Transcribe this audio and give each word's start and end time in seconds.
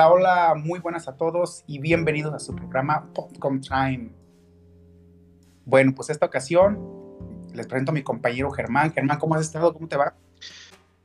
Hola, 0.00 0.12
hola, 0.12 0.54
muy 0.54 0.78
buenas 0.80 1.08
a 1.08 1.16
todos 1.18 1.62
y 1.66 1.78
bienvenidos 1.78 2.32
a 2.32 2.38
su 2.38 2.56
programa 2.56 3.12
Popcom 3.12 3.60
Time. 3.60 4.10
Bueno, 5.66 5.92
pues 5.94 6.08
esta 6.08 6.24
ocasión 6.24 6.78
les 7.52 7.66
presento 7.66 7.90
a 7.90 7.94
mi 7.94 8.02
compañero 8.02 8.50
Germán. 8.50 8.94
Germán, 8.94 9.18
¿cómo 9.18 9.34
has 9.34 9.42
estado? 9.42 9.74
¿Cómo 9.74 9.88
te 9.88 9.98
va? 9.98 10.14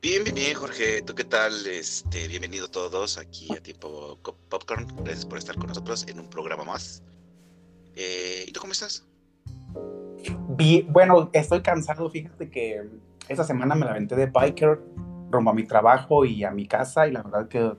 Bien, 0.00 0.24
bien, 0.24 0.34
bien, 0.34 0.54
Jorge. 0.54 1.02
¿Tú 1.02 1.14
qué 1.14 1.24
tal? 1.24 1.52
Este, 1.66 2.26
bienvenido 2.26 2.68
todos 2.68 3.18
aquí 3.18 3.54
a 3.54 3.62
Tiempo 3.62 4.18
Popcorn. 4.48 4.86
Gracias 5.04 5.26
por 5.26 5.36
estar 5.36 5.56
con 5.56 5.66
nosotros 5.66 6.06
en 6.08 6.18
un 6.18 6.30
programa 6.30 6.64
más. 6.64 7.02
Eh, 7.96 8.46
¿Y 8.48 8.52
tú 8.52 8.60
cómo 8.60 8.72
estás? 8.72 9.04
Bien, 10.56 10.90
bueno, 10.90 11.28
estoy 11.34 11.60
cansado. 11.60 12.08
Fíjate 12.08 12.48
que 12.48 12.88
esta 13.28 13.44
semana 13.44 13.74
me 13.74 13.84
la 13.84 13.90
aventé 13.90 14.16
de 14.16 14.24
biker 14.24 14.80
rumbo 15.30 15.50
a 15.50 15.54
mi 15.54 15.64
trabajo 15.64 16.24
y 16.24 16.44
a 16.44 16.50
mi 16.50 16.66
casa 16.66 17.06
y 17.06 17.12
la 17.12 17.22
verdad 17.22 17.46
que 17.48 17.76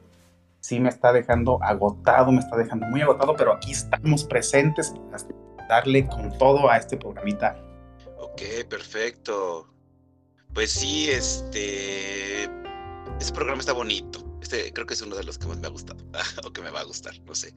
sí 0.67 0.81
me 0.81 0.89
está 0.89 1.13
dejando 1.13 1.63
agotado, 1.63 2.29
me 2.29 2.39
está 2.39 2.57
dejando 2.57 2.87
muy 2.87 3.01
agotado, 3.01 3.37
pero 3.37 3.53
aquí 3.53 3.71
estamos 3.71 4.25
presentes 4.25 4.93
para 5.09 5.67
darle 5.69 6.05
con 6.07 6.37
todo 6.37 6.69
a 6.69 6.75
este 6.75 6.97
programita. 6.97 7.57
Ok, 8.17 8.41
perfecto. 8.69 9.73
Pues 10.53 10.71
sí, 10.71 11.09
este, 11.09 12.43
este 12.43 13.33
programa 13.33 13.61
está 13.61 13.71
bonito. 13.71 14.25
Este 14.41 14.73
creo 14.73 14.85
que 14.85 14.93
es 14.93 15.01
uno 15.01 15.15
de 15.15 15.23
los 15.23 15.37
que 15.37 15.47
más 15.47 15.57
me 15.57 15.67
ha 15.67 15.69
gustado, 15.69 16.03
o 16.45 16.51
que 16.51 16.61
me 16.61 16.69
va 16.69 16.81
a 16.81 16.83
gustar, 16.83 17.13
no 17.21 17.33
sé. 17.33 17.53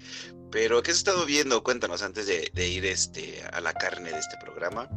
Pero, 0.52 0.80
¿qué 0.80 0.92
has 0.92 0.98
estado 0.98 1.26
viendo? 1.26 1.64
Cuéntanos 1.64 2.04
antes 2.04 2.28
de, 2.28 2.68
ir 2.68 2.86
este, 2.86 3.42
a 3.52 3.60
la 3.60 3.72
carne 3.72 4.10
de 4.10 4.18
este 4.20 4.36
programa. 4.36 4.88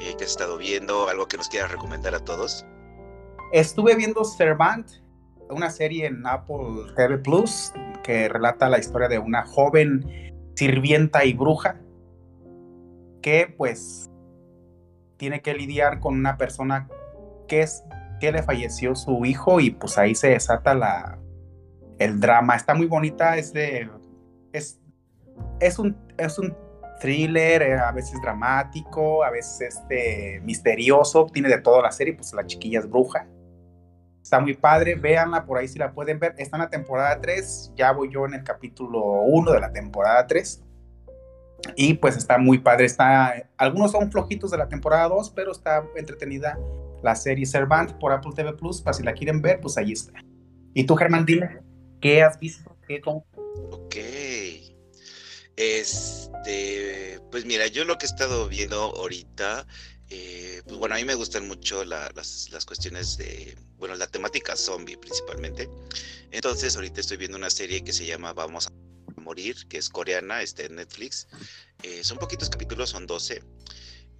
Eh, 0.00 0.14
¿Qué 0.18 0.24
has 0.24 0.32
estado 0.32 0.58
viendo? 0.58 1.08
¿Algo 1.08 1.26
que 1.28 1.38
nos 1.38 1.48
quieras 1.48 1.70
recomendar 1.70 2.14
a 2.14 2.20
todos? 2.20 2.66
Estuve 3.52 3.94
viendo 3.94 4.22
Servant, 4.22 4.86
una 5.50 5.70
serie 5.70 6.06
en 6.06 6.26
Apple 6.26 6.92
TV 6.96 7.18
Plus 7.18 7.72
que 8.02 8.28
relata 8.28 8.68
la 8.68 8.78
historia 8.78 9.08
de 9.08 9.18
una 9.18 9.44
joven 9.44 10.04
sirvienta 10.54 11.24
y 11.24 11.34
bruja 11.34 11.80
que 13.22 13.52
pues 13.56 14.10
tiene 15.16 15.40
que 15.42 15.54
lidiar 15.54 16.00
con 16.00 16.14
una 16.18 16.36
persona 16.36 16.88
que 17.48 17.62
es 17.62 17.84
que 18.20 18.32
le 18.32 18.42
falleció 18.42 18.94
su 18.94 19.24
hijo 19.24 19.60
y 19.60 19.70
pues 19.70 19.98
ahí 19.98 20.14
se 20.14 20.28
desata 20.28 20.74
la 20.74 21.18
el 21.98 22.20
drama. 22.20 22.56
Está 22.56 22.74
muy 22.74 22.86
bonita, 22.86 23.36
es 23.36 23.52
de 23.52 23.88
es 24.52 24.80
es 25.60 25.78
un 25.78 25.96
es 26.18 26.38
un 26.38 26.56
thriller, 27.00 27.62
eh, 27.62 27.78
a 27.78 27.92
veces 27.92 28.20
dramático, 28.22 29.24
a 29.24 29.30
veces 29.30 29.76
este 29.76 30.40
misterioso, 30.44 31.26
tiene 31.32 31.48
de 31.48 31.58
toda 31.58 31.82
la 31.82 31.90
serie, 31.90 32.14
pues 32.14 32.32
la 32.32 32.46
chiquilla 32.46 32.80
es 32.80 32.88
bruja. 32.88 33.26
Está 34.24 34.40
muy 34.40 34.54
padre, 34.54 34.94
véanla 34.94 35.44
por 35.44 35.58
ahí 35.58 35.68
si 35.68 35.78
la 35.78 35.92
pueden 35.92 36.18
ver. 36.18 36.34
Está 36.38 36.56
en 36.56 36.62
la 36.62 36.70
temporada 36.70 37.20
3, 37.20 37.72
ya 37.76 37.92
voy 37.92 38.10
yo 38.10 38.24
en 38.24 38.32
el 38.32 38.42
capítulo 38.42 39.02
1 39.02 39.52
de 39.52 39.60
la 39.60 39.70
temporada 39.70 40.26
3. 40.26 40.62
Y 41.76 41.92
pues 41.92 42.16
está 42.16 42.38
muy 42.38 42.56
padre, 42.56 42.86
está, 42.86 43.34
algunos 43.58 43.92
son 43.92 44.10
flojitos 44.10 44.50
de 44.50 44.56
la 44.56 44.66
temporada 44.66 45.08
2, 45.08 45.28
pero 45.36 45.52
está 45.52 45.84
entretenida 45.94 46.58
la 47.02 47.14
serie 47.14 47.44
Servant 47.44 47.92
por 47.98 48.12
Apple 48.12 48.32
TV 48.34 48.54
Plus, 48.54 48.80
para 48.80 48.94
si 48.94 49.02
la 49.02 49.12
quieren 49.12 49.42
ver, 49.42 49.60
pues 49.60 49.76
ahí 49.76 49.92
está. 49.92 50.18
Y 50.72 50.84
tú, 50.84 50.96
Germán, 50.96 51.26
dime, 51.26 51.58
¿qué 52.00 52.22
has 52.22 52.40
visto? 52.40 52.78
¿Qué 52.88 53.02
Ok. 53.04 53.96
Este, 55.56 57.20
pues 57.30 57.44
mira, 57.44 57.66
yo 57.66 57.84
lo 57.84 57.98
que 57.98 58.06
he 58.06 58.08
estado 58.08 58.48
viendo 58.48 58.76
ahorita 58.76 59.66
eh, 60.16 60.62
pues 60.64 60.76
bueno, 60.76 60.94
a 60.94 60.98
mí 60.98 61.04
me 61.04 61.16
gustan 61.16 61.48
mucho 61.48 61.84
las, 61.84 62.14
las, 62.50 62.64
cuestiones 62.64 63.16
de, 63.16 63.56
bueno, 63.78 63.96
la 63.96 64.06
temática 64.06 64.54
zombie 64.54 64.96
principalmente. 64.96 65.68
Entonces, 66.30 66.76
ahorita 66.76 67.00
estoy 67.00 67.16
viendo 67.16 67.36
una 67.36 67.50
serie 67.50 67.82
que 67.82 67.92
se 67.92 68.06
llama 68.06 68.32
Vamos 68.32 68.68
a 68.68 69.20
morir, 69.20 69.56
que 69.68 69.78
es 69.78 69.88
coreana, 69.88 70.40
está 70.42 70.62
en 70.62 70.76
Netflix. 70.76 71.26
Eh, 71.82 72.04
son 72.04 72.18
poquitos 72.18 72.48
capítulos, 72.48 72.90
son 72.90 73.08
12. 73.08 73.42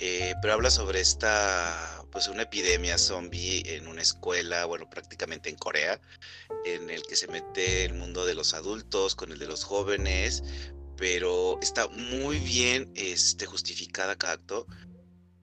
Eh, 0.00 0.34
pero 0.43 0.55
habla 0.55 0.71
sobre 0.71 1.00
esta, 1.00 2.05
pues 2.11 2.26
una 2.26 2.43
epidemia 2.43 2.99
zombie 2.99 3.62
en 3.66 3.87
una 3.87 4.03
escuela, 4.03 4.65
bueno, 4.65 4.91
prácticamente 4.91 5.49
en 5.49 5.56
Corea, 5.56 6.00
en 6.65 6.91
el 6.91 7.05
que 7.05 7.15
se 7.15 7.28
mete 7.28 7.84
el 7.84 7.94
mundo 7.94 8.26
de 8.26 8.34
los 8.34 8.53
adultos 8.53 9.15
con 9.15 9.31
el 9.31 9.38
de 9.38 9.47
los 9.47 9.62
jóvenes, 9.62 10.43
pero 10.97 11.61
está 11.62 11.87
muy 11.87 12.41
bien 12.41 12.91
este, 12.97 13.47
justificada 13.47 14.16
cada 14.16 14.32
acto 14.32 14.66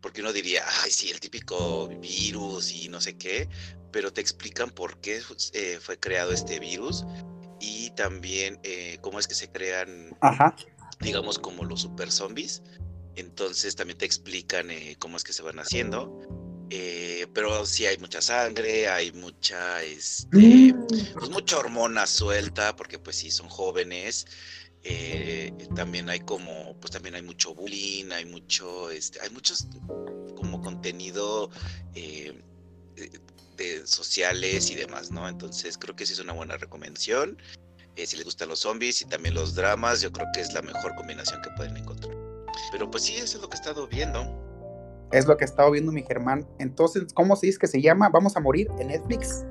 porque 0.01 0.21
uno 0.21 0.33
diría, 0.33 0.63
ay, 0.83 0.91
sí, 0.91 1.11
el 1.11 1.19
típico 1.19 1.87
virus 1.87 2.71
y 2.71 2.89
no 2.89 2.99
sé 2.99 3.17
qué, 3.17 3.47
pero 3.91 4.11
te 4.11 4.21
explican 4.21 4.71
por 4.71 4.99
qué 4.99 5.21
eh, 5.53 5.79
fue 5.81 5.99
creado 5.99 6.31
este 6.31 6.59
virus 6.59 7.05
y 7.59 7.91
también 7.91 8.59
eh, 8.63 8.97
cómo 9.01 9.19
es 9.19 9.27
que 9.27 9.35
se 9.35 9.51
crean, 9.51 10.17
digamos, 10.99 11.37
como 11.37 11.63
los 11.63 11.81
super 11.81 12.11
zombies. 12.11 12.63
Entonces 13.15 13.75
también 13.75 13.97
te 13.97 14.05
explican 14.05 14.71
eh, 14.71 14.95
cómo 14.97 15.17
es 15.17 15.23
que 15.23 15.33
se 15.33 15.43
van 15.43 15.59
haciendo. 15.59 16.19
pero 17.33 17.65
sí 17.65 17.85
hay 17.85 17.97
mucha 17.97 18.21
sangre, 18.21 18.87
hay 18.87 19.11
mucha, 19.11 19.83
este, 19.83 20.73
pues 21.13 21.29
mucha 21.29 21.57
hormona 21.57 22.07
suelta, 22.07 22.75
porque 22.75 22.97
pues 22.97 23.17
sí, 23.17 23.29
son 23.29 23.49
jóvenes. 23.49 24.25
Eh, 24.83 25.53
también 25.75 26.09
hay 26.09 26.19
como, 26.21 26.75
pues 26.79 26.91
también 26.91 27.15
hay 27.15 27.21
mucho 27.21 27.53
bullying, 27.53 28.11
hay 28.11 28.25
mucho, 28.25 28.89
este, 28.89 29.21
hay 29.21 29.29
muchos 29.29 29.67
como 30.35 30.61
contenido 30.61 31.51
eh, 31.93 32.41
de, 33.57 33.85
sociales 33.85 34.71
y 34.71 34.75
demás, 34.75 35.11
¿no? 35.11 35.27
Entonces 35.27 35.77
creo 35.77 35.95
que 35.95 36.05
sí 36.05 36.13
es 36.13 36.19
una 36.19 36.33
buena 36.33 36.57
recomendación. 36.57 37.37
Eh, 37.95 38.07
si 38.07 38.15
les 38.15 38.25
gustan 38.25 38.49
los 38.49 38.59
zombies 38.59 39.01
y 39.01 39.05
también 39.05 39.35
los 39.35 39.53
dramas, 39.53 40.01
yo 40.01 40.11
creo 40.11 40.27
que 40.33 40.41
es 40.41 40.53
la 40.53 40.61
mejor 40.61 40.95
combinación 40.95 41.41
que 41.41 41.49
pueden 41.51 41.77
encontrar. 41.77 42.15
Pero 42.71 42.89
pues 42.89 43.03
sí, 43.03 43.15
eso 43.17 43.37
es 43.37 43.41
lo 43.41 43.49
que 43.49 43.57
he 43.57 43.59
estado 43.59 43.87
viendo. 43.87 44.25
Es 45.11 45.27
lo 45.27 45.37
que 45.37 45.43
he 45.43 45.47
estado 45.47 45.69
viendo 45.71 45.91
mi 45.91 46.03
Germán. 46.03 46.47
Entonces, 46.57 47.13
¿cómo 47.13 47.35
se 47.35 47.47
dice 47.47 47.59
que 47.59 47.67
se 47.67 47.81
llama? 47.81 48.09
¿Vamos 48.09 48.35
a 48.37 48.39
morir 48.39 48.67
en 48.79 48.87
Netflix? 48.87 49.43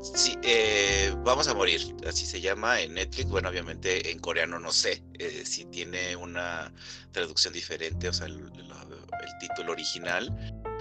Sí, 0.00 0.38
eh, 0.42 1.14
Vamos 1.24 1.48
a 1.48 1.54
morir, 1.54 1.94
así 2.06 2.24
se 2.24 2.40
llama 2.40 2.80
en 2.80 2.94
Netflix. 2.94 3.28
Bueno, 3.28 3.48
obviamente 3.48 4.10
en 4.10 4.18
coreano 4.18 4.58
no 4.58 4.72
sé 4.72 5.02
eh, 5.18 5.42
si 5.44 5.64
tiene 5.66 6.16
una 6.16 6.72
traducción 7.12 7.52
diferente, 7.52 8.08
o 8.08 8.12
sea, 8.12 8.26
el, 8.26 8.50
título 9.40 9.72
original, 9.72 10.34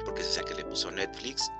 porque 0.04 0.22
es 0.22 0.36
el 0.38 0.46
que 0.46 0.56
le 0.56 0.66
puso 0.66 0.90
Netflix. 0.90 1.52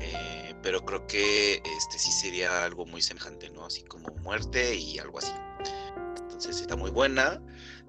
Eh, 0.00 0.54
pero 0.62 0.82
creo 0.84 1.06
que 1.06 1.62
este 1.76 1.98
sí 1.98 2.10
sería 2.12 2.64
algo 2.64 2.86
muy 2.86 3.02
semejante, 3.02 3.50
¿no? 3.50 3.66
Así 3.66 3.82
como 3.82 4.08
muerte 4.22 4.74
y 4.74 4.98
algo 4.98 5.18
así. 5.18 5.32
Entonces 6.16 6.60
está 6.60 6.76
muy 6.76 6.90
buena. 6.90 7.42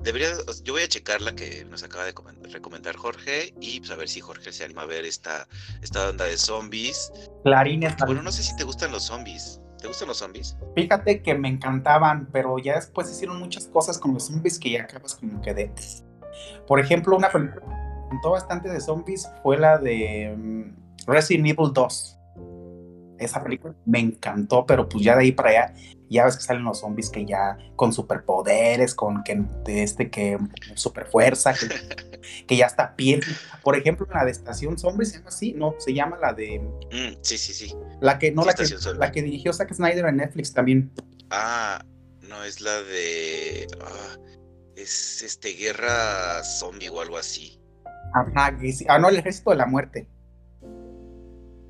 Debería, 0.03 0.29
yo 0.63 0.73
voy 0.73 0.81
a 0.81 0.88
checar 0.88 1.22
la 1.22 1.35
que 1.35 1.63
nos 1.66 1.84
acaba 1.84 2.06
de 2.06 2.13
recomendar 2.51 2.95
Jorge 2.95 3.53
y 3.62 3.79
pues 3.79 3.91
a 3.91 3.95
ver 3.95 4.09
si 4.09 4.19
Jorge 4.19 4.51
se 4.51 4.63
anima 4.63 4.81
a 4.81 4.85
ver 4.85 5.06
esta, 5.06 5.47
esta 5.84 6.09
onda 6.09 6.25
de 6.25 6.38
zombies. 6.38 7.12
Clarines. 7.44 7.95
Bueno, 8.06 8.23
no 8.23 8.31
sé 8.31 8.41
si 8.41 8.56
te 8.56 8.63
gustan 8.63 8.91
los 8.91 9.03
zombies. 9.03 9.62
¿Te 9.79 9.88
gustan 9.88 10.07
los 10.07 10.17
zombies? 10.17 10.57
Fíjate 10.75 11.22
que 11.22 11.35
me 11.35 11.50
encantaban, 11.50 12.28
pero 12.31 12.57
ya 12.57 12.75
después 12.75 13.12
hicieron 13.12 13.38
muchas 13.38 13.67
cosas 13.67 14.00
con 14.00 14.13
los 14.16 14.25
zombies 14.25 14.57
que 14.57 14.72
ya 14.72 14.84
acabas 14.84 15.16
como 15.16 15.39
que 15.39 15.53
de... 15.53 15.72
Por 16.68 16.79
ejemplo, 16.79 17.16
una 17.16 17.29
película 17.29 17.62
que 17.62 17.68
me 17.68 18.06
encantó 18.06 18.31
bastante 18.31 18.69
de 18.69 18.79
zombies 18.81 19.29
fue 19.44 19.59
la 19.59 19.78
de 19.78 20.35
mm, 20.35 21.06
Resident 21.06 21.47
Evil 21.47 21.72
2. 21.73 22.18
Esa 23.19 23.44
película 23.44 23.75
me 23.85 24.00
encantó, 24.00 24.66
pero 24.66 24.89
pues 24.89 25.03
ya 25.03 25.16
de 25.16 25.22
ahí 25.22 25.31
para 25.31 25.50
allá 25.50 25.73
ya 26.11 26.25
ves 26.25 26.35
que 26.35 26.44
salen 26.44 26.63
los 26.63 26.79
zombies 26.81 27.09
que 27.09 27.25
ya 27.25 27.57
con 27.77 27.94
superpoderes, 27.94 28.94
con 28.94 29.23
que 29.23 29.44
este 29.66 30.11
que 30.11 30.38
super 30.75 31.07
fuerza, 31.07 31.53
que, 32.47 32.57
ya 32.57 32.66
está 32.66 32.97
piel. 32.97 33.23
Por 33.63 33.77
ejemplo, 33.77 34.05
la 34.13 34.25
de 34.25 34.31
Estación 34.31 34.77
Zombie 34.77 35.05
se 35.05 35.17
llama 35.17 35.29
así, 35.29 35.53
no, 35.53 35.75
se 35.79 35.94
llama 35.94 36.18
la 36.18 36.33
de. 36.33 36.59
Mm, 36.59 37.18
sí, 37.21 37.38
sí, 37.38 37.53
sí. 37.53 37.74
La 38.01 38.19
que, 38.19 38.31
no, 38.31 38.44
la, 38.44 38.53
que, 38.53 38.65
la 38.97 39.12
que 39.12 39.21
dirigió 39.21 39.53
Zack 39.53 39.74
Snyder 39.74 40.06
en 40.06 40.18
Netflix 40.18 40.53
también. 40.53 40.91
Ah, 41.30 41.81
no, 42.21 42.44
es 42.44 42.59
la 42.59 42.81
de. 42.81 43.68
Ah, 43.81 44.18
es 44.75 45.21
este 45.24 45.53
Guerra 45.53 46.44
Zombie 46.44 46.89
o 46.89 47.00
algo 47.00 47.18
así. 47.18 47.62
Ajá, 48.13 48.57
ah, 48.89 49.00
no, 49.00 49.07
el 49.07 49.15
ejército 49.15 49.51
de 49.51 49.56
la 49.56 49.65
muerte. 49.65 50.09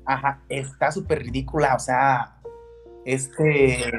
Ajá, 0.04 0.44
está 0.48 0.90
súper 0.90 1.20
ridícula, 1.22 1.76
o 1.76 1.78
sea, 1.78 2.40
este 3.04 3.92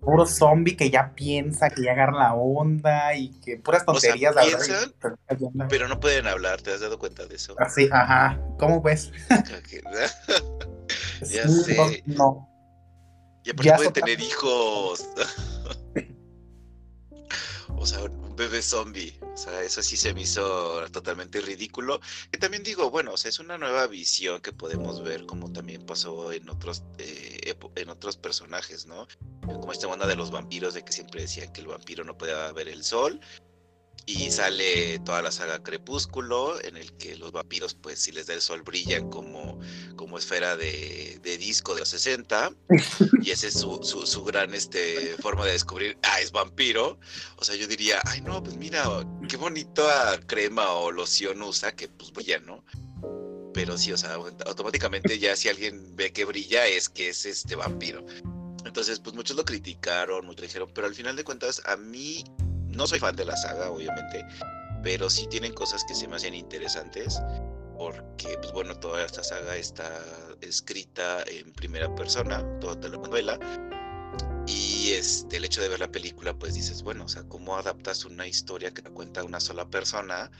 puro 0.00 0.26
zombie 0.26 0.76
que 0.76 0.90
ya 0.90 1.12
piensa, 1.14 1.70
que 1.70 1.82
ya 1.82 1.92
agarra 1.92 2.18
la 2.18 2.34
onda 2.34 3.14
y 3.14 3.30
que 3.40 3.56
puras 3.56 3.84
tonterías. 3.84 4.34
pero 5.68 5.88
no 5.88 6.00
pueden 6.00 6.26
hablar, 6.26 6.62
¿te 6.62 6.72
has 6.72 6.80
dado 6.80 6.98
cuenta 6.98 7.26
de 7.26 7.36
eso? 7.36 7.54
Sí, 7.74 7.88
ajá. 7.90 8.40
¿Cómo 8.58 8.82
ves? 8.82 9.12
ya 11.20 11.48
sé. 11.48 12.02
No. 12.06 12.48
Ya, 13.44 13.76
pueden 13.76 13.92
tener 13.92 14.20
hijos. 14.20 15.08
o 17.76 17.86
sea, 17.86 18.00
bebé 18.36 18.62
zombie. 18.62 19.18
O 19.34 19.36
sea, 19.36 19.62
eso 19.62 19.82
sí 19.82 19.96
se 19.96 20.14
me 20.14 20.22
hizo 20.22 20.88
totalmente 20.90 21.40
ridículo. 21.40 22.00
Y 22.32 22.38
también 22.38 22.62
digo, 22.62 22.90
bueno, 22.90 23.12
o 23.12 23.16
sea, 23.16 23.28
es 23.28 23.38
una 23.38 23.58
nueva 23.58 23.86
visión 23.86 24.40
que 24.40 24.52
podemos 24.52 25.02
ver 25.02 25.26
como 25.26 25.52
también 25.52 25.84
pasó 25.84 26.32
en 26.32 26.48
otros, 26.48 26.84
eh, 26.98 27.54
en 27.74 27.90
otros 27.90 28.16
personajes, 28.16 28.86
¿no? 28.86 29.06
Como 29.42 29.72
esta 29.72 29.88
onda 29.88 30.06
de 30.06 30.16
los 30.16 30.30
vampiros, 30.30 30.74
de 30.74 30.84
que 30.84 30.92
siempre 30.92 31.22
decían 31.22 31.52
que 31.52 31.60
el 31.60 31.68
vampiro 31.68 32.04
no 32.04 32.16
podía 32.16 32.52
ver 32.52 32.68
el 32.68 32.84
sol 32.84 33.20
y 34.04 34.30
sale 34.30 35.00
toda 35.00 35.22
la 35.22 35.32
saga 35.32 35.62
Crepúsculo, 35.62 36.62
en 36.62 36.76
el 36.76 36.92
que 36.92 37.16
los 37.16 37.32
vampiros, 37.32 37.74
pues 37.74 37.98
si 37.98 38.12
les 38.12 38.26
da 38.26 38.34
el 38.34 38.40
sol, 38.40 38.62
brillan 38.62 39.10
como, 39.10 39.58
como 39.96 40.18
esfera 40.18 40.56
de, 40.56 41.20
disco 41.38 41.74
de 41.74 41.80
los 41.80 41.88
60, 41.88 42.52
y 43.22 43.30
esa 43.30 43.48
es 43.48 43.54
su, 43.54 43.80
su, 43.82 44.24
gran 44.24 44.54
este, 44.54 45.16
forma 45.20 45.44
de 45.44 45.52
descubrir, 45.52 45.98
ah, 46.02 46.20
es 46.20 46.30
vampiro. 46.30 46.98
O 47.36 47.44
sea, 47.44 47.56
yo 47.56 47.66
diría, 47.66 48.00
ay 48.04 48.20
no, 48.20 48.42
pues 48.42 48.56
mira, 48.56 48.84
qué 49.28 49.36
bonita 49.36 50.20
crema 50.26 50.70
o 50.72 50.92
loción 50.92 51.42
usa, 51.42 51.72
que 51.72 51.88
pues 51.88 52.12
brilla, 52.12 52.38
¿no? 52.38 52.64
Pero 53.52 53.76
sí, 53.76 53.92
o 53.92 53.96
sea, 53.96 54.14
automáticamente 54.14 55.18
ya 55.18 55.34
si 55.34 55.48
alguien 55.48 55.96
ve 55.96 56.12
que 56.12 56.24
brilla 56.24 56.66
es 56.66 56.88
que 56.88 57.08
es 57.08 57.26
este 57.26 57.56
vampiro. 57.56 58.04
Entonces, 58.64 59.00
pues 59.00 59.16
muchos 59.16 59.36
lo 59.36 59.44
criticaron, 59.44 60.26
muchos 60.26 60.42
dijeron, 60.42 60.70
pero 60.74 60.86
al 60.86 60.94
final 60.94 61.16
de 61.16 61.24
cuentas, 61.24 61.62
a 61.64 61.76
mí 61.76 62.24
no 62.76 62.86
soy 62.86 62.98
fan 62.98 63.16
de 63.16 63.24
la 63.24 63.36
saga, 63.36 63.70
obviamente, 63.70 64.26
pero 64.82 65.10
sí 65.10 65.26
tienen 65.28 65.52
cosas 65.52 65.84
que 65.84 65.94
se 65.94 66.06
me 66.06 66.16
hacen 66.16 66.34
interesantes 66.34 67.20
porque, 67.76 68.38
pues 68.38 68.52
bueno, 68.52 68.78
toda 68.78 69.04
esta 69.04 69.22
saga 69.22 69.56
está 69.56 69.90
escrita 70.40 71.22
en 71.26 71.52
primera 71.52 71.94
persona, 71.94 72.44
toda 72.60 72.88
la 72.88 72.96
novela. 72.96 73.38
Y 74.46 74.92
este, 74.92 75.36
el 75.36 75.44
hecho 75.44 75.60
de 75.60 75.68
ver 75.68 75.80
la 75.80 75.90
película, 75.90 76.32
pues 76.34 76.54
dices, 76.54 76.82
bueno, 76.82 77.04
o 77.04 77.08
sea, 77.08 77.24
¿cómo 77.24 77.56
adaptas 77.56 78.04
una 78.04 78.26
historia 78.26 78.70
que 78.72 78.80
te 78.80 78.90
cuenta 78.90 79.24
una 79.24 79.40
sola 79.40 79.68
persona 79.68 80.30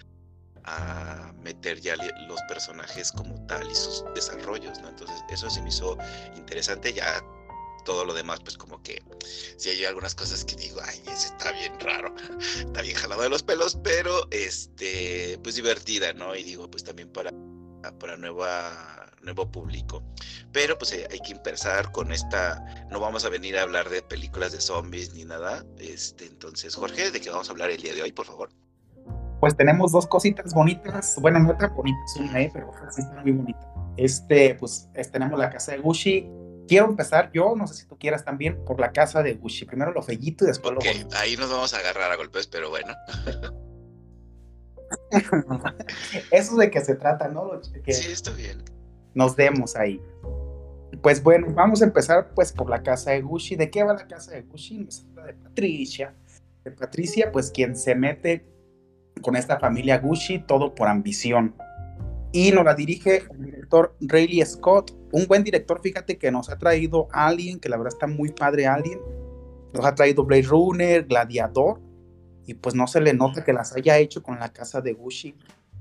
a 0.64 1.32
meter 1.42 1.80
ya 1.80 1.96
los 1.96 2.40
personajes 2.48 3.12
como 3.12 3.46
tal 3.46 3.70
y 3.70 3.74
sus 3.74 4.04
desarrollos, 4.14 4.80
¿no? 4.80 4.88
Entonces, 4.88 5.22
eso 5.30 5.50
se 5.50 5.62
me 5.62 5.68
hizo 5.68 5.96
interesante. 6.36 6.92
Ya 6.92 7.22
todo 7.86 8.04
lo 8.04 8.12
demás, 8.12 8.40
pues 8.40 8.58
como 8.58 8.82
que 8.82 9.02
si 9.56 9.70
hay 9.70 9.84
algunas 9.86 10.14
cosas 10.14 10.44
que 10.44 10.56
digo, 10.56 10.80
ay, 10.84 11.00
ese 11.06 11.28
está 11.28 11.52
bien 11.52 11.72
raro, 11.80 12.14
está 12.58 12.82
bien 12.82 12.96
jalado 12.96 13.22
de 13.22 13.30
los 13.30 13.42
pelos, 13.42 13.78
pero 13.82 14.26
este, 14.30 15.38
pues 15.42 15.54
divertida, 15.54 16.12
¿no? 16.12 16.34
Y 16.34 16.42
digo, 16.42 16.70
pues 16.70 16.84
también 16.84 17.10
para, 17.10 17.32
para 17.98 18.18
nueva, 18.18 19.10
nuevo 19.22 19.50
público. 19.50 20.02
Pero 20.52 20.76
pues 20.76 20.92
eh, 20.92 21.06
hay 21.10 21.20
que 21.20 21.32
empezar 21.32 21.92
con 21.92 22.12
esta, 22.12 22.62
no 22.90 23.00
vamos 23.00 23.24
a 23.24 23.28
venir 23.30 23.56
a 23.56 23.62
hablar 23.62 23.88
de 23.88 24.02
películas 24.02 24.52
de 24.52 24.60
zombies 24.60 25.14
ni 25.14 25.24
nada. 25.24 25.64
Este, 25.78 26.26
entonces, 26.26 26.74
Jorge, 26.74 27.10
¿de 27.10 27.20
qué 27.20 27.30
vamos 27.30 27.48
a 27.48 27.52
hablar 27.52 27.70
el 27.70 27.80
día 27.80 27.94
de 27.94 28.02
hoy, 28.02 28.12
por 28.12 28.26
favor? 28.26 28.50
Pues 29.40 29.56
tenemos 29.56 29.92
dos 29.92 30.06
cositas 30.06 30.52
bonitas, 30.52 31.16
bueno, 31.20 31.38
no 31.38 31.56
tan 31.56 31.74
bonitas, 31.74 32.16
una, 32.18 32.40
¿eh? 32.40 32.50
pero 32.52 32.72
sí 32.90 33.02
está 33.02 33.22
muy 33.22 33.32
bonita. 33.32 33.60
Este, 33.96 34.54
pues 34.56 34.88
tenemos 35.12 35.38
la 35.38 35.50
casa 35.50 35.72
de 35.72 35.78
Gucci, 35.78 36.28
quiero 36.66 36.86
empezar 36.86 37.30
yo, 37.32 37.54
no 37.56 37.66
sé 37.66 37.74
si 37.74 37.86
tú 37.86 37.98
quieras 37.98 38.24
también, 38.24 38.64
por 38.64 38.80
la 38.80 38.92
casa 38.92 39.22
de 39.22 39.34
Gucci. 39.34 39.64
Primero 39.64 39.92
lo 39.92 40.02
fellito 40.02 40.44
y 40.44 40.48
después 40.48 40.74
okay, 40.76 41.04
lo 41.04 41.16
ahí 41.16 41.36
nos 41.36 41.50
vamos 41.50 41.74
a 41.74 41.78
agarrar 41.78 42.10
a 42.10 42.16
golpes, 42.16 42.46
pero 42.46 42.70
bueno. 42.70 42.94
Eso 46.30 46.52
es 46.52 46.56
de 46.56 46.70
que 46.70 46.80
se 46.80 46.94
trata, 46.94 47.28
¿no? 47.28 47.60
Que 47.84 47.92
sí, 47.92 48.12
está 48.12 48.30
bien. 48.32 48.62
Nos 49.14 49.36
demos 49.36 49.76
ahí. 49.76 50.00
Pues 51.02 51.22
bueno, 51.22 51.48
vamos 51.50 51.82
a 51.82 51.84
empezar 51.84 52.32
pues 52.34 52.52
por 52.52 52.70
la 52.70 52.82
casa 52.82 53.10
de 53.10 53.22
Gucci. 53.22 53.56
¿De 53.56 53.70
qué 53.70 53.82
va 53.82 53.94
la 53.94 54.06
casa 54.06 54.32
de 54.32 54.42
Gucci? 54.42 54.78
Nos 54.78 55.04
habla 55.10 55.26
de 55.26 55.34
Patricia. 55.34 56.14
De 56.64 56.70
Patricia, 56.70 57.32
pues 57.32 57.50
quien 57.50 57.76
se 57.76 57.94
mete 57.94 58.46
con 59.22 59.36
esta 59.36 59.58
familia 59.58 59.98
Gucci, 59.98 60.40
todo 60.40 60.74
por 60.74 60.88
ambición 60.88 61.54
y 62.36 62.50
nos 62.50 62.64
la 62.66 62.74
dirige 62.74 63.22
el 63.30 63.44
director 63.46 63.96
Rayleigh 64.00 64.44
Scott, 64.44 64.92
un 65.16 65.26
buen 65.26 65.42
director, 65.42 65.80
fíjate 65.82 66.18
que 66.18 66.30
nos 66.30 66.50
ha 66.50 66.58
traído 66.58 67.08
Alien, 67.10 67.58
que 67.58 67.70
la 67.70 67.78
verdad 67.78 67.94
está 67.94 68.06
muy 68.06 68.32
padre 68.32 68.66
Alien, 68.66 69.00
nos 69.72 69.84
ha 69.86 69.94
traído 69.94 70.24
Blade 70.24 70.42
Runner, 70.42 71.04
Gladiador, 71.04 71.80
y 72.46 72.54
pues 72.54 72.74
no 72.74 72.86
se 72.86 73.00
le 73.00 73.14
nota 73.14 73.42
que 73.42 73.54
las 73.54 73.74
haya 73.74 73.96
hecho 73.98 74.22
con 74.22 74.38
la 74.38 74.52
casa 74.52 74.80
de 74.80 74.92
Gucci. 74.92 75.34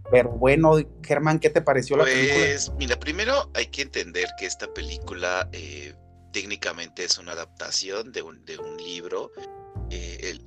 Pero 0.10 0.32
bueno, 0.32 0.78
Germán, 1.04 1.40
¿qué 1.40 1.50
te 1.50 1.62
pareció 1.62 1.98
la 1.98 2.06
película? 2.06 2.46
Pues 2.46 2.72
mira, 2.78 2.98
primero 2.98 3.50
hay 3.54 3.68
que 3.68 3.82
entender 3.82 4.28
que 4.40 4.46
esta 4.46 4.74
película 4.74 5.50
eh, 5.52 5.94
técnicamente 6.32 7.04
es 7.04 7.18
una 7.18 7.34
adaptación 7.34 8.12
de 8.12 8.22
un, 8.22 8.46
de 8.46 8.58
un 8.58 8.78
libro. 8.78 9.32
Eh, 9.90 10.40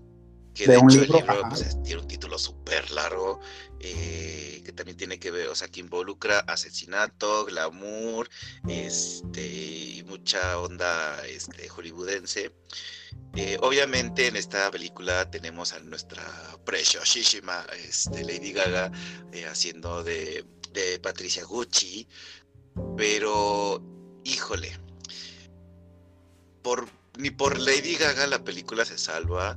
que 0.55 0.67
de, 0.67 0.77
hecho 0.77 1.03
el 1.03 1.09
libro 1.09 1.43
pues, 1.49 1.83
tiene 1.83 2.01
un 2.03 2.09
título 2.09 2.39
súper 2.39 2.91
largo, 2.91 3.41
eh, 3.81 4.63
que 4.65 4.73
también 4.73 4.97
tiene 4.97 5.19
que 5.19 5.31
ver, 5.31 5.49
o 5.49 5.55
sea, 5.55 5.69
que 5.69 5.81
involucra 5.81 6.41
asesinato, 6.41 7.45
glamour, 7.45 8.29
este, 8.69 9.47
y 9.47 10.05
mucha 10.07 10.59
onda 10.59 11.25
este, 11.27 11.69
hollywoodense. 11.69 12.53
Eh, 13.37 13.57
obviamente 13.61 14.27
en 14.27 14.37
esta 14.37 14.71
película 14.71 15.31
tenemos 15.31 15.73
a 15.73 15.81
nuestra 15.81 16.23
preciosísima 16.65 17.65
este, 17.77 18.25
Lady 18.25 18.53
Gaga 18.53 18.91
eh, 19.33 19.47
haciendo 19.47 20.03
de, 20.03 20.45
de 20.73 20.99
Patricia 20.99 21.45
Gucci, 21.45 22.09
pero 22.97 23.83
híjole, 24.25 24.79
por, 26.63 26.89
ni 27.19 27.31
por 27.31 27.59
Lady 27.59 27.97
Gaga 27.97 28.27
la 28.27 28.43
película 28.43 28.85
se 28.85 28.99
salva 28.99 29.57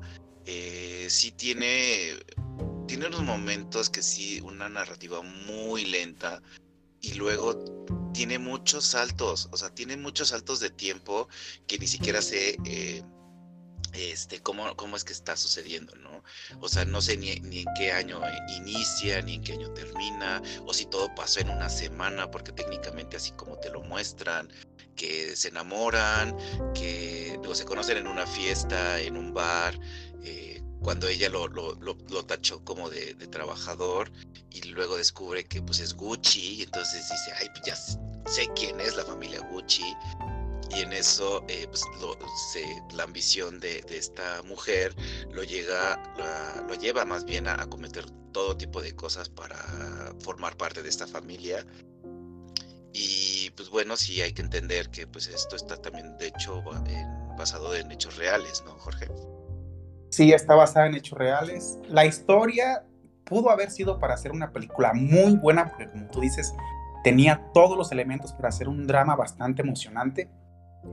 eh, 0.53 1.07
sí 1.09 1.31
tiene, 1.31 2.19
tiene 2.86 3.07
unos 3.07 3.24
momentos 3.24 3.89
que 3.89 4.03
sí, 4.03 4.42
una 4.42 4.68
narrativa 4.68 5.21
muy 5.21 5.86
lenta 5.86 6.42
y 7.00 7.13
luego 7.13 7.57
tiene 8.13 8.38
muchos 8.38 8.86
saltos, 8.86 9.48
o 9.51 9.57
sea, 9.57 9.69
tiene 9.74 9.95
muchos 9.95 10.27
saltos 10.27 10.59
de 10.59 10.69
tiempo 10.69 11.30
que 11.68 11.80
ni 11.80 11.88
siquiera 11.88 12.21
sé 12.21 12.57
eh, 12.65 13.01
este, 13.94 14.42
cómo, 14.42 14.75
cómo 14.75 14.98
es 14.98 15.06
que 15.06 15.13
está 15.13 15.38
sucediendo, 15.38 15.95
¿no? 15.95 16.21
O 16.59 16.68
sea, 16.68 16.83
no 16.83 17.01
sé 17.01 17.15
ni, 17.15 17.39
ni, 17.39 17.59
en 17.59 17.68
qué 17.77 17.94
año 17.94 18.19
inicia, 18.57 19.21
ni 19.21 19.36
en 19.36 19.44
qué 19.44 19.54
año 19.54 19.71
termina, 19.71 20.42
o 20.65 20.74
si 20.74 20.86
todo 20.86 21.15
pasó 21.15 21.39
en 21.39 21.50
una 21.50 21.69
semana, 21.69 22.30
porque 22.30 22.51
técnicamente 22.51 23.15
así 23.15 23.31
como 23.31 23.57
te 23.57 23.69
lo 23.69 23.81
muestran, 23.83 24.50
que 24.95 25.36
se 25.36 25.47
enamoran, 25.47 26.36
que 26.74 27.33
luego 27.38 27.56
se 27.56 27.65
conocen 27.65 27.97
en 27.97 28.07
una 28.07 28.27
fiesta, 28.27 29.00
en 29.00 29.18
un 29.18 29.33
bar, 29.33 29.80
cuando 30.81 31.07
ella 31.07 31.30
lo, 31.30 31.48
lo, 31.48 32.25
tachó 32.25 32.63
como 32.63 32.89
de, 32.89 33.13
trabajador 33.28 34.12
y 34.50 34.62
luego 34.63 34.98
descubre 34.98 35.45
que 35.45 35.62
pues 35.62 35.80
es 35.80 35.94
Gucci 35.94 36.56
y 36.56 36.63
entonces 36.63 37.07
dice, 37.10 37.31
ay, 37.39 37.48
pues 37.51 37.63
ya 37.66 37.75
sé 38.30 38.48
quién 38.56 38.80
es 38.80 38.95
la 38.95 39.06
familia 39.06 39.40
Gucci 39.52 39.95
y 40.71 40.81
en 40.81 40.94
eso 40.94 41.44
eh, 41.47 41.68
pues, 41.68 41.83
la 42.94 43.04
ambición 43.04 43.59
de, 43.59 43.83
esta 43.90 44.42
mujer 44.44 44.95
lo, 45.31 45.44
llega, 45.44 46.02
lo 46.68 46.73
lleva 46.76 47.06
más 47.06 47.26
bien 47.26 47.47
a, 47.47 47.66
cometer 47.68 48.06
todo 48.31 48.57
tipo 48.57 48.81
de 48.81 48.95
cosas 48.95 49.30
para 49.30 49.57
formar 50.21 50.57
parte 50.57 50.81
de 50.81 50.90
esta 50.90 51.06
familia 51.06 51.66
y 52.94 53.50
pues 53.52 53.69
bueno, 53.69 53.95
sí 53.95 54.21
hay 54.21 54.33
que 54.33 54.42
entender 54.42 54.90
que 54.90 55.07
pues 55.07 55.28
esto 55.28 55.56
está 55.56 55.78
también 55.78 56.18
de 56.18 56.28
hecho 56.28 56.61
basado 57.38 57.76
en 57.76 57.92
hechos 57.92 58.18
reales, 58.18 58.64
¿no, 58.66 58.71
Jorge? 58.80 59.07
Sí, 60.11 60.33
está 60.33 60.56
basada 60.56 60.87
en 60.87 60.95
hechos 60.95 61.18
reales. 61.18 61.80
La 61.87 62.06
historia 62.06 62.83
pudo 63.23 63.49
haber 63.49 63.71
sido 63.71 63.97
para 63.97 64.13
hacer 64.13 64.33
una 64.33 64.51
película 64.51 64.91
muy 64.94 65.37
buena, 65.37 65.69
porque 65.69 65.87
como 65.87 66.07
tú 66.07 66.19
dices, 66.19 66.53
tenía 67.01 67.41
todos 67.53 67.77
los 67.77 67.94
elementos 67.94 68.33
para 68.33 68.49
hacer 68.49 68.68
un 68.68 68.85
drama 68.85 69.15
bastante 69.15 69.61
emocionante. 69.61 70.30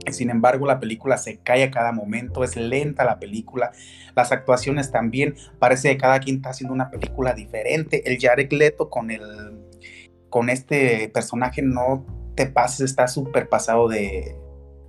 Sin 0.09 0.29
embargo, 0.29 0.65
la 0.65 0.79
película 0.79 1.17
se 1.17 1.39
cae 1.39 1.63
a 1.65 1.71
cada 1.71 1.91
momento, 1.91 2.45
es 2.45 2.55
lenta 2.55 3.03
la 3.03 3.19
película, 3.19 3.71
las 4.15 4.31
actuaciones 4.31 4.89
también, 4.89 5.35
parece 5.57 5.89
que 5.89 5.97
cada 5.97 6.19
quien 6.19 6.37
está 6.37 6.51
haciendo 6.51 6.73
una 6.73 6.89
película 6.89 7.33
diferente. 7.33 8.09
El 8.09 8.19
Jared 8.21 8.53
Leto 8.53 8.89
con, 8.89 9.11
el, 9.11 9.21
con 10.29 10.49
este 10.49 11.09
personaje 11.09 11.61
no 11.61 12.05
te 12.35 12.45
pases, 12.45 12.91
está 12.91 13.09
súper 13.09 13.49
pasado 13.49 13.89
de, 13.89 14.37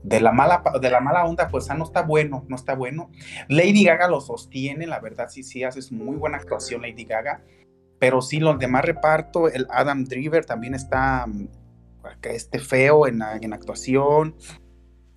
de 0.03 0.21
la 0.21 0.33
mala 0.33 0.63
de 0.81 0.91
la 0.91 1.01
mala 1.01 1.25
onda, 1.25 1.49
pues 1.49 1.71
ah, 1.71 1.75
no 1.75 1.85
está 1.85 2.03
bueno, 2.03 2.45
no 2.49 2.57
está 2.57 2.75
bueno. 2.75 3.11
Lady 3.49 3.85
Gaga 3.85 4.09
lo 4.09 4.21
sostiene, 4.21 4.87
la 4.87 5.01
verdad 5.01 5.29
sí 5.29 5.43
sí 5.43 5.65
hace 5.65 5.81
muy 5.95 6.17
buena 6.17 6.39
actuación 6.39 6.83
Lady 6.83 7.05
Gaga, 7.05 7.43
pero 7.99 8.23
sí 8.23 8.41
los 8.41 8.59
demás 8.59 8.85
reparto, 8.85 9.49
el 9.49 9.67
Adam 9.71 10.05
Driver 10.05 10.45
también 10.45 10.75
está 10.75 11.27
mm, 11.27 11.49
este 12.23 12.59
feo 12.59 13.07
en, 13.07 13.21
en 13.41 13.53
actuación. 13.53 14.37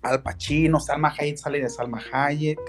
Al 0.02 0.22
Pacino, 0.22 0.80
Salma 0.80 1.14
Hayek 1.18 1.38
sale 1.38 1.60
de 1.60 1.70
Salma 1.70 2.02
Hayek. 2.12 2.60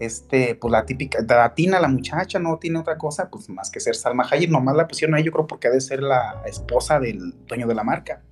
Este, 0.00 0.56
pues 0.56 0.72
la 0.72 0.84
típica, 0.84 1.20
latina, 1.22 1.78
la 1.78 1.86
muchacha 1.86 2.40
no 2.40 2.58
tiene 2.58 2.78
otra 2.78 2.98
cosa, 2.98 3.30
pues 3.30 3.48
más 3.48 3.70
que 3.70 3.78
ser 3.78 3.94
Salma 3.94 4.26
Hayek, 4.28 4.50
nomás 4.50 4.74
la 4.74 4.88
pusieron 4.88 5.14
ahí, 5.14 5.22
yo 5.22 5.30
creo 5.30 5.46
porque 5.46 5.68
ha 5.68 5.70
de 5.70 5.80
ser 5.80 6.02
la 6.02 6.42
esposa 6.44 6.98
del 6.98 7.46
dueño 7.46 7.68
de 7.68 7.74
la 7.74 7.84
marca 7.84 8.22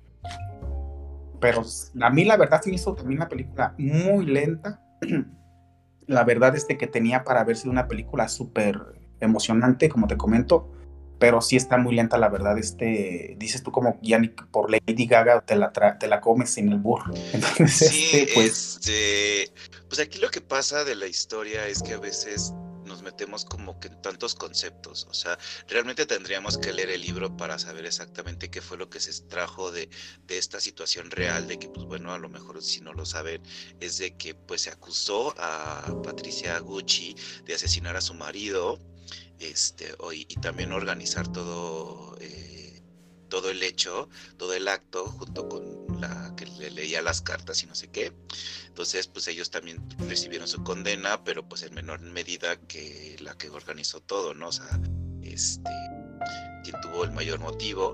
pero 1.41 1.63
a 2.01 2.09
mí 2.11 2.23
la 2.23 2.37
verdad 2.37 2.61
se 2.61 2.69
me 2.69 2.75
hizo 2.75 2.93
también 2.93 3.19
una 3.19 3.27
película 3.27 3.75
muy 3.77 4.25
lenta. 4.25 4.79
la 6.07 6.23
verdad 6.23 6.55
es 6.55 6.65
que 6.65 6.87
tenía 6.87 7.23
para 7.23 7.43
verse 7.43 7.67
una 7.67 7.87
película 7.87 8.29
súper 8.29 8.79
emocionante, 9.19 9.89
como 9.89 10.07
te 10.07 10.17
comento, 10.17 10.71
pero 11.19 11.41
sí 11.41 11.55
está 11.55 11.77
muy 11.77 11.95
lenta, 11.95 12.17
la 12.17 12.29
verdad. 12.29 12.57
Este, 12.57 13.35
dices 13.37 13.63
tú 13.63 13.71
como 13.71 13.99
ya 14.01 14.19
ni 14.19 14.29
por 14.29 14.71
Lady 14.71 15.07
Gaga 15.07 15.41
te 15.41 15.55
la, 15.55 15.71
te 15.71 16.07
la 16.07 16.21
comes 16.21 16.51
sin 16.51 16.71
el 16.71 16.79
burro. 16.79 17.11
Entonces, 17.33 17.89
sí, 17.89 18.09
este, 18.13 18.33
pues, 18.33 18.79
este, 18.79 19.53
pues 19.87 19.99
aquí 19.99 20.19
lo 20.19 20.29
que 20.29 20.41
pasa 20.41 20.83
de 20.83 20.95
la 20.95 21.07
historia 21.07 21.67
es 21.67 21.81
que 21.81 21.93
a 21.93 21.99
veces 21.99 22.53
nos 22.91 23.01
metemos 23.01 23.45
como 23.45 23.79
que 23.79 23.87
en 23.87 24.01
tantos 24.01 24.35
conceptos. 24.35 25.07
O 25.09 25.13
sea, 25.13 25.37
realmente 25.67 26.05
tendríamos 26.05 26.57
que 26.57 26.73
leer 26.73 26.89
el 26.91 27.01
libro 27.01 27.35
para 27.35 27.57
saber 27.57 27.85
exactamente 27.85 28.51
qué 28.51 28.61
fue 28.61 28.77
lo 28.77 28.89
que 28.89 28.99
se 28.99 29.09
extrajo 29.09 29.71
de, 29.71 29.89
de 30.27 30.37
esta 30.37 30.59
situación 30.59 31.09
real, 31.09 31.47
de 31.47 31.57
que, 31.57 31.69
pues 31.69 31.85
bueno, 31.85 32.13
a 32.13 32.19
lo 32.19 32.29
mejor 32.29 32.61
si 32.61 32.81
no 32.81 32.93
lo 32.93 33.05
saben, 33.05 33.41
es 33.79 33.97
de 33.97 34.15
que 34.17 34.35
pues 34.35 34.61
se 34.61 34.69
acusó 34.69 35.33
a 35.37 36.01
Patricia 36.03 36.59
Gucci 36.59 37.15
de 37.45 37.55
asesinar 37.55 37.95
a 37.95 38.01
su 38.01 38.13
marido, 38.13 38.79
este, 39.39 39.95
y, 40.13 40.25
y 40.29 40.35
también 40.35 40.71
organizar 40.71 41.31
todo. 41.31 42.15
Eh, 42.19 42.50
todo 43.31 43.49
el 43.49 43.63
hecho, 43.63 44.09
todo 44.37 44.53
el 44.53 44.67
acto, 44.67 45.05
junto 45.05 45.47
con 45.47 46.01
la 46.01 46.35
que 46.35 46.45
le 46.45 46.69
leía 46.69 47.01
las 47.01 47.21
cartas 47.21 47.63
y 47.63 47.65
no 47.65 47.73
sé 47.73 47.87
qué. 47.87 48.11
Entonces, 48.67 49.07
pues 49.07 49.27
ellos 49.27 49.49
también 49.49 49.81
recibieron 50.07 50.47
su 50.47 50.61
condena, 50.63 51.23
pero 51.23 51.47
pues 51.47 51.63
en 51.63 51.73
menor 51.73 52.01
medida 52.01 52.57
que 52.67 53.15
la 53.21 53.35
que 53.37 53.49
organizó 53.49 54.01
todo, 54.01 54.33
¿no? 54.33 54.49
O 54.49 54.51
sea, 54.51 54.67
este, 55.23 55.71
quien 56.63 56.79
tuvo 56.81 57.05
el 57.05 57.11
mayor 57.11 57.39
motivo. 57.39 57.93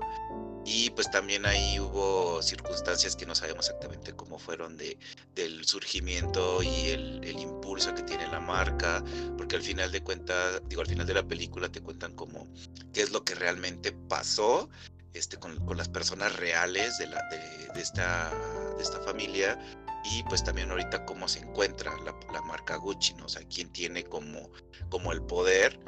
Y 0.66 0.90
pues 0.90 1.10
también 1.10 1.46
ahí 1.46 1.80
hubo 1.80 2.42
circunstancias 2.42 3.16
que 3.16 3.24
no 3.24 3.34
sabemos 3.34 3.66
exactamente 3.68 4.12
cómo 4.12 4.38
fueron 4.38 4.76
de, 4.76 4.98
del 5.34 5.64
surgimiento 5.64 6.62
y 6.62 6.88
el, 6.88 7.24
el, 7.24 7.38
impulso 7.38 7.94
que 7.94 8.02
tiene 8.02 8.26
la 8.26 8.40
marca, 8.40 9.02
porque 9.38 9.56
al 9.56 9.62
final 9.62 9.90
de 9.92 10.02
cuentas, 10.02 10.60
digo, 10.68 10.82
al 10.82 10.88
final 10.88 11.06
de 11.06 11.14
la 11.14 11.26
película 11.26 11.70
te 11.70 11.80
cuentan 11.80 12.14
como 12.14 12.52
qué 12.92 13.00
es 13.00 13.12
lo 13.12 13.24
que 13.24 13.34
realmente 13.34 13.92
pasó 13.92 14.68
este, 15.14 15.36
con, 15.38 15.58
las 15.76 15.88
personas 15.88 16.36
reales 16.36 16.98
de, 16.98 17.06
la, 17.06 17.22
de, 17.28 17.80
esta, 17.80 18.30
de 18.76 18.82
esta 18.82 19.00
familia 19.00 19.58
y 20.04 20.22
pues 20.24 20.44
también 20.44 20.70
ahorita 20.70 21.04
cómo 21.04 21.28
se 21.28 21.40
encuentra 21.40 21.92
la, 22.04 22.42
marca 22.42 22.76
Gucci, 22.76 23.14
¿no? 23.14 23.26
O 23.26 23.28
sea, 23.28 23.42
quién 23.48 23.70
tiene 23.70 24.04
como, 24.04 24.50
como 24.88 25.12
el 25.12 25.22
poder. 25.22 25.78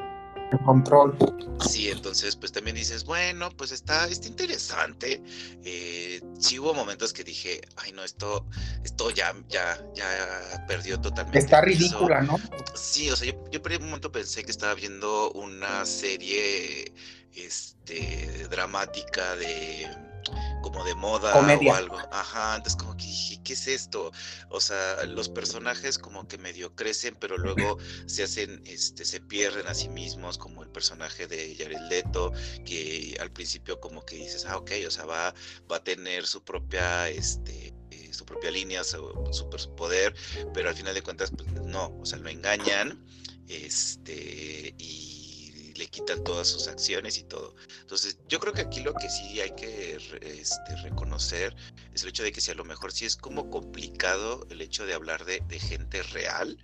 El 0.53 0.59
control. 0.61 1.17
Sí, 1.69 1.89
entonces 1.91 2.37
pues 2.37 2.53
también 2.53 2.77
dices, 2.77 3.05
bueno, 3.05 3.51
pues 3.57 3.73
está, 3.73 4.09
está 4.09 4.27
interesante. 4.29 5.23
Eh, 5.65 6.21
sí 6.39 6.59
hubo 6.59 6.75
momentos 6.75 7.13
que 7.13 7.25
dije, 7.25 7.61
ay 7.77 7.93
no, 7.93 8.03
esto, 8.03 8.47
esto 8.85 9.11
ya, 9.11 9.35
ya, 9.49 9.79
ya 9.95 10.65
perdió 10.67 11.01
totalmente. 11.01 11.39
Está 11.39 11.61
ridícula, 11.61 12.23
¿no? 12.23 12.39
Sí, 12.75 13.11
o 13.11 13.17
sea, 13.17 13.33
yo, 13.33 13.45
yo 13.51 13.63
por 13.63 13.73
un 13.73 13.87
momento 13.87 14.11
pensé 14.11 14.43
que 14.45 14.51
estaba 14.51 14.75
viendo 14.75 15.31
una 15.33 15.85
serie 15.85 16.93
este, 17.35 18.49
dramática 18.51 19.37
de 19.37 19.89
como 20.63 20.85
de 20.85 20.95
moda 20.95 21.35
o 21.37 21.75
algo. 21.75 21.99
Ajá, 22.13 22.57
entonces 22.57 22.77
como 22.77 22.97
que 22.97 23.05
dije, 23.05 23.41
¿qué 23.43 23.53
es 23.53 23.67
esto? 23.67 24.13
O 24.49 24.61
sea, 24.61 25.05
los 25.05 25.29
personajes 25.29 25.99
como 25.99 26.27
que 26.29 26.39
medio 26.39 26.75
crecen, 26.75 27.17
pero 27.19 27.37
luego 27.37 27.79
se 28.07 28.25
hacen, 28.25 28.63
este, 28.67 29.05
se 29.05 29.21
pierden 29.21 29.67
a 29.67 29.75
sí 29.75 29.89
mismos, 29.89 30.39
como 30.39 30.63
el 30.63 30.71
personaje 30.71 31.27
de 31.27 31.57
Jared 31.57 31.81
Leto, 31.89 32.33
que 32.65 33.17
al 33.21 33.31
principio 33.31 33.81
como 33.81 34.05
que 34.05 34.17
dices, 34.17 34.45
ah, 34.47 34.57
ok, 34.57 34.73
o 34.87 34.91
sea, 34.91 35.05
va, 35.05 35.35
va 35.71 35.77
a 35.77 35.85
tener 35.85 36.27
su 36.27 36.43
propia, 36.43 37.09
este, 37.09 37.75
eh, 37.91 38.13
su 38.13 38.25
propia 38.25 38.51
línea, 38.51 38.85
su, 38.85 39.29
su, 39.33 39.49
poder, 39.77 40.15
pero 40.53 40.69
al 40.69 40.75
final 40.75 40.95
de 40.95 41.03
cuentas, 41.03 41.31
pues 41.37 41.51
no, 41.53 41.97
o 42.01 42.07
sea, 42.07 42.19
lo 42.19 42.29
engañan, 42.29 43.05
este, 43.49 44.75
y 44.79 45.20
le 45.81 45.89
quitan 45.89 46.23
todas 46.23 46.47
sus 46.47 46.69
acciones 46.69 47.17
y 47.17 47.23
todo. 47.23 47.55
Entonces, 47.81 48.19
yo 48.29 48.39
creo 48.39 48.53
que 48.53 48.61
aquí 48.61 48.81
lo 48.81 48.93
que 48.93 49.09
sí 49.09 49.41
hay 49.41 49.51
que 49.53 49.99
este, 50.21 50.77
reconocer 50.83 51.57
es 51.95 52.03
el 52.03 52.11
hecho 52.11 52.23
de 52.23 52.33
que 52.33 52.43
si 52.43 52.51
a 52.51 52.55
lo 52.55 52.67
mejor 52.67 52.93
sí 52.93 53.07
es 53.07 53.17
como 53.17 53.49
complicado 53.51 54.47
el 54.51 54.61
hecho 54.61 54.85
de 54.85 54.93
hablar 54.93 55.25
de, 55.25 55.41
gente 55.59 56.03
real, 56.03 56.59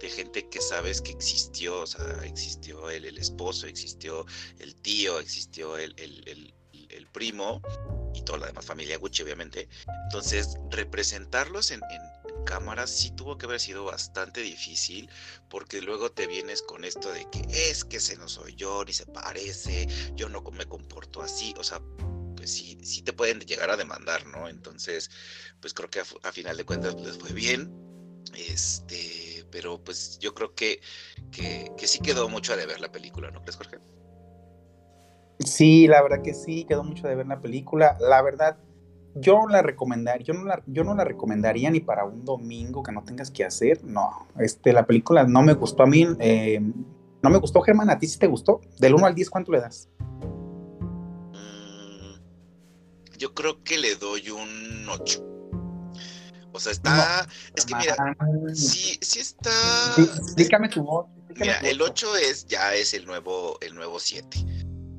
de 0.00 0.10
gente 0.10 0.48
que 0.48 0.60
sabes 0.60 1.00
que 1.00 1.12
existió, 1.12 1.82
o 1.82 1.86
sea, 1.86 2.04
existió 2.24 2.90
el, 2.90 3.16
esposo, 3.16 3.68
existió 3.68 4.26
el 4.58 4.74
tío, 4.74 5.20
existió 5.20 5.78
el, 5.78 5.94
primo 7.12 7.62
y 8.14 8.22
toda 8.22 8.38
la 8.40 8.46
demás 8.48 8.66
familia 8.66 8.98
Gucci, 8.98 9.22
obviamente. 9.22 9.68
Entonces, 10.08 10.56
representarlos 10.70 11.70
en, 11.70 11.80
cámara 12.46 12.86
sí 12.86 13.10
tuvo 13.10 13.36
que 13.36 13.44
haber 13.44 13.60
sido 13.60 13.84
bastante 13.84 14.40
difícil 14.40 15.10
porque 15.50 15.82
luego 15.82 16.10
te 16.10 16.26
vienes 16.26 16.62
con 16.62 16.84
esto 16.84 17.12
de 17.12 17.28
que 17.30 17.42
es 17.50 17.84
que 17.84 17.98
ese 17.98 18.16
no 18.16 18.26
soy 18.26 18.54
yo, 18.54 18.82
ni 18.86 18.94
se 18.94 19.04
parece, 19.04 19.86
yo 20.14 20.30
no 20.30 20.40
me 20.52 20.64
comporto 20.64 21.20
así, 21.20 21.52
o 21.58 21.64
sea, 21.64 21.82
pues 22.34 22.50
sí, 22.50 22.78
sí 22.82 23.02
te 23.02 23.12
pueden 23.12 23.40
llegar 23.40 23.68
a 23.68 23.76
demandar, 23.76 24.24
¿no? 24.26 24.48
Entonces, 24.48 25.10
pues 25.60 25.74
creo 25.74 25.90
que 25.90 26.00
a, 26.00 26.32
final 26.32 26.56
de 26.56 26.64
cuentas 26.64 26.94
les 26.94 27.18
fue 27.18 27.32
bien, 27.32 27.70
este, 28.34 29.44
pero 29.50 29.84
pues 29.84 30.18
yo 30.18 30.34
creo 30.34 30.54
que, 30.54 30.80
que, 31.30 31.70
que 31.76 31.86
sí 31.86 31.98
quedó 31.98 32.30
mucho 32.30 32.54
a 32.54 32.56
deber 32.56 32.80
la 32.80 32.90
película, 32.90 33.30
¿no 33.30 33.42
crees, 33.42 33.56
Jorge? 33.56 33.78
Sí, 35.40 35.86
la 35.86 36.02
verdad 36.02 36.22
que 36.22 36.32
sí, 36.32 36.64
quedó 36.64 36.82
mucho 36.82 37.06
de 37.06 37.14
ver 37.14 37.26
la 37.26 37.40
película. 37.40 37.96
La 38.00 38.22
verdad, 38.22 38.56
yo 39.20 39.46
la 39.48 39.62
recomendaría, 39.62 40.24
yo 40.24 40.34
no 40.34 40.44
la, 40.44 40.62
yo 40.66 40.84
no 40.84 40.94
la 40.94 41.04
recomendaría 41.04 41.70
ni 41.70 41.80
para 41.80 42.04
un 42.04 42.24
domingo 42.24 42.82
que 42.82 42.92
no 42.92 43.02
tengas 43.02 43.30
que 43.30 43.44
hacer, 43.44 43.82
no, 43.84 44.26
este, 44.38 44.72
la 44.72 44.86
película 44.86 45.24
no 45.24 45.42
me 45.42 45.54
gustó 45.54 45.82
a 45.84 45.86
mí, 45.86 46.06
eh, 46.20 46.60
no 47.22 47.30
me 47.30 47.38
gustó, 47.38 47.60
Germán, 47.62 47.90
¿a 47.90 47.98
ti 47.98 48.06
sí 48.06 48.18
te 48.18 48.26
gustó? 48.26 48.60
Del 48.78 48.94
1 48.94 49.06
al 49.06 49.14
10, 49.14 49.30
¿cuánto 49.30 49.52
le 49.52 49.60
das? 49.60 49.88
Mm, 51.32 52.16
yo 53.18 53.34
creo 53.34 53.62
que 53.62 53.78
le 53.78 53.96
doy 53.96 54.30
un 54.30 54.86
8. 54.88 55.24
O 56.52 56.60
sea, 56.60 56.72
está. 56.72 57.26
es 57.54 57.66
que 57.66 57.74
mira, 57.74 57.96
sí, 58.54 58.98
sí 59.02 59.18
está. 59.20 59.50
dígame 60.36 60.68
tu 60.70 60.82
voz. 60.82 61.06
Mira, 61.38 61.58
el 61.58 61.82
8 61.82 62.16
es, 62.16 62.46
ya 62.46 62.74
es 62.74 62.94
el 62.94 63.04
nuevo, 63.04 63.58
el 63.60 63.74
nuevo 63.74 63.98
7 63.98 64.55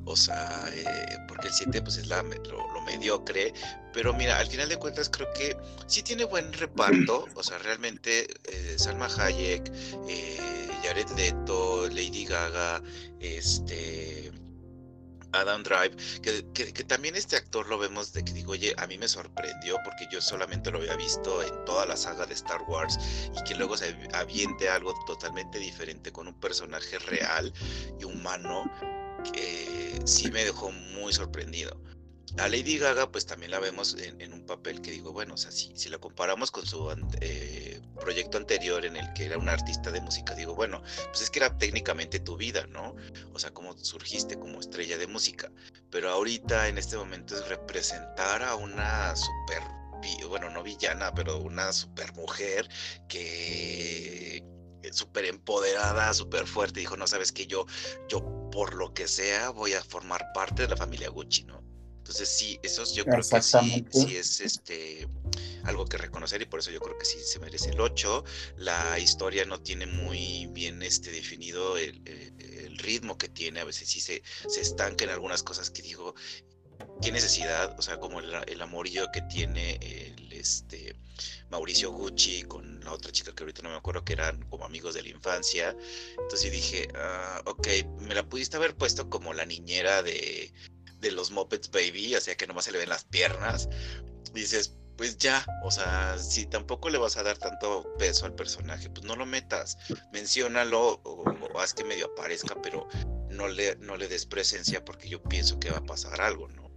o 0.08 0.16
sea, 0.16 0.70
eh, 0.74 1.18
porque 1.28 1.48
el 1.48 1.54
7 1.54 1.82
pues 1.82 1.98
es 1.98 2.08
la, 2.08 2.24
lo, 2.24 2.82
mediocre, 2.82 3.54
pero 3.94 4.14
mira, 4.14 4.40
al 4.40 4.48
final 4.48 4.70
de 4.70 4.78
cuentas 4.78 5.10
creo 5.10 5.28
que 5.34 5.58
sí 5.86 6.02
tiene 6.02 6.24
buen 6.24 6.54
reparto, 6.54 7.28
o 7.36 7.44
sea, 7.44 7.58
realmente 7.58 8.28
eh, 8.46 8.76
Salma 8.78 9.08
Hayek, 9.08 9.70
eh, 10.08 10.70
Jared 10.84 11.10
Leto, 11.18 11.88
Lady 11.90 12.26
Gaga, 12.26 12.82
este... 13.20 14.32
Adam 15.34 15.62
Drive, 15.62 15.94
que, 16.22 16.46
que, 16.54 16.84
también 16.86 17.16
este 17.18 17.36
actor 17.36 17.68
lo 17.68 17.78
vemos 17.78 18.14
de 18.14 18.24
que 18.24 18.32
digo, 18.32 18.54
oye, 18.54 18.74
a 18.78 18.88
mí 18.88 18.98
me 18.98 19.10
sorprendió 19.10 19.78
porque 19.84 20.08
yo 20.10 20.22
solamente 20.22 20.72
lo 20.72 20.80
había 20.80 20.96
visto 20.96 21.44
en 21.44 21.66
toda 21.66 21.86
la 21.86 21.98
saga 21.98 22.26
de 22.26 22.34
Star 22.34 22.62
Wars 22.64 22.98
y 23.38 23.44
que 23.44 23.54
luego 23.54 23.76
se 23.76 23.96
aviente 24.14 24.70
algo 24.70 24.96
totalmente 25.06 25.60
diferente 25.60 26.14
con 26.14 26.30
un 26.30 26.40
personaje 26.40 26.98
real 27.00 27.54
y 28.00 28.06
humano 28.06 28.72
sí 30.06 30.32
me 30.32 30.44
dejó 30.44 30.72
muy 30.72 31.14
sorprendido. 31.14 31.80
A 32.38 32.48
Lady 32.50 32.78
Gaga, 32.78 33.12
pues 33.12 33.26
también 33.26 33.52
la 33.52 33.60
vemos 33.60 33.96
en, 33.96 34.32
un 34.32 34.46
papel 34.46 34.82
que 34.82 34.92
digo, 34.92 35.12
bueno, 35.12 35.34
o 35.34 35.38
sea, 35.38 35.50
si, 35.50 35.76
si 35.76 35.90
la 35.90 35.98
comparamos 35.98 36.52
con 36.52 36.68
su 36.68 36.94
eh, 37.22 37.82
proyecto 38.00 38.38
anterior 38.38 38.86
en 38.86 38.96
el 38.96 39.12
que 39.14 39.26
era 39.26 39.40
un 39.40 39.50
artista 39.50 39.90
de 39.92 40.02
música, 40.02 40.36
digo, 40.36 40.54
bueno, 40.54 40.84
pues 41.08 41.22
es 41.22 41.30
que 41.32 41.40
era 41.40 41.58
técnicamente 41.58 42.20
tu 42.20 42.38
vida, 42.38 42.68
¿no? 42.68 42.96
O 43.34 43.40
sea, 43.40 43.52
cómo 43.52 43.76
surgiste 43.78 44.38
como 44.38 44.60
estrella 44.60 44.98
de 45.00 45.08
música. 45.08 45.52
Pero 45.90 46.10
ahorita, 46.10 46.68
en 46.68 46.78
este 46.78 46.96
momento, 46.96 47.36
es 47.36 47.48
representar 47.48 48.44
a 48.44 48.56
una 48.56 49.16
super, 49.16 49.64
bueno, 50.28 50.52
no 50.52 50.62
villana, 50.62 51.14
pero 51.16 51.40
una 51.40 51.74
super 51.74 52.14
mujer 52.14 52.70
que 53.08 54.44
súper 54.92 55.26
empoderada, 55.26 56.14
súper 56.14 56.48
fuerte, 56.48 56.80
dijo, 56.80 56.98
no 56.98 57.08
sabes 57.08 57.32
que 57.32 57.48
yo, 57.48 57.66
yo 58.08 58.50
por 58.52 58.76
lo 58.76 58.94
que 58.94 59.08
sea 59.08 59.50
voy 59.50 59.74
a 59.74 59.84
formar 59.84 60.26
parte 60.34 60.64
de 60.64 60.70
la 60.70 60.78
familia 60.78 61.10
Gucci, 61.10 61.44
¿no? 61.44 61.64
Entonces 62.08 62.30
sí, 62.30 62.58
eso 62.64 62.86
yo 62.94 63.04
creo 63.04 63.22
que 63.22 63.42
sí, 63.42 63.86
sí 63.92 64.16
es 64.16 64.40
este 64.40 65.10
algo 65.66 65.84
que 65.86 65.98
reconocer 65.98 66.42
y 66.42 66.46
por 66.46 66.62
eso 66.62 66.72
yo 66.72 66.80
creo 66.80 66.98
que 66.98 67.04
sí 67.04 67.18
se 67.20 67.38
merece 67.40 67.72
el 67.72 67.82
8. 67.82 68.24
La 68.56 68.98
historia 68.98 69.44
no 69.44 69.60
tiene 69.60 69.88
muy 69.88 70.48
bien 70.48 70.82
este 70.84 71.12
definido 71.12 71.78
el, 71.78 72.02
el, 72.08 72.78
ritmo 72.78 73.18
que 73.18 73.28
tiene, 73.28 73.60
a 73.60 73.66
veces 73.66 73.90
sí 73.90 74.00
se, 74.00 74.24
se 74.48 74.62
estanca 74.62 75.04
en 75.04 75.10
algunas 75.10 75.44
cosas 75.44 75.70
que 75.70 75.82
digo, 75.82 76.16
qué 77.02 77.12
necesidad, 77.12 77.78
o 77.78 77.82
sea, 77.82 78.00
como 78.00 78.22
el, 78.22 78.32
el 78.48 78.62
amorillo 78.62 79.12
que 79.12 79.24
tiene 79.24 79.78
el 79.82 80.32
este 80.32 80.96
Mauricio 81.50 81.92
Gucci 81.92 82.44
con 82.44 82.80
la 82.82 82.92
otra 82.92 83.12
chica 83.12 83.34
que 83.34 83.44
ahorita 83.44 83.62
no 83.62 83.70
me 83.70 83.76
acuerdo 83.76 84.04
que 84.04 84.14
eran 84.14 84.42
como 84.50 84.66
amigos 84.66 84.94
de 84.94 85.04
la 85.04 85.10
infancia. 85.10 85.76
Entonces 86.20 86.52
dije, 86.52 86.88
ah, 86.96 87.42
ok, 87.46 87.68
me 88.00 88.16
la 88.16 88.28
pudiste 88.28 88.58
haber 88.58 88.76
puesto 88.76 89.10
como 89.10 89.34
la 89.34 89.46
niñera 89.46 90.04
de, 90.04 90.54
de 91.00 91.12
los 91.12 91.32
Muppets 91.32 91.70
Baby, 91.72 92.16
o 92.16 92.22
sea 92.22 92.36
que 92.36 92.48
nomás 92.48 92.66
se 92.66 92.72
le 92.72 92.80
ven 92.80 92.90
las 92.90 93.06
piernas. 93.06 93.70
dices, 94.34 94.78
pues 94.98 95.18
ya, 95.18 95.46
o 95.64 95.70
sea, 95.70 96.18
si 96.18 96.48
tampoco 96.48 96.90
le 96.90 96.98
vas 96.98 97.18
a 97.18 97.24
dar 97.24 97.38
tanto 97.38 97.88
peso 98.00 98.26
al 98.26 98.34
personaje, 98.34 98.90
pues 98.90 99.06
no 99.06 99.16
lo 99.16 99.26
metas, 99.28 99.78
menciónalo 100.12 101.00
o, 101.04 101.60
haz 101.60 101.74
que 101.74 101.84
medio 101.84 102.08
aparezca, 102.08 102.60
pero 102.62 102.88
no 103.30 103.48
le, 103.48 103.76
no 103.78 103.96
le 103.96 104.08
des 104.08 104.26
presencia 104.26 104.84
porque 104.84 105.08
yo 105.08 105.22
pienso 105.22 105.60
que 105.60 105.70
va 105.70 105.78
a 105.78 105.86
pasar 105.86 106.20
algo, 106.20 106.48
¿no? 106.50 106.68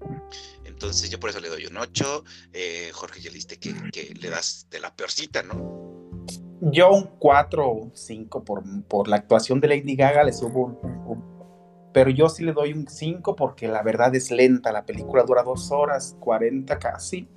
Entonces 0.80 1.10
yo 1.10 1.20
por 1.20 1.28
eso 1.28 1.40
le 1.40 1.50
doy 1.50 1.66
un 1.66 1.76
8. 1.76 2.24
Eh, 2.54 2.90
Jorge, 2.94 3.20
ya 3.20 3.30
diste 3.30 3.58
que, 3.58 3.74
que, 3.92 4.14
le 4.18 4.30
das 4.30 4.66
de 4.70 4.80
la 4.80 4.96
peorcita, 4.96 5.42
¿no? 5.42 6.24
Yo 6.62 6.90
un 6.90 7.18
4 7.18 7.68
o 7.68 7.90
5 7.92 8.44
por, 8.44 8.62
por 8.88 9.06
la 9.06 9.16
actuación 9.16 9.60
de 9.60 9.68
Lady 9.68 9.94
Gaga, 9.94 10.24
le 10.24 10.32
subo 10.32 10.80
un, 11.04 11.90
pero 11.92 12.08
yo 12.08 12.30
sí 12.30 12.44
le 12.44 12.54
doy 12.54 12.72
un 12.72 12.88
5 12.88 13.36
porque 13.36 13.68
la 13.68 13.82
verdad 13.82 14.14
es 14.14 14.30
lenta, 14.30 14.72
la 14.72 14.86
película 14.86 15.22
dura 15.24 15.42
2 15.42 15.70
horas 15.70 16.16
40 16.18 16.78
casi, 16.78 17.28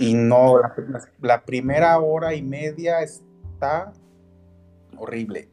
y 0.00 0.16
mm. 0.16 0.28
no, 0.28 0.58
la, 0.58 0.74
la, 1.20 1.44
primera 1.44 1.96
hora 2.00 2.34
y 2.34 2.42
media 2.42 3.00
está 3.00 3.92
horrible. 4.96 5.50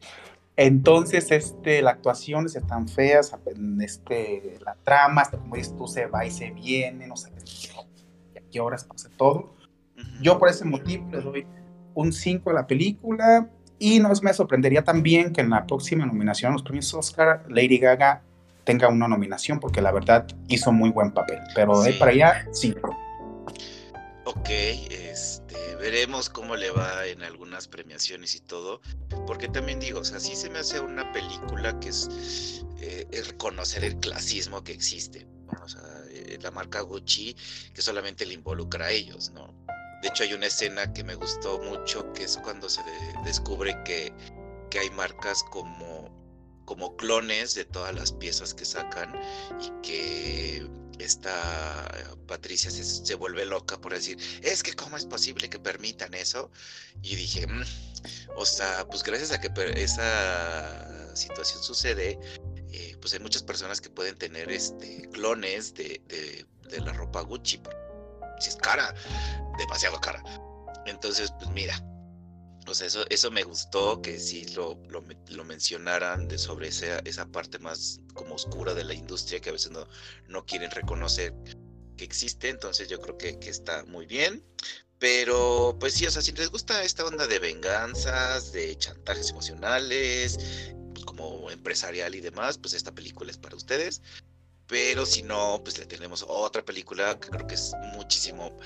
Entonces, 0.56 1.30
este, 1.30 1.80
las 1.80 1.94
actuaciones 1.94 2.54
están 2.54 2.88
feas, 2.88 3.34
este, 3.80 4.58
la 4.64 4.76
trama, 4.84 5.22
hasta 5.22 5.38
como 5.38 5.56
dices 5.56 5.74
tú, 5.76 5.86
se 5.86 6.06
va 6.06 6.26
y 6.26 6.30
se 6.30 6.50
viene, 6.50 7.06
no 7.06 7.16
sé 7.16 7.30
a 7.30 8.40
qué 8.50 8.60
horas 8.60 8.84
pasa 8.84 9.08
todo. 9.16 9.54
Yo 10.20 10.38
por 10.38 10.48
ese 10.48 10.64
motivo 10.64 11.08
le 11.10 11.20
doy 11.20 11.46
un 11.94 12.12
5 12.12 12.50
a 12.50 12.52
la 12.52 12.66
película 12.66 13.48
y 13.78 13.98
no 14.00 14.10
me 14.22 14.32
sorprendería 14.34 14.84
también 14.84 15.32
que 15.32 15.40
en 15.40 15.50
la 15.50 15.66
próxima 15.66 16.04
nominación 16.04 16.50
a 16.50 16.52
los 16.54 16.62
premios 16.62 16.92
Oscar, 16.92 17.44
Lady 17.48 17.78
Gaga 17.78 18.22
tenga 18.64 18.88
una 18.88 19.08
nominación 19.08 19.58
porque 19.58 19.80
la 19.80 19.92
verdad 19.92 20.26
hizo 20.48 20.72
muy 20.72 20.90
buen 20.90 21.12
papel, 21.12 21.38
pero 21.54 21.80
de 21.82 21.94
para 21.94 22.10
allá, 22.10 22.46
5. 22.52 22.96
Ok, 24.26 24.48
veremos 25.80 26.28
cómo 26.28 26.56
le 26.56 26.70
va 26.70 27.06
en 27.06 27.22
algunas 27.22 27.66
premiaciones 27.66 28.34
y 28.34 28.40
todo, 28.40 28.80
porque 29.26 29.48
también 29.48 29.80
digo, 29.80 30.00
o 30.00 30.04
sea, 30.04 30.20
sí 30.20 30.36
se 30.36 30.50
me 30.50 30.58
hace 30.58 30.78
una 30.78 31.10
película 31.12 31.78
que 31.80 31.88
es, 31.88 32.64
eh, 32.78 33.08
reconocer 33.26 33.84
el 33.84 33.98
clasismo 33.98 34.62
que 34.62 34.72
existe, 34.72 35.26
o 35.62 35.68
sea, 35.68 35.82
eh, 36.10 36.38
la 36.40 36.50
marca 36.50 36.80
Gucci 36.82 37.34
que 37.74 37.82
solamente 37.82 38.26
le 38.26 38.34
involucra 38.34 38.86
a 38.86 38.90
ellos, 38.90 39.30
¿no? 39.30 39.54
De 40.02 40.08
hecho 40.08 40.22
hay 40.22 40.32
una 40.32 40.46
escena 40.46 40.92
que 40.92 41.04
me 41.04 41.14
gustó 41.14 41.58
mucho, 41.58 42.12
que 42.12 42.24
es 42.24 42.38
cuando 42.38 42.68
se 42.68 42.82
descubre 43.24 43.76
que, 43.84 44.12
que 44.70 44.78
hay 44.78 44.90
marcas 44.90 45.42
como 45.50 46.20
como 46.70 46.94
clones 46.96 47.56
de 47.56 47.64
todas 47.64 47.92
las 47.92 48.12
piezas 48.12 48.54
que 48.54 48.64
sacan 48.64 49.12
y 49.60 49.82
que 49.82 50.70
esta 51.00 52.16
Patricia 52.26 52.70
se, 52.70 53.14
vuelve 53.14 53.44
loca 53.44 53.80
por 53.80 53.92
decir, 53.92 54.18
es 54.42 54.62
que 54.62 54.74
cómo 54.74 54.96
es 54.96 55.04
posible 55.04 55.48
que 55.48 55.58
permitan 55.58 56.14
eso. 56.14 56.50
Y 57.02 57.16
dije, 57.16 57.46
mm, 57.46 57.64
o 58.36 58.46
sea, 58.46 58.86
pues 58.88 59.02
gracias 59.02 59.32
a 59.32 59.40
que 59.40 59.50
esa 59.76 61.14
situación 61.16 61.62
sucede, 61.62 62.18
eh, 62.72 62.96
pues 63.00 63.14
hay 63.14 63.20
muchas 63.20 63.42
personas 63.42 63.80
que 63.80 63.90
pueden 63.90 64.16
tener 64.16 64.50
este 64.50 65.08
clones 65.12 65.74
de, 65.74 66.00
de 66.70 66.80
la 66.80 66.92
ropa 66.92 67.20
Gucci. 67.22 67.60
Si 68.38 68.48
es 68.48 68.56
cara, 68.56 68.94
demasiado 69.58 70.00
cara. 70.00 70.22
Entonces, 70.86 71.32
pues 71.38 71.50
mira, 71.50 71.82
pues 72.64 72.80
eso, 72.82 73.04
eso 73.08 73.30
me 73.30 73.42
gustó 73.42 74.00
que 74.02 74.18
sí 74.18 74.46
lo, 74.54 74.78
lo, 74.88 75.44
mencionaran 75.44 76.28
de 76.28 76.38
sobre 76.38 76.68
esa, 76.68 76.98
esa 77.00 77.26
parte 77.26 77.58
más 77.58 78.00
como 78.14 78.34
oscura 78.34 78.74
de 78.74 78.84
la 78.84 78.94
industria 78.94 79.40
que 79.40 79.48
a 79.48 79.52
veces 79.52 79.70
no, 79.70 79.86
no 80.28 80.44
quieren 80.44 80.70
reconocer 80.70 81.34
que 81.96 82.04
existe. 82.04 82.48
Entonces 82.48 82.88
yo 82.88 83.00
creo 83.00 83.16
que, 83.16 83.38
que 83.38 83.50
está 83.50 83.84
muy 83.84 84.06
bien. 84.06 84.44
Pero 84.98 85.76
pues 85.80 85.94
sí, 85.94 86.06
o 86.06 86.10
sea, 86.10 86.20
si 86.20 86.32
les 86.32 86.50
gusta 86.50 86.84
esta 86.84 87.04
onda 87.06 87.26
de 87.26 87.38
venganzas, 87.38 88.52
de 88.52 88.76
chantajes 88.76 89.30
emocionales, 89.30 90.38
pues, 90.92 91.04
como 91.06 91.50
empresarial 91.50 92.14
y 92.14 92.20
demás, 92.20 92.58
pues 92.58 92.74
esta 92.74 92.92
película 92.92 93.30
es 93.30 93.38
para 93.38 93.56
ustedes. 93.56 94.02
Pero 94.66 95.06
si 95.06 95.22
no, 95.22 95.60
pues 95.64 95.78
le 95.78 95.86
tenemos 95.86 96.24
otra 96.28 96.62
película 96.64 97.18
que 97.18 97.28
creo 97.28 97.46
que 97.46 97.54
es 97.54 97.72
muchísimo 97.94 98.56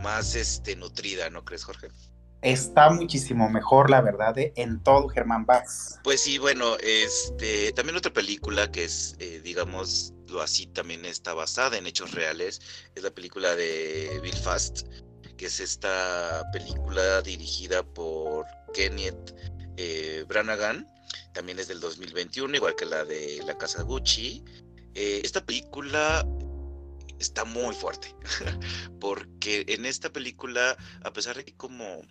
más 0.00 0.34
este, 0.34 0.74
nutrida, 0.74 1.30
¿no 1.30 1.44
crees, 1.44 1.64
Jorge? 1.64 1.88
Está 2.42 2.90
muchísimo 2.90 3.48
mejor, 3.48 3.88
la 3.88 4.00
verdad, 4.00 4.36
eh, 4.36 4.52
en 4.56 4.82
todo 4.82 5.08
Germán 5.08 5.46
Bass. 5.46 6.00
Pues 6.02 6.20
sí, 6.22 6.38
bueno, 6.38 6.76
este, 6.78 7.72
también 7.72 7.96
otra 7.96 8.12
película 8.12 8.70
que 8.70 8.84
es, 8.84 9.16
eh, 9.20 9.40
digamos, 9.42 10.12
lo 10.28 10.42
así 10.42 10.66
también 10.66 11.04
está 11.04 11.34
basada 11.34 11.78
en 11.78 11.86
hechos 11.86 12.12
reales, 12.12 12.60
es 12.94 13.02
la 13.02 13.10
película 13.10 13.54
de 13.54 14.18
Bill 14.22 14.36
Fast, 14.36 14.88
que 15.36 15.46
es 15.46 15.60
esta 15.60 16.42
película 16.52 17.22
dirigida 17.22 17.82
por 17.84 18.44
Kenneth 18.74 19.34
eh, 19.76 20.24
Branagh, 20.26 20.84
también 21.32 21.60
es 21.60 21.68
del 21.68 21.80
2021, 21.80 22.56
igual 22.56 22.74
que 22.74 22.86
la 22.86 23.04
de 23.04 23.40
La 23.46 23.56
Casa 23.56 23.82
Gucci. 23.82 24.44
esta 24.94 25.44
película 25.44 26.26
está 27.18 27.44
muy 27.44 27.74
fuerte, 27.74 28.14
porque 29.00 29.64
en 29.68 29.86
esta 29.86 30.10
película, 30.10 30.76
a 31.04 31.12
pesar 31.12 31.36
de 31.36 31.44
que 31.44 31.54
como 31.54 32.02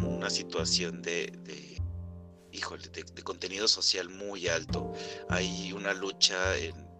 una 0.00 0.30
situación 0.30 1.02
de, 1.02 1.32
de 1.44 1.82
híjole, 2.52 2.88
de, 2.88 3.22
contenido 3.22 3.68
social 3.68 4.08
muy 4.08 4.48
alto. 4.48 4.92
Hay 5.28 5.72
una 5.72 5.94
lucha 5.94 6.36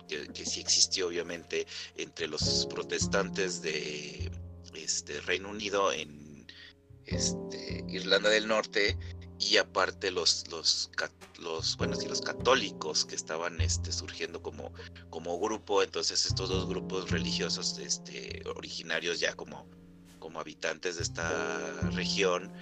que, 0.09 0.47
sí 0.47 0.61
existió 0.61 1.09
obviamente 1.09 1.67
entre 1.97 2.29
los 2.29 2.67
protestantes 2.67 3.61
de 3.63 4.31
este, 4.75 5.21
Reino 5.23 5.51
Unido 5.51 5.93
en 5.93 6.47
este, 7.07 7.85
Irlanda 7.89 8.31
del 8.31 8.49
Norte 8.49 8.99
y 9.39 9.57
aparte 9.57 10.11
los 10.11 10.49
los 10.51 10.91
los 11.39 11.77
bueno 11.77 11.97
los 12.09 12.21
católicos 12.21 13.05
que 13.05 13.15
estaban 13.15 13.61
este 13.61 13.93
surgiendo 13.93 14.43
como 14.43 14.73
como 15.11 15.39
grupo 15.39 15.83
entonces 15.85 16.27
estos 16.27 16.49
dos 16.49 16.69
grupos 16.69 17.11
religiosos 17.11 17.79
este 17.79 18.43
originarios 18.57 19.21
ya 19.21 19.35
como 19.35 19.69
como 20.19 20.41
habitantes 20.41 20.97
de 20.97 21.05
esta 21.05 21.71
región 21.93 22.53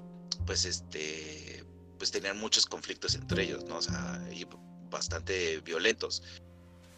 pues 0.46 0.64
este, 0.64 1.64
pues 1.98 2.10
tenían 2.10 2.38
muchos 2.38 2.66
conflictos 2.66 3.14
entre 3.14 3.44
ellos, 3.44 3.64
¿no? 3.64 3.78
O 3.78 3.82
sea, 3.82 4.20
y 4.32 4.46
bastante 4.90 5.60
violentos. 5.60 6.22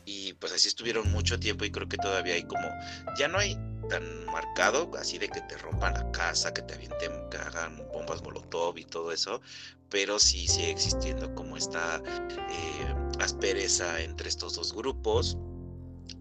Y 0.05 0.33
pues 0.35 0.53
así 0.53 0.69
estuvieron 0.69 1.11
mucho 1.11 1.39
tiempo 1.39 1.65
y 1.65 1.71
creo 1.71 1.89
que 1.89 1.99
todavía 1.99 2.35
hay 2.35 2.45
como, 2.45 2.67
ya 3.19 3.29
no 3.29 3.39
hay 3.39 3.59
tan 3.91 4.25
marcado 4.27 4.91
así 4.99 5.19
de 5.19 5.29
que 5.29 5.41
te 5.43 5.57
rompan 5.59 5.95
la 5.95 6.11
casa, 6.13 6.53
que 6.53 6.63
te 6.63 6.75
avienten, 6.75 7.29
que 7.31 7.37
hagan 7.37 7.77
bombas 7.93 8.23
molotov 8.23 8.79
y 8.79 8.85
todo 8.85 9.13
eso, 9.13 9.41
pero 9.91 10.19
sí 10.19 10.47
sigue 10.47 10.71
existiendo 10.71 11.35
como 11.35 11.57
esta 11.57 12.03
eh, 12.07 12.95
aspereza 13.19 14.01
entre 14.01 14.29
estos 14.29 14.55
dos 14.55 14.73
grupos. 14.75 15.37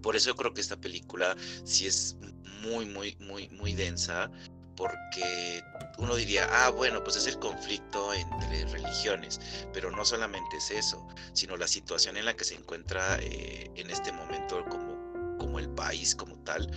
Por 0.02 0.16
eso 0.16 0.32
yo 0.32 0.36
creo 0.36 0.54
que 0.54 0.62
esta 0.62 0.76
película 0.76 1.36
sí 1.64 1.88
es 1.88 2.18
muy, 2.62 2.86
muy, 2.86 3.16
muy, 3.20 3.48
muy 3.50 3.74
densa 3.74 4.30
porque 4.78 5.64
uno 5.98 6.16
diría, 6.16 6.48
ah, 6.50 6.70
bueno, 6.70 7.04
pues 7.04 7.18
es 7.18 7.28
el 7.28 7.40
conflicto 7.40 8.14
entre 8.14 8.66
religiones, 8.66 9.42
pero 9.74 9.92
no 9.92 10.06
solamente 10.06 10.56
es 10.58 10.72
eso, 10.72 11.06
sino 11.34 11.58
la 11.58 11.68
situación 11.68 12.16
en 12.16 12.26
la 12.26 12.36
que 12.36 12.46
se 12.46 12.56
encuentra 12.56 13.18
eh, 13.20 13.70
en 13.76 13.90
este 13.90 14.14
momento 14.14 14.64
como, 14.70 15.38
como 15.38 15.60
el 15.60 15.70
país 15.70 16.16
como 16.16 16.38
tal, 16.44 16.72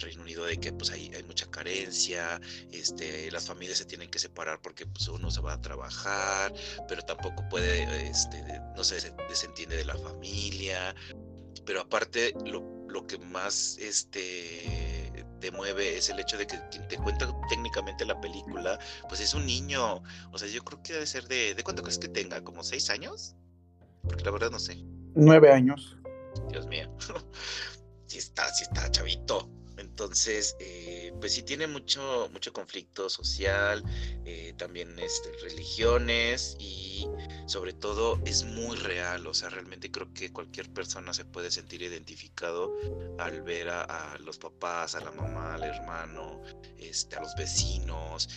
Reino 0.00 0.22
Unido 0.22 0.44
de 0.44 0.58
que 0.58 0.72
pues 0.72 0.90
hay, 0.90 1.10
hay 1.14 1.22
mucha 1.24 1.46
carencia, 1.50 2.40
este, 2.70 3.30
las 3.30 3.46
familias 3.46 3.78
se 3.78 3.84
tienen 3.84 4.10
que 4.10 4.18
separar 4.18 4.60
porque 4.60 4.86
pues, 4.86 5.08
uno 5.08 5.30
se 5.30 5.40
va 5.40 5.54
a 5.54 5.60
trabajar, 5.60 6.52
pero 6.88 7.02
tampoco 7.02 7.48
puede, 7.48 8.08
este, 8.08 8.42
no 8.76 8.84
se 8.84 9.12
desentiende 9.28 9.76
de 9.76 9.84
la 9.84 9.96
familia, 9.96 10.94
pero 11.64 11.80
aparte 11.82 12.34
lo, 12.46 12.86
lo 12.88 13.06
que 13.06 13.18
más 13.18 13.76
este 13.78 14.99
te 15.40 15.50
mueve 15.50 15.96
es 15.96 16.08
el 16.10 16.20
hecho 16.20 16.36
de 16.38 16.46
que 16.46 16.58
quien 16.70 16.86
te 16.88 16.96
cuenta 16.96 17.26
técnicamente 17.48 18.04
la 18.04 18.20
película, 18.20 18.78
pues 19.08 19.20
es 19.20 19.34
un 19.34 19.46
niño. 19.46 20.02
O 20.32 20.38
sea, 20.38 20.48
yo 20.48 20.62
creo 20.62 20.82
que 20.82 20.92
debe 20.92 21.06
ser 21.06 21.26
de. 21.26 21.54
¿De 21.54 21.64
cuánto 21.64 21.82
crees 21.82 21.98
que 21.98 22.08
tenga? 22.08 22.42
¿Como 22.42 22.62
seis 22.62 22.90
años? 22.90 23.34
Porque 24.02 24.24
la 24.24 24.30
verdad 24.30 24.50
no 24.50 24.58
sé. 24.58 24.78
Nueve 25.14 25.52
años. 25.52 25.96
Dios 26.50 26.66
mío. 26.66 26.88
sí 28.06 28.18
está, 28.18 28.48
sí 28.54 28.64
está 28.64 28.90
chavito. 28.90 29.48
Entonces, 29.90 30.56
eh, 30.60 31.12
pues 31.20 31.34
sí 31.34 31.42
tiene 31.42 31.66
mucho, 31.66 32.30
mucho 32.32 32.52
conflicto 32.52 33.10
social, 33.10 33.84
eh, 34.24 34.54
también 34.56 34.98
este, 34.98 35.30
religiones 35.42 36.56
y 36.58 37.06
sobre 37.46 37.72
todo 37.72 38.18
es 38.24 38.44
muy 38.44 38.76
real, 38.76 39.26
o 39.26 39.34
sea, 39.34 39.50
realmente 39.50 39.90
creo 39.90 40.10
que 40.14 40.32
cualquier 40.32 40.72
persona 40.72 41.12
se 41.12 41.24
puede 41.24 41.50
sentir 41.50 41.82
identificado 41.82 42.72
al 43.18 43.42
ver 43.42 43.68
a, 43.68 44.16
los 44.20 44.38
papás, 44.38 44.94
a 44.94 45.00
la 45.00 45.10
mamá, 45.10 45.56
al 45.56 45.64
hermano, 45.64 46.40
este, 46.78 47.16
a 47.16 47.20
los 47.20 47.34
vecinos, 47.34 48.28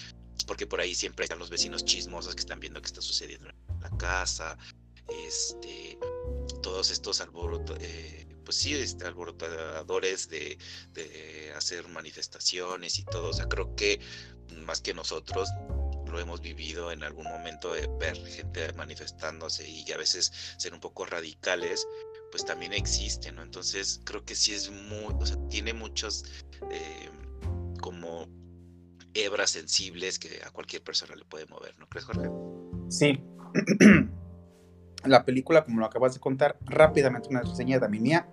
porque 0.48 0.68
por 0.68 0.82
ahí 0.82 0.96
siempre 0.96 1.24
están 1.24 1.40
los 1.40 1.50
vecinos 1.50 1.86
chismosos 1.86 2.36
que 2.36 2.42
están 2.42 2.60
viendo 2.60 2.82
qué 2.82 2.88
está 2.88 3.02
sucediendo 3.02 3.48
en 3.50 3.80
la 3.80 3.98
casa, 3.98 4.58
este, 5.08 5.98
todos 6.62 6.90
estos 6.90 7.22
alborotos. 7.22 7.78
Eh, 7.80 8.33
pues 8.44 8.58
sí, 8.58 8.74
este, 8.74 9.06
alborotadores 9.06 10.30
de, 10.30 10.58
de 10.94 11.54
hacer 11.56 11.88
manifestaciones 11.88 13.00
y 13.00 13.06
todo. 13.06 13.30
O 13.30 13.34
sea, 13.34 13.48
creo 13.48 13.76
que 13.76 14.00
más 14.66 14.82
que 14.82 14.94
nosotros, 14.94 15.50
lo 16.12 16.20
hemos 16.20 16.42
vivido 16.42 16.92
en 16.92 17.04
algún 17.04 17.26
momento, 17.26 17.74
de 17.74 17.90
ver 18.00 18.16
gente 18.28 18.72
manifestándose 18.74 19.68
y 19.68 19.92
a 19.92 19.98
veces 19.98 20.32
ser 20.58 20.74
un 20.74 20.80
poco 20.80 21.06
radicales, 21.06 21.88
pues 22.32 22.46
también 22.46 22.74
existe, 22.74 23.32
¿no? 23.32 23.42
Entonces 23.42 24.02
creo 24.06 24.24
que 24.24 24.36
sí 24.36 24.54
es 24.54 24.70
muy, 24.70 25.14
o 25.20 25.26
sea, 25.26 25.38
tiene 25.50 25.74
muchos 25.74 26.24
eh, 26.72 27.10
como 27.82 28.28
hebras 29.14 29.52
sensibles 29.52 30.20
que 30.20 30.42
a 30.44 30.52
cualquier 30.52 30.84
persona 30.84 31.16
le 31.16 31.26
puede 31.26 31.46
mover, 31.48 31.78
¿no 31.80 31.88
crees, 31.88 32.06
Jorge? 32.06 32.30
Sí. 32.90 33.24
la 35.06 35.26
película, 35.26 35.64
como 35.64 35.80
lo 35.80 35.86
acabas 35.86 36.14
de 36.14 36.20
contar, 36.20 36.58
rápidamente 36.62 37.30
una 37.30 37.42
reseña 37.42 37.80
mi 37.88 38.00
mía. 38.00 38.28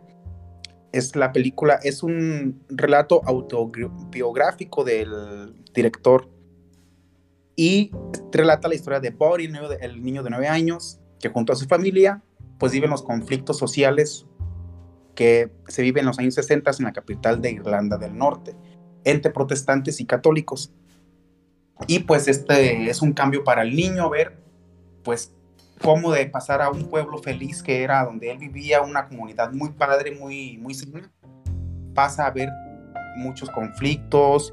Es 0.92 1.14
la 1.14 1.32
película, 1.32 1.78
es 1.82 2.02
un 2.02 2.62
relato 2.68 3.22
autobiográfico 3.24 4.84
del 4.84 5.54
director 5.72 6.28
y 7.54 7.92
relata 8.32 8.68
la 8.68 8.74
historia 8.74 9.00
de 9.00 9.10
Body, 9.10 9.50
el 9.80 10.02
niño 10.02 10.22
de 10.22 10.30
nueve 10.30 10.48
años, 10.48 10.98
que 11.20 11.28
junto 11.28 11.52
a 11.52 11.56
su 11.56 11.66
familia, 11.66 12.22
pues 12.58 12.72
viven 12.72 12.90
los 12.90 13.02
conflictos 13.02 13.58
sociales 13.58 14.26
que 15.14 15.50
se 15.68 15.82
viven 15.82 16.00
en 16.02 16.06
los 16.06 16.18
años 16.18 16.34
60 16.34 16.70
en 16.78 16.84
la 16.84 16.92
capital 16.92 17.42
de 17.42 17.52
Irlanda 17.52 17.98
del 17.98 18.16
Norte, 18.16 18.56
entre 19.04 19.30
protestantes 19.30 20.00
y 20.00 20.06
católicos. 20.06 20.72
Y 21.86 22.00
pues 22.00 22.28
este 22.28 22.88
es 22.88 23.02
un 23.02 23.12
cambio 23.12 23.44
para 23.44 23.62
el 23.62 23.76
niño 23.76 24.08
ver, 24.08 24.38
pues, 25.02 25.34
cómo 25.82 26.12
de 26.12 26.26
pasar 26.26 26.60
a 26.60 26.70
un 26.70 26.88
pueblo 26.88 27.18
feliz 27.18 27.62
que 27.62 27.82
era 27.82 28.04
donde 28.04 28.30
él 28.30 28.38
vivía, 28.38 28.82
una 28.82 29.06
comunidad 29.08 29.52
muy 29.52 29.70
padre, 29.70 30.12
muy, 30.12 30.58
muy 30.58 30.74
sana, 30.74 31.10
pasa 31.94 32.26
a 32.26 32.30
ver 32.30 32.50
muchos 33.16 33.50
conflictos, 33.50 34.52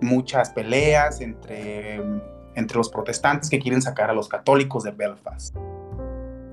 muchas 0.00 0.50
peleas 0.50 1.20
entre, 1.20 2.00
entre 2.54 2.76
los 2.76 2.88
protestantes 2.88 3.50
que 3.50 3.58
quieren 3.58 3.82
sacar 3.82 4.10
a 4.10 4.14
los 4.14 4.28
católicos 4.28 4.84
de 4.84 4.92
Belfast. 4.92 5.56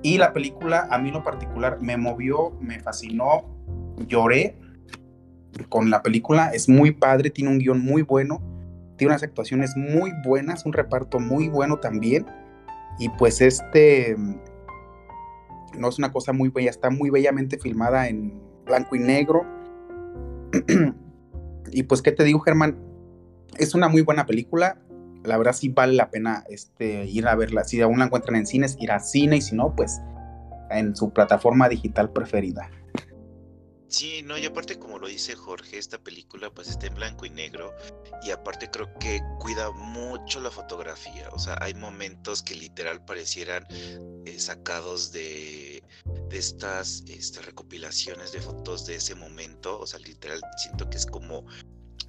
Y 0.01 0.17
la 0.17 0.33
película, 0.33 0.87
a 0.91 0.97
mí 0.97 1.09
en 1.09 1.13
lo 1.13 1.23
particular, 1.23 1.79
me 1.79 1.95
movió, 1.95 2.51
me 2.59 2.79
fascinó, 2.79 3.45
lloré 4.07 4.57
con 5.69 5.89
la 5.89 6.01
película. 6.01 6.49
Es 6.53 6.67
muy 6.67 6.91
padre, 6.91 7.29
tiene 7.29 7.51
un 7.51 7.59
guion 7.59 7.79
muy 7.79 8.01
bueno, 8.01 8.41
tiene 8.97 9.13
unas 9.13 9.23
actuaciones 9.23 9.77
muy 9.77 10.11
buenas, 10.25 10.65
un 10.65 10.73
reparto 10.73 11.19
muy 11.19 11.47
bueno 11.47 11.77
también. 11.77 12.25
Y 12.99 13.09
pues 13.09 13.41
este 13.41 14.15
no 15.77 15.89
es 15.89 15.97
una 15.97 16.11
cosa 16.11 16.33
muy 16.33 16.49
bella, 16.49 16.69
está 16.69 16.89
muy 16.89 17.09
bellamente 17.09 17.57
filmada 17.57 18.07
en 18.07 18.39
blanco 18.65 18.95
y 18.95 18.99
negro. 18.99 19.45
y 21.71 21.83
pues, 21.83 22.01
¿qué 22.01 22.11
te 22.11 22.23
digo, 22.23 22.39
Germán? 22.39 22.77
Es 23.57 23.75
una 23.75 23.87
muy 23.87 24.01
buena 24.01 24.25
película. 24.25 24.79
La 25.23 25.37
verdad 25.37 25.53
sí 25.53 25.69
vale 25.69 25.93
la 25.93 26.09
pena 26.09 26.43
este, 26.49 27.05
ir 27.05 27.27
a 27.27 27.35
verla. 27.35 27.63
Si 27.63 27.81
aún 27.81 27.99
la 27.99 28.05
encuentran 28.05 28.35
en 28.35 28.45
cines, 28.45 28.77
ir 28.79 28.91
a 28.91 28.99
cine 28.99 29.37
y 29.37 29.41
si 29.41 29.55
no, 29.55 29.75
pues 29.75 30.01
en 30.69 30.95
su 30.95 31.11
plataforma 31.11 31.69
digital 31.69 32.11
preferida. 32.11 32.69
Sí, 33.93 34.23
no, 34.23 34.39
y 34.39 34.45
aparte 34.47 34.79
como 34.79 34.97
lo 34.97 35.07
dice 35.07 35.35
Jorge, 35.35 35.77
esta 35.77 35.99
película 35.99 36.49
pues 36.49 36.67
está 36.67 36.87
en 36.87 36.95
blanco 36.95 37.27
y 37.27 37.29
negro 37.29 37.75
y 38.23 38.31
aparte 38.31 38.71
creo 38.71 38.91
que 38.97 39.21
cuida 39.39 39.69
mucho 39.69 40.39
la 40.39 40.49
fotografía, 40.49 41.29
o 41.29 41.37
sea, 41.37 41.59
hay 41.61 41.75
momentos 41.75 42.41
que 42.41 42.55
literal 42.55 43.05
parecieran 43.05 43.67
eh, 44.25 44.39
sacados 44.39 45.11
de, 45.11 45.83
de 46.27 46.37
estas, 46.39 47.03
estas 47.07 47.45
recopilaciones 47.45 48.31
de 48.31 48.41
fotos 48.41 48.87
de 48.87 48.95
ese 48.95 49.13
momento, 49.13 49.79
o 49.79 49.85
sea, 49.85 49.99
literal 49.99 50.41
siento 50.57 50.89
que 50.89 50.97
es 50.97 51.05
como, 51.05 51.45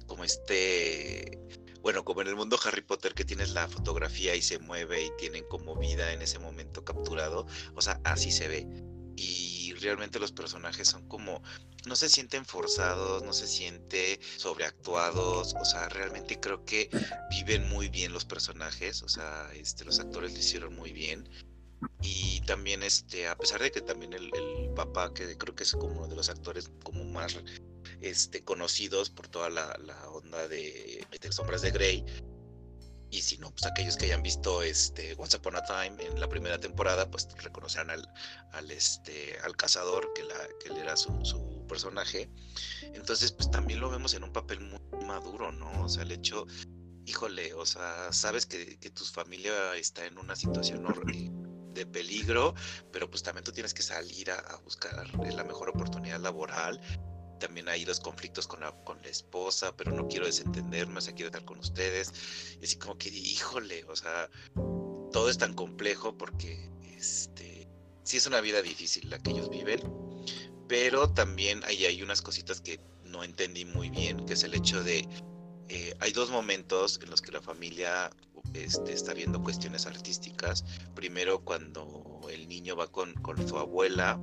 como 0.07 0.23
este 0.23 1.39
bueno, 1.83 2.03
como 2.03 2.23
en 2.23 2.29
el 2.29 2.35
mundo 2.35 2.57
Harry 2.65 2.81
Potter 2.81 3.13
que 3.13 3.25
tienes 3.25 3.51
la 3.51 3.67
fotografía 3.67 4.35
y 4.35 4.41
se 4.41 4.57
mueve 4.57 5.03
y 5.03 5.11
tienen 5.19 5.45
como 5.49 5.75
vida 5.75 6.13
en 6.13 6.23
ese 6.23 6.39
momento 6.39 6.83
capturado, 6.83 7.45
o 7.75 7.81
sea, 7.81 8.01
así 8.03 8.31
se 8.31 8.47
ve. 8.47 8.67
Y 9.15 9.64
realmente 9.85 10.19
los 10.19 10.31
personajes 10.31 10.87
son 10.87 11.07
como, 11.07 11.41
no 11.85 11.95
se 11.95 12.09
sienten 12.09 12.43
forzados, 12.45 13.23
no 13.23 13.33
se 13.33 13.47
siente 13.47 14.19
sobreactuados, 14.37 15.55
o 15.59 15.63
sea, 15.63 15.87
realmente 15.89 16.39
creo 16.39 16.65
que 16.65 16.89
viven 17.29 17.69
muy 17.69 17.89
bien 17.89 18.11
los 18.11 18.25
personajes, 18.25 19.03
o 19.03 19.09
sea, 19.09 19.49
este, 19.53 19.85
los 19.85 19.99
actores 19.99 20.33
lo 20.33 20.39
hicieron 20.39 20.75
muy 20.75 20.91
bien. 20.91 21.29
Y 22.01 22.41
también, 22.41 22.81
este, 22.81 23.27
a 23.27 23.37
pesar 23.37 23.61
de 23.61 23.71
que 23.71 23.81
también 23.81 24.13
el, 24.13 24.31
papá, 24.75 25.13
que 25.13 25.37
creo 25.37 25.55
que 25.55 25.63
es 25.63 25.71
como 25.73 25.99
uno 25.99 26.07
de 26.07 26.15
los 26.15 26.29
actores 26.29 26.69
como 26.83 27.03
más 27.05 27.37
este, 28.01 28.43
conocidos 28.43 29.09
por 29.09 29.27
toda 29.27 29.49
la, 29.49 29.77
onda 30.09 30.47
de, 30.47 31.05
de, 31.21 31.31
Sombras 31.31 31.61
de 31.61 31.71
Grey. 31.71 32.05
Y 33.15 33.21
si 33.21 33.37
no, 33.37 33.49
pues 33.49 33.65
aquellos 33.65 33.95
que 33.95 34.07
hayan 34.07 34.21
visto 34.21 34.61
este, 34.61 35.15
Once 35.17 35.37
Upon 35.37 35.55
a 35.55 35.63
Time 35.63 36.03
en 36.03 36.19
la 36.19 36.27
primera 36.27 36.59
temporada, 36.59 37.09
pues 37.09 37.29
reconocerán 37.41 37.89
al, 37.89 38.09
al, 38.51 38.69
este, 38.69 39.39
al 39.41 39.55
cazador, 39.55 40.11
que, 40.13 40.23
la, 40.23 40.35
que 40.59 40.67
él 40.67 40.75
era 40.75 40.97
su, 40.97 41.23
su 41.23 41.65
personaje. 41.65 42.29
Entonces, 42.81 43.31
pues 43.31 43.49
también 43.49 43.79
lo 43.79 43.89
vemos 43.89 44.13
en 44.15 44.25
un 44.25 44.33
papel 44.33 44.59
muy 44.59 44.81
maduro, 45.05 45.53
¿no? 45.53 45.85
O 45.85 45.87
sea, 45.87 46.03
el 46.03 46.11
hecho, 46.11 46.45
híjole, 47.05 47.53
o 47.53 47.65
sea, 47.65 48.11
sabes 48.11 48.45
que, 48.45 48.77
que 48.79 48.89
tu 48.89 49.05
familia 49.05 49.77
está 49.77 50.05
en 50.05 50.17
una 50.17 50.35
situación 50.35 50.85
de 51.73 51.85
peligro, 51.85 52.53
pero 52.91 53.09
pues 53.09 53.23
también 53.23 53.45
tú 53.45 53.53
tienes 53.53 53.73
que 53.73 53.81
salir 53.81 54.29
a, 54.29 54.39
a 54.39 54.57
buscar 54.57 55.07
la 55.15 55.43
mejor 55.45 55.69
oportunidad 55.69 56.19
laboral 56.19 56.81
también 57.39 57.69
hay 57.69 57.85
los 57.85 57.99
conflictos 57.99 58.47
con 58.47 58.61
la, 58.61 58.71
con 58.83 59.01
la 59.01 59.09
esposa, 59.09 59.75
pero 59.75 59.91
no 59.91 60.07
quiero 60.07 60.25
desentenderme, 60.25 60.97
o 60.97 61.01
sea, 61.01 61.13
quiero 61.13 61.27
estar 61.27 61.45
con 61.45 61.59
ustedes. 61.59 62.13
Y 62.61 62.65
así 62.65 62.77
como 62.77 62.97
que, 62.97 63.09
híjole, 63.09 63.83
o 63.85 63.95
sea, 63.95 64.29
todo 65.11 65.29
es 65.29 65.37
tan 65.37 65.53
complejo 65.53 66.17
porque, 66.17 66.69
este, 66.97 67.67
sí 68.03 68.17
es 68.17 68.27
una 68.27 68.41
vida 68.41 68.61
difícil 68.61 69.09
la 69.09 69.19
que 69.19 69.31
ellos 69.31 69.49
viven, 69.49 69.81
pero 70.67 71.11
también 71.13 71.63
hay, 71.65 71.85
hay 71.85 72.01
unas 72.01 72.21
cositas 72.21 72.61
que 72.61 72.79
no 73.03 73.23
entendí 73.23 73.65
muy 73.65 73.89
bien, 73.89 74.25
que 74.25 74.33
es 74.33 74.43
el 74.43 74.53
hecho 74.53 74.83
de, 74.83 75.07
eh, 75.69 75.95
hay 75.99 76.11
dos 76.11 76.29
momentos 76.29 76.99
en 77.01 77.09
los 77.09 77.21
que 77.21 77.31
la 77.31 77.41
familia 77.41 78.11
este, 78.53 78.93
está 78.93 79.13
viendo 79.13 79.41
cuestiones 79.41 79.85
artísticas. 79.85 80.63
Primero 80.95 81.39
cuando 81.39 82.21
el 82.31 82.47
niño 82.47 82.75
va 82.75 82.87
con, 82.87 83.13
con 83.15 83.47
su 83.47 83.57
abuela 83.57 84.19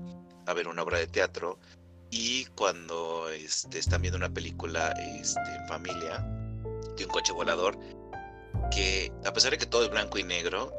a 0.47 0.55
ver 0.55 0.69
una 0.69 0.83
obra 0.83 0.99
de 0.99 1.07
teatro 1.07 1.59
y 2.13 2.45
cuando 2.55 3.31
este, 3.31 3.79
están 3.79 4.03
viendo 4.03 4.19
una 4.19 4.29
película 4.29 4.91
este, 5.01 5.41
en 5.41 5.67
familia 5.67 6.19
de 6.97 7.05
un 7.05 7.11
coche 7.11 7.33
volador, 7.33 7.79
que 8.71 9.11
a 9.25 9.33
pesar 9.33 9.53
de 9.53 9.59
que 9.59 9.65
todo 9.65 9.85
es 9.85 9.91
blanco 9.91 10.19
y 10.19 10.23
negro, 10.23 10.71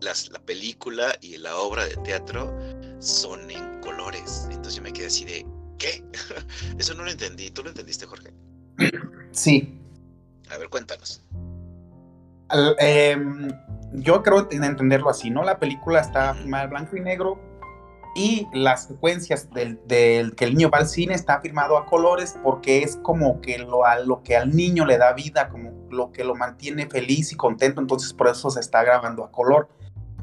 las, 0.00 0.30
la 0.30 0.38
película 0.38 1.16
y 1.20 1.36
la 1.36 1.56
obra 1.56 1.84
de 1.84 1.96
teatro 1.96 2.56
son 3.00 3.50
en 3.50 3.80
colores. 3.80 4.46
Entonces 4.50 4.76
yo 4.76 4.82
me 4.82 4.92
quedé 4.92 5.06
así 5.06 5.24
de, 5.24 5.44
¿qué? 5.78 6.04
Eso 6.78 6.94
no 6.94 7.02
lo 7.02 7.10
entendí. 7.10 7.50
¿Tú 7.50 7.64
lo 7.64 7.70
entendiste, 7.70 8.06
Jorge? 8.06 8.32
Sí. 9.32 9.80
A 10.48 10.58
ver, 10.58 10.68
cuéntanos. 10.68 11.24
Em, 12.78 13.50
yo 13.94 14.22
creo 14.22 14.48
entenderlo 14.48 15.10
así, 15.10 15.28
¿no? 15.28 15.42
La 15.42 15.58
película 15.58 16.00
está 16.00 16.36
en 16.38 16.50
blanco 16.70 16.96
y 16.96 17.00
negro, 17.00 17.47
y 18.18 18.48
las 18.52 18.86
secuencias 18.86 19.48
del, 19.52 19.78
que 19.86 20.44
el 20.44 20.56
niño 20.56 20.70
va 20.70 20.78
al 20.78 20.88
cine 20.88 21.14
está 21.14 21.40
firmado 21.40 21.78
a 21.78 21.86
colores 21.86 22.36
porque 22.42 22.82
es 22.82 22.96
como 22.96 23.40
que 23.40 23.58
lo, 23.58 23.84
a 23.84 24.00
lo 24.00 24.24
que 24.24 24.36
al 24.36 24.56
niño 24.56 24.84
le 24.84 24.98
da 24.98 25.12
vida, 25.12 25.48
como 25.48 25.70
lo 25.88 26.10
que 26.10 26.24
lo 26.24 26.34
mantiene 26.34 26.88
feliz 26.88 27.30
y 27.30 27.36
contento, 27.36 27.80
entonces 27.80 28.12
por 28.12 28.26
eso 28.26 28.50
se 28.50 28.58
está 28.58 28.82
grabando 28.82 29.22
a 29.22 29.30
color 29.30 29.68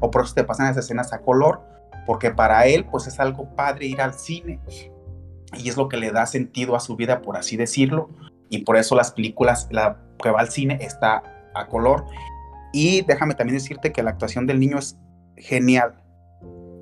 o 0.00 0.10
por 0.10 0.24
eso 0.24 0.34
te 0.34 0.44
pasan 0.44 0.66
las 0.66 0.76
escenas 0.76 1.14
a 1.14 1.22
color, 1.22 1.62
porque 2.04 2.30
para 2.30 2.66
él 2.66 2.84
pues 2.84 3.06
es 3.06 3.18
algo 3.18 3.48
padre 3.56 3.86
ir 3.86 4.02
al 4.02 4.12
cine 4.12 4.60
y 5.54 5.70
es 5.70 5.78
lo 5.78 5.88
que 5.88 5.96
le 5.96 6.10
da 6.10 6.26
sentido 6.26 6.76
a 6.76 6.80
su 6.80 6.96
vida, 6.96 7.22
por 7.22 7.38
así 7.38 7.56
decirlo, 7.56 8.10
y 8.50 8.58
por 8.58 8.76
eso 8.76 8.94
las 8.94 9.12
películas, 9.12 9.68
la 9.70 9.96
que 10.22 10.30
va 10.30 10.40
al 10.40 10.50
cine 10.50 10.78
está 10.82 11.22
a 11.54 11.66
color. 11.66 12.04
Y 12.74 13.00
déjame 13.06 13.34
también 13.34 13.56
decirte 13.56 13.90
que 13.90 14.02
la 14.02 14.10
actuación 14.10 14.46
del 14.46 14.60
niño 14.60 14.78
es 14.78 14.98
genial 15.38 15.94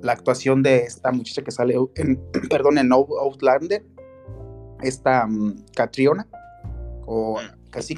la 0.05 0.13
actuación 0.13 0.61
de 0.61 0.83
esta 0.83 1.11
muchacha 1.11 1.41
que 1.41 1.51
sale 1.51 1.75
en, 1.95 2.21
perdón, 2.49 2.77
en 2.77 2.91
Outlander, 2.93 3.83
esta 4.81 5.25
um, 5.25 5.55
Catriona, 5.75 6.27
o 7.05 7.41
mm. 7.41 7.71
casi 7.71 7.95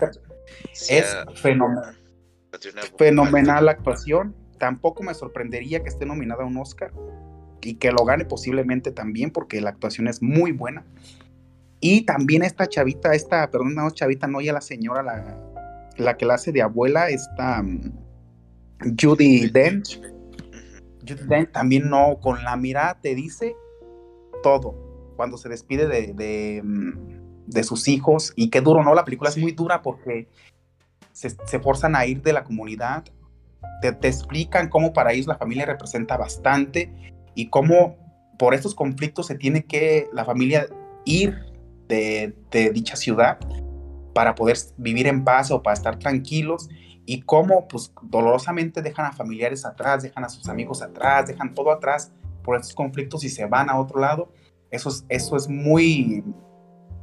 es 0.90 1.18
fenomenal. 1.36 1.98
Fenomenal 2.98 3.66
la 3.66 3.72
actuación. 3.74 4.36
Tampoco 4.58 5.04
me 5.04 5.14
sorprendería 5.14 5.84
que 5.84 5.90
esté 5.90 6.06
nominada 6.06 6.44
a 6.44 6.48
un 6.48 6.58
Oscar 6.58 6.92
y 7.62 7.76
que 7.76 7.92
lo 7.92 8.06
gane 8.06 8.26
posiblemente 8.26 8.92
también 8.92 9.30
porque 9.30 9.62
la 9.62 9.70
actuación 9.70 10.08
es 10.08 10.22
muy 10.22 10.52
buena. 10.52 10.86
Y 11.80 12.06
también 12.06 12.42
esta 12.42 12.68
chavita, 12.68 13.14
esta, 13.14 13.52
perdón, 13.52 13.76
no 13.76 13.92
chavita, 13.92 14.26
no, 14.26 14.42
ya 14.42 14.54
la 14.54 14.62
señora, 14.62 15.04
la, 15.04 15.38
la 15.98 16.18
que 16.18 16.26
la 16.26 16.36
hace 16.36 16.52
de 16.52 16.62
abuela, 16.62 17.10
esta 17.10 17.60
um, 17.60 17.92
Judy 19.00 19.50
Dench 19.50 20.00
también 21.52 21.90
no, 21.90 22.20
con 22.20 22.44
la 22.44 22.56
mirada 22.56 23.00
te 23.02 23.16
dice 23.16 23.56
todo. 24.44 25.14
Cuando 25.16 25.38
se 25.38 25.50
despide 25.50 25.88
de, 25.88 26.14
de, 26.14 26.62
mm, 26.64 27.64
sus 27.64 27.88
hijos, 27.88 28.34
y 28.36 28.50
qué 28.50 28.62
duro, 28.62 28.84
¿no? 28.84 28.94
La 28.94 29.06
película 29.06 29.30
es 29.30 29.38
muy 29.38 29.52
dura 29.52 29.82
porque 29.82 30.28
se, 31.12 31.30
se, 31.30 31.60
forzan 31.60 31.96
a 31.96 32.06
ir 32.06 32.22
de 32.22 32.34
la 32.34 32.44
comunidad 32.44 33.04
te, 33.82 33.92
te, 33.92 34.08
explican 34.08 34.70
cómo 34.70 34.94
para 34.94 35.14
ellos 35.14 35.28
la 35.28 35.38
familia 35.38 35.66
representa 35.66 36.18
bastante 36.18 36.92
y 37.36 37.50
cómo 37.50 37.98
por 38.38 38.54
estos 38.54 38.76
conflictos 38.76 39.28
se 39.28 39.36
tiene 39.36 39.66
que 39.66 40.08
la 40.14 40.26
familia 40.26 40.68
ir 41.06 41.36
de, 41.88 42.36
de 42.52 42.72
dicha 42.72 42.96
ciudad 42.96 43.40
para 44.14 44.36
poder 44.36 44.58
vivir 44.78 45.08
en 45.08 45.24
paz 45.24 45.52
o 45.52 45.62
para 45.62 45.76
estar 45.76 46.00
tranquilos 46.00 46.70
y 47.08 47.22
cómo 47.22 47.70
pues 47.70 47.94
dolorosamente 48.02 48.82
dejan 48.82 49.06
a 49.06 49.14
familiares 49.14 49.66
atrás, 49.66 50.04
dejan 50.04 50.26
a 50.26 50.30
sus 50.30 50.50
amigos 50.50 50.82
atrás, 50.82 51.26
dejan 51.26 51.54
todo 51.54 51.72
atrás 51.72 52.12
por 52.44 52.58
estos 52.58 52.76
conflictos 52.76 53.24
y 53.24 53.30
se 53.30 53.46
van 53.46 53.70
a 53.70 53.80
otro 53.80 54.02
lado. 54.02 54.30
Eso 54.70 54.90
es, 54.90 55.06
eso 55.08 55.38
es 55.38 55.48
muy, 55.48 56.22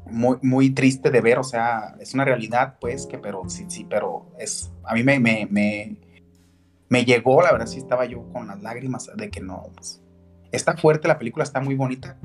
muy, 0.05 0.37
muy 0.43 0.71
triste 0.71 1.11
de 1.11 1.23
ver, 1.23 1.38
o 1.38 1.43
sea, 1.43 1.97
es 2.01 2.12
una 2.12 2.27
realidad, 2.27 2.77
pues, 2.83 3.07
que, 3.07 3.17
pero 3.17 3.49
sí, 3.49 3.64
sí, 3.69 3.87
pero 3.88 4.27
es, 4.38 4.71
a 4.85 4.93
mí 4.93 5.03
me, 5.03 5.19
me, 5.19 5.49
me, 5.51 5.97
me 6.90 7.07
llegó, 7.07 7.40
la 7.40 7.53
verdad, 7.53 7.67
sí 7.67 7.79
estaba 7.79 8.05
yo 8.05 8.31
con 8.31 8.47
las 8.47 8.62
lágrimas 8.62 9.11
de 9.17 9.31
que 9.31 9.40
no, 9.40 9.71
pues, 9.75 10.03
está 10.53 10.77
fuerte, 10.77 11.09
la 11.09 11.19
película 11.19 11.45
está 11.45 11.62
muy 11.62 11.77
bonita, 11.77 12.19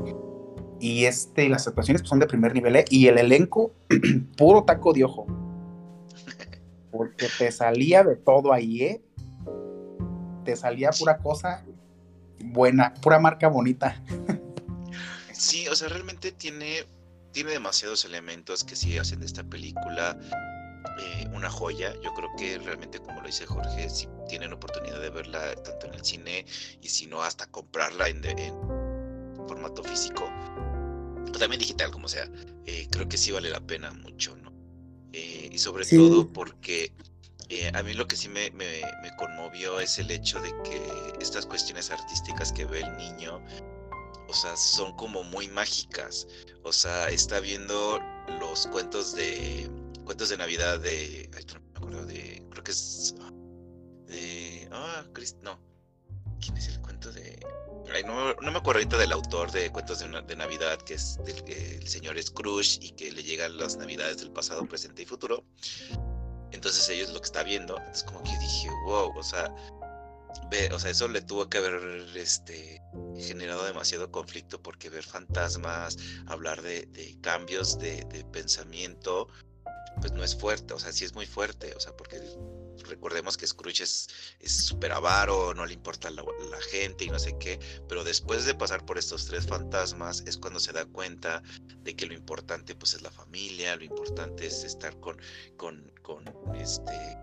y 0.82 1.06
este, 1.06 1.48
las 1.48 1.66
actuaciones 1.66 2.02
pues, 2.02 2.10
son 2.10 2.20
de 2.20 2.28
primer 2.28 2.54
nivel, 2.54 2.76
¿eh? 2.76 2.86
y 2.90 3.08
el 3.08 3.18
elenco, 3.18 3.72
puro 4.38 4.66
taco 4.66 4.92
de 4.92 5.06
ojo, 5.06 5.28
porque 7.00 7.30
te 7.38 7.50
salía 7.50 8.04
de 8.04 8.18
todo 8.18 8.52
ahí, 8.52 8.82
¿eh? 8.82 9.02
Te 10.44 10.58
salía 10.58 10.90
pura 10.90 11.18
cosa 11.18 11.64
buena, 12.44 12.94
pura 12.96 13.20
marca 13.20 13.48
bonita. 13.48 14.04
Sí, 15.32 15.66
o 15.70 15.76
sea, 15.78 15.88
realmente 15.88 16.34
tiene 16.34 16.84
tiene 17.32 17.52
demasiados 17.52 18.04
elementos 18.04 18.66
que 18.66 18.76
sí 18.76 18.98
hacen 18.98 19.22
de 19.22 19.28
esta 19.28 19.46
película 19.46 20.20
eh, 21.00 21.26
una 21.34 21.50
joya. 21.50 21.94
Yo 22.04 22.14
creo 22.14 22.28
que 22.38 22.58
realmente, 22.58 23.00
como 23.00 23.22
lo 23.22 23.28
dice 23.28 23.46
Jorge, 23.46 23.90
si 23.90 24.10
tienen 24.28 24.52
oportunidad 24.52 25.00
de 25.00 25.10
verla 25.10 25.56
tanto 25.64 25.88
en 25.88 25.94
el 25.94 26.04
cine 26.04 26.46
y 26.82 26.90
si 26.90 27.08
no, 27.08 27.24
hasta 27.24 27.46
comprarla 27.46 28.10
en, 28.10 28.22
formato 29.48 29.82
físico 29.86 30.26
o 30.26 31.38
también 31.40 31.62
digital, 31.62 31.92
como 31.92 32.10
sea, 32.10 32.30
eh, 32.66 32.90
creo 32.92 33.08
que 33.08 33.16
sí 33.16 33.32
vale 33.32 33.50
la 33.50 33.62
pena 33.62 33.90
mucho, 33.92 34.36
¿no? 34.36 34.49
Eh, 35.14 35.50
y 35.52 35.58
sobre 35.58 35.86
todo 35.86 36.32
porque 36.32 36.92
a 37.74 37.82
mí 37.82 37.94
lo 37.94 38.08
que 38.08 38.16
sí 38.16 38.30
me, 38.30 38.52
me, 38.52 38.82
me 39.02 39.16
conmovió 39.18 39.80
es 39.80 39.98
el 39.98 40.12
hecho 40.12 40.40
de 40.40 40.50
que 40.64 41.14
estas 41.20 41.48
cuestiones 41.48 41.90
artísticas 41.90 42.52
que 42.52 42.66
ve 42.66 42.82
el 42.82 42.98
niño 42.98 43.44
o 44.30 44.34
sea, 44.34 44.56
son 44.56 44.96
como 44.96 45.24
muy 45.24 45.48
mágicas. 45.48 46.28
O 46.64 46.72
sea, 46.72 47.10
está 47.10 47.40
viendo 47.40 48.00
los 48.40 48.68
cuentos 48.68 49.16
de 49.16 49.70
cuentos 50.06 50.30
de 50.30 50.38
Navidad 50.38 50.80
de, 50.80 51.30
ay, 51.36 51.46
no 51.54 51.60
me 51.60 51.78
acuerdo 51.78 52.06
de, 52.06 52.44
creo 52.50 52.64
que 52.64 52.72
es 52.72 53.16
de, 54.08 54.68
ah, 54.72 55.04
no, 55.44 55.60
¿quién 56.40 56.58
es 56.58 56.68
el 56.68 56.82
cuento 56.82 56.89
de? 57.00 57.40
Ay, 57.94 58.04
no, 58.04 58.34
no, 58.36 58.52
me 58.52 58.58
acuerdo 58.58 58.80
ahorita 58.80 58.98
del 58.98 59.12
autor 59.12 59.52
de 59.52 59.72
cuentos 59.72 60.00
de, 60.00 60.22
de 60.22 60.36
Navidad, 60.36 60.80
que 60.82 60.94
es 60.96 61.18
del, 61.26 61.44
el 61.48 61.88
señor 61.88 62.22
Scrooge 62.22 62.78
y 62.82 62.92
que 62.92 63.12
le 63.12 63.24
llegan 63.24 63.58
las 63.58 63.78
Navidades 63.78 64.18
del 64.18 64.32
pasado, 64.32 64.66
presente 64.68 65.02
y 65.02 65.06
futuro. 65.06 65.44
Entonces 66.52 66.88
ellos 66.90 67.10
lo 67.10 67.20
que 67.20 67.26
está 67.26 67.44
viendo, 67.44 67.80
es 67.92 68.04
como 68.04 68.24
que 68.24 68.38
dije, 68.38 68.70
wow, 68.86 69.18
o 69.18 69.24
sea, 69.24 69.54
o 70.72 70.80
sea, 70.80 70.92
eso 70.92 71.08
le 71.08 71.22
tuvo 71.22 71.50
que 71.50 71.58
haber 71.58 72.08
este, 72.16 72.82
generado 73.18 73.66
demasiado 73.66 74.12
conflicto 74.12 74.62
porque 74.62 74.90
ver 74.90 75.04
fantasmas, 75.04 75.98
hablar 76.28 76.62
de, 76.62 77.18
cambios 77.22 77.78
de, 77.78 78.26
pensamiento, 78.32 79.28
pues 80.02 80.12
no 80.14 80.24
es 80.24 80.36
fuerte, 80.36 80.74
o 80.74 80.80
sea, 80.80 80.92
sí 80.92 81.06
es 81.06 81.14
muy 81.14 81.26
fuerte, 81.26 81.74
o 81.76 81.80
sea, 81.80 81.96
porque 81.96 82.20
recordemos 82.88 83.38
que 83.38 83.48
Scrooge 83.48 83.84
es 83.84 84.08
súper 84.42 84.92
avaro, 84.92 85.54
no 85.54 85.66
le 85.66 85.74
importa 85.74 86.10
la, 86.10 86.24
la, 86.24 86.62
gente 86.62 87.06
y 87.06 87.10
no 87.10 87.20
sé 87.20 87.36
qué, 87.40 87.60
pero 87.88 88.04
después 88.04 88.46
de 88.46 88.56
pasar 88.56 88.86
por 88.86 88.98
estos 88.98 89.26
tres 89.26 89.48
fantasmas 89.48 90.24
es 90.26 90.38
cuando 90.38 90.60
se 90.60 90.72
da 90.72 90.86
cuenta 90.86 91.42
de 91.84 91.96
que 91.96 92.06
lo 92.06 92.14
importante 92.14 92.76
pues 92.76 92.94
es 92.94 93.02
la 93.02 93.12
familia, 93.12 93.76
lo 93.76 93.84
importante 93.84 94.48
es 94.48 94.64
estar 94.64 95.00
con, 95.00 95.22
con, 95.58 95.92
con 96.02 96.26
este 96.56 97.18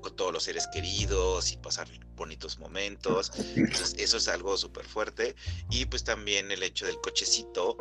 con 0.00 0.16
todos 0.16 0.32
los 0.32 0.44
seres 0.44 0.66
queridos 0.68 1.52
y 1.52 1.56
pasar 1.56 1.88
bonitos 2.16 2.58
momentos. 2.58 3.32
Entonces, 3.56 3.94
eso 3.98 4.16
es 4.16 4.28
algo 4.28 4.56
súper 4.56 4.84
fuerte. 4.84 5.34
Y 5.70 5.86
pues 5.86 6.04
también 6.04 6.50
el 6.50 6.62
hecho 6.62 6.86
del 6.86 7.00
cochecito 7.00 7.76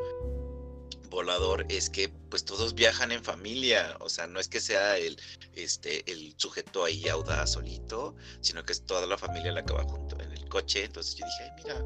volador 1.13 1.65
es 1.69 1.89
que 1.89 2.09
pues 2.29 2.43
todos 2.43 2.73
viajan 2.73 3.11
en 3.11 3.23
familia, 3.23 3.95
o 3.99 4.09
sea, 4.09 4.27
no 4.27 4.39
es 4.39 4.47
que 4.47 4.59
sea 4.59 4.97
el, 4.97 5.17
este, 5.53 6.09
el 6.11 6.33
sujeto 6.37 6.83
ahí 6.83 7.07
audaz 7.07 7.53
solito, 7.53 8.15
sino 8.41 8.63
que 8.63 8.73
es 8.73 8.85
toda 8.85 9.07
la 9.07 9.17
familia 9.17 9.51
la 9.51 9.63
que 9.63 9.73
va 9.73 9.83
junto 9.83 10.19
en 10.19 10.31
el 10.31 10.49
coche, 10.49 10.85
entonces 10.85 11.15
yo 11.15 11.25
dije, 11.25 11.43
Ay, 11.43 11.63
mira, 11.63 11.85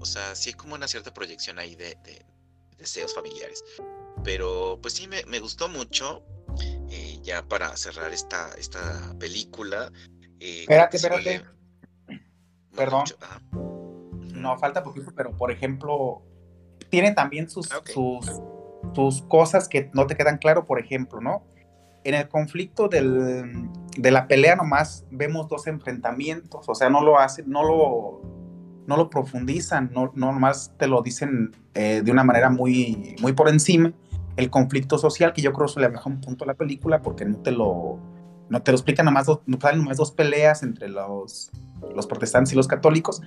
o 0.00 0.04
sea, 0.04 0.34
sí 0.34 0.50
hay 0.50 0.54
como 0.54 0.74
una 0.74 0.88
cierta 0.88 1.12
proyección 1.14 1.58
ahí 1.58 1.76
de, 1.76 1.96
deseos 2.78 3.14
familiares, 3.14 3.64
pero 4.24 4.78
pues 4.82 4.94
sí 4.94 5.06
me, 5.06 5.24
me 5.26 5.38
gustó 5.38 5.68
mucho, 5.68 6.24
eh, 6.90 7.20
ya 7.22 7.46
para 7.46 7.76
cerrar 7.76 8.12
esta, 8.12 8.52
esta 8.58 9.14
película. 9.18 9.90
Eh, 10.40 10.60
espérate, 10.60 10.96
espérate. 10.96 11.44
Perdón. 12.74 13.04
No, 14.34 14.58
falta 14.58 14.82
poquito, 14.82 15.12
pero 15.16 15.34
por 15.36 15.50
ejemplo, 15.50 16.22
tiene 16.88 17.12
también 17.12 17.48
sus, 17.48 17.70
ah, 17.72 17.80
sus, 17.84 18.30
sus, 18.94 19.22
cosas 19.22 19.68
que 19.68 19.90
no 19.94 20.06
te 20.06 20.16
quedan 20.16 20.38
claro, 20.38 20.64
por 20.64 20.80
ejemplo, 20.80 21.20
¿no? 21.20 21.42
En 22.04 22.14
el 22.14 22.28
conflicto 22.28 22.88
del, 22.88 23.68
de 23.96 24.10
la 24.10 24.28
pelea 24.28 24.56
nomás 24.56 25.04
vemos 25.10 25.48
dos 25.48 25.66
enfrentamientos, 25.66 26.68
o 26.68 26.74
sea, 26.74 26.88
no 26.88 27.02
lo 27.02 27.18
hacen, 27.18 27.50
no 27.50 27.64
lo, 27.64 28.22
no 28.86 28.96
lo 28.96 29.10
profundizan, 29.10 29.90
no, 29.92 30.12
no 30.14 30.32
nomás 30.32 30.72
te 30.78 30.86
lo 30.86 31.02
dicen 31.02 31.56
eh, 31.74 32.02
de 32.04 32.10
una 32.10 32.24
manera 32.24 32.50
muy, 32.50 33.16
muy 33.20 33.32
por 33.32 33.48
encima 33.48 33.92
el 34.36 34.50
conflicto 34.50 34.98
social, 34.98 35.32
que 35.32 35.42
yo 35.42 35.52
creo 35.52 35.66
que 35.66 35.74
se 35.74 35.80
le 35.80 35.88
baja 35.88 36.08
un 36.08 36.20
punto 36.20 36.44
a 36.44 36.46
la 36.46 36.54
película 36.54 37.02
porque 37.02 37.24
no 37.24 37.38
te 37.38 37.50
lo, 37.50 37.98
no 38.48 38.62
te 38.62 38.70
lo 38.70 38.76
explican, 38.76 39.06
nomás, 39.06 39.26
dos, 39.26 39.40
no 39.46 39.58
nomás 39.74 39.96
dos 39.96 40.12
peleas 40.12 40.62
entre 40.62 40.88
los, 40.88 41.50
los 41.94 42.06
protestantes 42.06 42.52
y 42.52 42.56
los 42.56 42.68
católicos, 42.68 43.22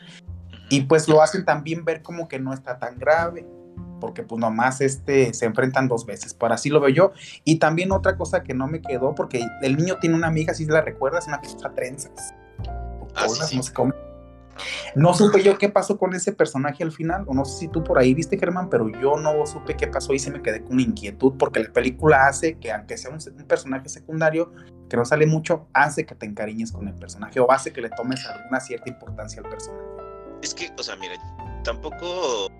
y 0.70 0.82
pues 0.82 1.08
lo 1.08 1.22
hacen 1.22 1.46
también 1.46 1.86
ver 1.86 2.02
como 2.02 2.28
que 2.28 2.40
no 2.40 2.54
está 2.54 2.80
tan 2.80 2.98
grave, 2.98 3.46
porque 4.00 4.24
pues 4.24 4.40
nomás 4.40 4.82
este, 4.82 5.34
se 5.34 5.46
enfrentan 5.46 5.88
dos 5.88 6.06
veces, 6.06 6.34
por 6.34 6.52
así 6.52 6.70
lo 6.70 6.80
veo 6.80 6.90
yo. 6.90 7.12
Y 7.44 7.58
también 7.58 7.92
otra 7.92 8.18
cosa 8.18 8.44
que 8.44 8.54
no 8.54 8.68
me 8.68 8.82
quedó, 8.82 9.16
porque 9.16 9.46
el 9.62 9.78
niño 9.78 9.98
tiene 10.00 10.16
una 10.16 10.28
amiga, 10.28 10.54
si 10.54 10.66
la 10.66 10.82
recuerdas, 10.82 11.28
una 11.28 11.42
que 11.42 11.50
usa 11.50 11.74
trenzas. 11.74 12.34
Ah, 13.16 13.28
sí. 13.28 13.60
No 14.96 15.14
supe 15.14 15.42
yo 15.42 15.58
qué 15.58 15.70
pasó 15.70 15.98
con 15.98 16.14
ese 16.14 16.34
personaje 16.34 16.84
al 16.84 16.92
final, 16.92 17.24
o 17.28 17.34
no 17.34 17.46
sé 17.46 17.60
si 17.60 17.68
tú 17.68 17.84
por 17.84 17.98
ahí 17.98 18.14
viste, 18.14 18.38
Germán, 18.38 18.70
pero 18.70 18.90
yo 18.90 19.16
no 19.18 19.46
supe 19.46 19.76
qué 19.76 19.88
pasó 19.88 20.14
y 20.14 20.20
se 20.20 20.32
me 20.32 20.42
quedé 20.42 20.64
con 20.64 20.80
inquietud, 20.80 21.34
porque 21.38 21.62
la 21.62 21.72
película 21.72 22.28
hace 22.28 22.58
que, 22.58 22.72
aunque 22.72 22.98
sea 22.98 23.12
un, 23.12 23.20
personaje 23.46 23.90
secundario, 23.90 24.52
que 24.90 24.98
no 24.98 25.06
sale 25.06 25.26
mucho, 25.26 25.68
hace 25.74 26.06
que 26.06 26.16
te 26.16 26.26
encariñes 26.26 26.72
con 26.72 26.88
el 26.88 26.96
personaje 26.96 27.40
o 27.40 27.52
hace 27.52 27.72
que 27.72 27.82
le 27.82 27.90
tomes 27.90 28.26
alguna 28.26 28.60
cierta 28.60 28.90
importancia 28.90 29.42
al 29.42 29.50
personaje. 29.50 29.99
Es 30.42 30.54
que, 30.54 30.72
o 30.78 30.84
sea, 30.84 30.96
mira, 30.96 31.16
tampoco 31.64 32.52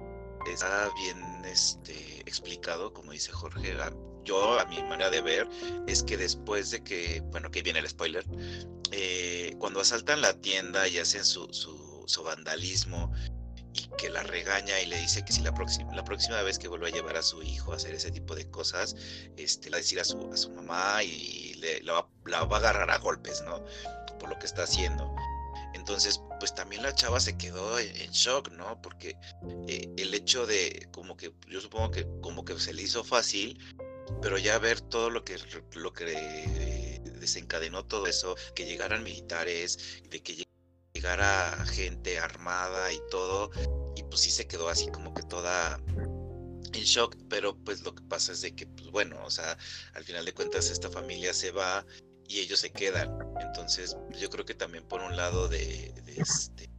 está 0.52 0.90
bien 1.04 1.46
este, 1.46 2.20
explicado, 2.22 2.94
como 2.94 3.12
dice 3.12 3.32
Jorge. 3.32 3.76
Yo, 4.26 4.60
a 4.60 4.66
mi 4.66 4.82
manera 4.84 5.10
de 5.10 5.22
ver, 5.22 5.48
es 5.88 6.04
que 6.04 6.18
después 6.18 6.72
de 6.72 6.84
que, 6.84 7.22
bueno, 7.32 7.50
que 7.50 7.62
viene 7.62 7.80
el 7.80 7.90
spoiler, 7.90 8.26
eh, 8.92 9.56
cuando 9.60 9.80
asaltan 9.80 10.22
la 10.22 10.34
tienda 10.34 10.88
y 10.88 10.98
hacen 11.00 11.24
su 11.26 11.48
su 12.10 12.24
vandalismo 12.24 13.12
y 13.74 13.88
que 13.98 14.10
la 14.10 14.24
regaña 14.24 14.80
y 14.82 14.88
le 14.88 14.98
dice 14.98 15.24
que 15.24 15.32
si 15.32 15.42
la 15.42 15.54
próxima, 15.54 15.94
la 15.96 16.04
próxima 16.04 16.42
vez 16.42 16.58
que 16.58 16.68
vuelva 16.68 16.88
a 16.88 16.92
llevar 16.92 17.16
a 17.16 17.22
su 17.22 17.44
hijo 17.44 17.72
a 17.72 17.76
hacer 17.76 17.94
ese 17.94 18.10
tipo 18.12 18.36
de 18.36 18.50
cosas, 18.50 18.96
este, 19.38 19.70
le 19.70 19.74
va 19.74 19.78
a 19.78 19.82
decir 19.82 20.00
a 20.00 20.04
su, 20.04 20.32
a 20.34 20.36
su 20.36 20.50
mamá 20.50 21.04
y 21.04 21.54
le, 21.56 21.82
la, 21.82 21.94
va, 21.94 22.08
a 22.26 22.58
agarrar 22.58 22.90
a 22.90 22.98
golpes, 22.98 23.44
¿no? 23.44 23.64
Por 24.20 24.30
lo 24.30 24.40
que 24.40 24.48
está 24.48 24.64
haciendo. 24.64 25.16
Entonces, 25.80 26.22
pues 26.40 26.54
también 26.54 26.84
la 26.84 26.94
chava 26.94 27.22
se 27.22 27.38
quedó 27.38 27.80
en, 27.80 28.12
shock, 28.12 28.52
¿no? 28.52 28.82
Porque 28.82 29.18
eh, 29.68 29.90
el 29.98 30.14
hecho 30.14 30.46
de, 30.46 30.90
como 30.92 31.16
que, 31.16 31.34
yo 31.48 31.62
supongo 31.62 31.92
que 31.92 32.06
como 32.22 32.44
que 32.44 32.60
se 32.60 32.74
le 32.74 32.82
hizo 32.82 33.04
fácil, 33.04 33.58
pero 34.22 34.38
ya 34.38 34.60
ver 34.60 34.82
todo 34.82 35.10
lo 35.10 35.24
que, 35.24 35.38
lo 35.76 35.94
que 35.94 37.02
desencadenó 37.20 37.86
todo 37.86 38.08
eso, 38.08 38.36
que 38.56 38.66
llegaran 38.66 39.04
militares, 39.04 40.02
de 40.10 40.22
que 40.22 40.46
llegara 40.94 41.66
gente 41.68 42.20
armada 42.20 42.92
y 42.92 43.00
todo, 43.10 43.50
y 43.96 44.04
pues 44.04 44.20
sí 44.20 44.32
se 44.32 44.48
quedó 44.48 44.68
así 44.68 44.88
como 44.90 45.14
que 45.14 45.24
toda 45.24 45.80
en 46.74 46.84
shock, 46.84 47.16
pero 47.30 47.56
pues 47.56 47.84
lo 47.84 47.96
que 47.96 48.04
pasa 48.04 48.34
es 48.34 48.42
de 48.42 48.54
que, 48.54 48.68
pues 48.68 48.92
bueno, 48.92 49.18
o 49.24 49.32
sea, 49.32 49.58
al 49.94 50.04
final 50.04 50.26
de 50.26 50.34
cuentas 50.34 50.70
esta 50.70 50.90
familia 50.90 51.34
se 51.34 51.52
va 51.52 51.86
y 52.30 52.40
ellos 52.40 52.60
se 52.60 52.72
quedan. 52.72 53.18
Entonces, 53.42 53.98
yo 54.18 54.30
creo 54.30 54.46
que 54.46 54.54
también 54.54 54.86
por 54.88 55.02
un 55.02 55.18
lado 55.18 55.50
de, 55.50 55.94
este 56.16 56.70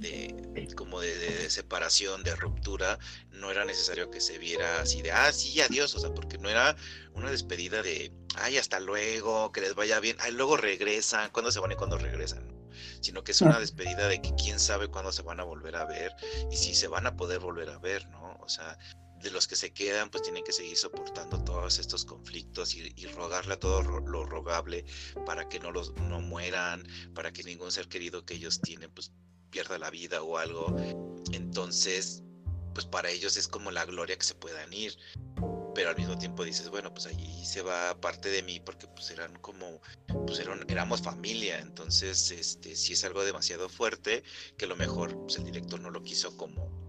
de, 0.00 0.72
como 0.74 1.00
de, 1.00 1.50
separación, 1.50 2.22
de 2.22 2.34
ruptura, 2.34 2.98
no 3.30 3.50
era 3.50 3.64
necesario 3.66 4.10
que 4.10 4.20
se 4.20 4.38
viera 4.38 4.80
así 4.80 5.02
de, 5.02 5.12
ah, 5.12 5.30
sí, 5.30 5.60
adiós, 5.60 5.94
o 5.94 6.00
sea, 6.00 6.14
porque 6.14 6.38
no 6.38 6.48
era 6.48 6.74
una 7.12 7.30
despedida 7.30 7.82
de, 7.82 8.10
ay, 8.36 8.56
hasta 8.56 8.80
luego, 8.80 9.52
que 9.52 9.60
les 9.60 9.74
vaya 9.74 10.00
bien, 10.00 10.16
ay, 10.20 10.32
luego 10.32 10.56
regresan, 10.56 11.30
¿cuándo 11.30 11.52
se 11.52 11.60
van 11.60 11.72
y 11.72 11.76
cuándo 11.76 11.98
regresan? 11.98 12.50
sino 13.00 13.22
que 13.22 13.32
es 13.32 13.40
una 13.40 13.58
despedida 13.58 14.08
de 14.08 14.22
que 14.22 14.34
quién 14.34 14.58
sabe 14.58 14.88
cuándo 14.88 15.12
se 15.12 15.22
van 15.22 15.40
a 15.40 15.44
volver 15.44 15.76
a 15.76 15.84
ver 15.84 16.14
y 16.50 16.56
si 16.56 16.74
se 16.74 16.88
van 16.88 17.06
a 17.06 17.16
poder 17.16 17.40
volver 17.40 17.68
a 17.68 17.78
ver, 17.78 18.08
¿no? 18.08 18.38
O 18.40 18.48
sea, 18.48 18.78
de 19.22 19.30
los 19.30 19.46
que 19.46 19.56
se 19.56 19.72
quedan, 19.72 20.10
pues 20.10 20.22
tienen 20.22 20.44
que 20.44 20.52
seguir 20.52 20.76
soportando 20.76 21.42
todos 21.44 21.78
estos 21.78 22.04
conflictos 22.04 22.74
y, 22.74 23.06
rogarle 23.14 23.54
a 23.54 23.58
todo 23.58 23.82
lo 23.82 24.24
rogable 24.24 24.84
para 25.26 25.48
que 25.48 25.60
no 25.60 25.70
los 25.70 25.94
no 25.94 26.20
mueran, 26.20 26.86
para 27.14 27.32
que 27.32 27.42
ningún 27.42 27.70
ser 27.70 27.88
querido 27.88 28.24
que 28.24 28.34
ellos 28.34 28.60
tienen, 28.60 28.90
pues 28.90 29.12
pierda 29.50 29.78
la 29.78 29.90
vida 29.90 30.22
o 30.22 30.38
algo. 30.38 30.74
Entonces, 31.32 32.22
pues 32.74 32.86
para 32.86 33.10
ellos 33.10 33.36
es 33.36 33.46
como 33.48 33.70
la 33.70 33.84
gloria 33.84 34.16
que 34.16 34.24
se 34.24 34.34
puedan 34.34 34.72
ir. 34.72 34.96
Pero 35.74 35.88
al 35.88 35.96
mismo 35.96 36.18
tiempo 36.18 36.44
dices, 36.44 36.68
bueno, 36.68 36.92
pues 36.92 37.06
allí 37.06 37.46
se 37.46 37.62
va 37.62 37.98
parte 37.98 38.28
de 38.28 38.42
mí 38.42 38.60
porque 38.60 38.86
pues 38.88 39.10
eran 39.10 39.34
como, 39.36 39.80
pues 40.26 40.38
eran, 40.38 40.64
éramos 40.68 41.00
familia. 41.00 41.60
Entonces, 41.60 42.30
este, 42.30 42.76
si 42.76 42.92
es 42.92 43.04
algo 43.04 43.24
demasiado 43.24 43.68
fuerte, 43.68 44.22
que 44.58 44.66
lo 44.66 44.76
mejor 44.76 45.18
pues 45.22 45.36
el 45.38 45.44
director 45.44 45.80
no 45.80 45.90
lo 45.90 46.02
quiso 46.02 46.36
como, 46.36 46.81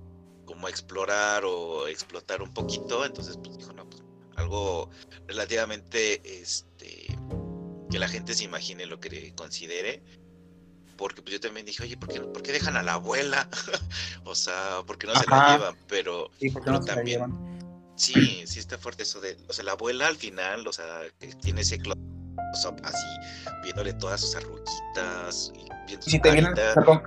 como 0.64 0.70
explorar 0.70 1.44
o 1.46 1.88
explotar 1.88 2.42
un 2.42 2.54
poquito. 2.54 3.06
Entonces, 3.06 3.38
pues 3.44 3.58
dijo, 3.58 3.74
no, 3.74 3.90
pues 3.90 4.02
algo 4.38 4.90
relativamente, 5.28 6.22
este, 6.42 7.08
que 7.92 8.00
la 8.00 8.08
gente 8.08 8.34
se 8.34 8.46
imagine 8.46 8.86
lo 8.86 9.00
que 9.00 9.34
considere 9.36 10.02
porque 10.96 11.22
pues 11.22 11.34
yo 11.34 11.40
también 11.42 11.66
dije, 11.66 11.84
oye, 11.84 11.98
¿por 11.98 12.08
qué, 12.08 12.22
¿por 12.22 12.44
qué 12.44 12.52
dejan 12.52 12.78
a 12.78 12.84
la 12.84 12.94
abuela? 12.94 13.50
o 14.24 14.36
sea, 14.36 14.84
¿por 14.86 14.98
qué 14.98 15.08
no 15.08 15.16
se 15.16 15.30
la 15.30 15.58
llevan? 15.58 15.76
Pero, 15.88 16.30
sí, 16.40 16.54
no 16.66 16.80
también, 16.80 17.24
sí, 17.96 18.44
sí 18.46 18.60
está 18.60 18.78
fuerte 18.78 19.04
eso 19.04 19.20
de, 19.20 19.36
o 19.50 19.54
sea, 19.54 19.66
la 19.66 19.72
abuela 19.72 20.08
al 20.08 20.16
final, 20.16 20.66
o 20.68 20.72
sea, 20.72 21.02
que 21.20 21.34
tiene 21.34 21.62
ese 21.62 21.80
close-up 21.80 22.80
así, 22.84 23.52
viéndole 23.64 23.92
todas 23.94 24.22
sus 24.22 24.36
arruguitas, 24.36 25.52
y 25.56 25.68
viendo 25.88 26.06
si 26.06 26.20
te 26.20 26.32
perdón, 26.76 27.02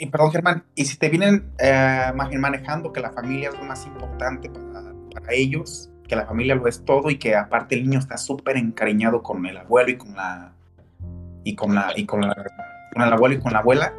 y 0.00 0.06
perdón 0.06 0.32
Germán, 0.32 0.64
y 0.74 0.86
si 0.86 0.96
te 0.96 1.10
vienen 1.10 1.52
eh, 1.58 2.10
manejando 2.14 2.92
que 2.92 3.00
la 3.00 3.10
familia 3.12 3.50
es 3.50 3.58
lo 3.58 3.64
más 3.64 3.86
importante 3.86 4.48
para, 4.48 5.32
ellos, 5.32 5.90
que 6.08 6.16
la 6.16 6.24
familia 6.24 6.54
lo 6.54 6.66
es 6.66 6.84
todo 6.84 7.10
y 7.10 7.18
que 7.18 7.36
aparte 7.36 7.74
el 7.74 7.82
niño 7.84 7.98
está 7.98 8.16
súper 8.16 8.56
encariñado 8.56 9.22
con 9.22 9.44
el 9.44 9.58
abuelo 9.58 9.90
y 9.90 9.96
con 9.96 10.16
la 10.16 10.54
y 11.44 11.54
con 11.54 11.74
la, 11.74 11.92
y 11.94 12.06
con 12.06 12.22
la, 12.22 12.34
abuelo 12.96 13.34
y 13.34 13.40
con 13.40 13.52
la 13.52 13.60
abuela, 13.60 13.94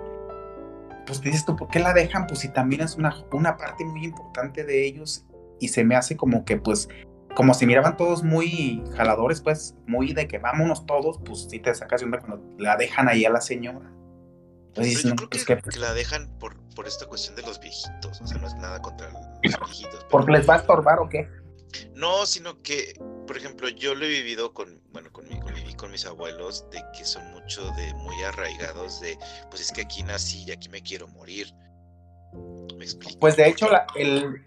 pues 1.06 1.22
dices 1.22 1.46
tú, 1.46 1.56
¿por 1.56 1.70
qué 1.70 1.80
la 1.80 1.94
dejan? 1.94 2.28
Pues 2.28 2.40
si 2.40 2.50
también 2.50 2.82
es 2.82 2.96
una, 2.96 3.16
una 3.32 3.56
parte 3.58 3.86
muy 3.86 4.04
importante 4.04 4.64
de 4.64 4.86
ellos 4.86 5.26
y 5.60 5.68
se 5.68 5.84
me 5.84 5.96
hace 5.96 6.18
como 6.18 6.44
que 6.46 6.58
pues 6.58 6.90
como 7.36 7.54
se 7.54 7.66
miraban 7.66 7.96
todos 7.96 8.24
muy 8.24 8.84
jaladores, 8.96 9.40
pues 9.42 9.76
muy 9.86 10.14
de 10.14 10.28
que 10.28 10.40
vámonos 10.40 10.86
todos, 10.86 11.20
pues 11.24 11.48
si 11.50 11.60
te 11.60 11.74
sacas 11.74 12.02
de 12.02 12.06
onda 12.06 12.20
cuando 12.20 12.44
la 12.58 12.76
dejan 12.76 13.08
ahí 13.08 13.24
a 13.24 13.30
la 13.30 13.42
señora. 13.42 13.90
Yo 14.76 15.16
creo 15.16 15.30
pues 15.30 15.46
que, 15.46 15.58
que, 15.58 15.80
la 15.80 15.94
dejan 15.94 16.30
por, 16.40 16.56
por 16.76 16.88
esta 16.88 17.06
cuestión 17.06 17.36
de 17.36 17.42
los 17.42 17.60
viejitos, 17.60 18.22
o 18.22 18.28
sea, 18.28 18.38
no 18.38 18.48
es 18.48 18.56
nada 18.56 18.82
contra 18.82 19.10
los 19.10 19.40
viejitos. 19.42 20.06
¿Porque 20.10 20.32
les 20.32 20.50
va 20.50 20.56
a 20.56 20.58
estorbar 20.58 21.00
o 21.00 21.10
qué? 21.10 21.28
No, 21.94 22.26
sino 22.26 22.62
que, 22.62 22.94
por 23.28 23.38
ejemplo, 23.38 23.70
yo 23.70 23.96
lo 23.96 24.06
he 24.06 24.10
vivido 24.10 24.54
con, 24.54 24.82
bueno, 24.92 25.12
con, 25.12 25.28
mi, 25.28 25.40
con 25.76 25.92
mis 25.92 26.06
abuelos, 26.06 26.66
de 26.72 26.82
que 26.98 27.06
son 27.06 27.32
mucho 27.32 27.70
de, 27.72 27.94
muy 27.96 28.16
arraigados 28.24 29.02
de, 29.02 29.18
pues 29.50 29.62
es 29.62 29.72
que 29.72 29.82
aquí 29.82 30.04
nací 30.04 30.44
y 30.48 30.52
aquí 30.52 30.70
me 30.70 30.82
quiero 30.82 31.08
morir. 31.08 31.54
¿Me 32.78 32.86
explico? 32.86 33.20
Pues 33.20 33.36
de 33.36 33.48
hecho, 33.48 33.70
la, 33.70 33.86
el, 33.96 34.46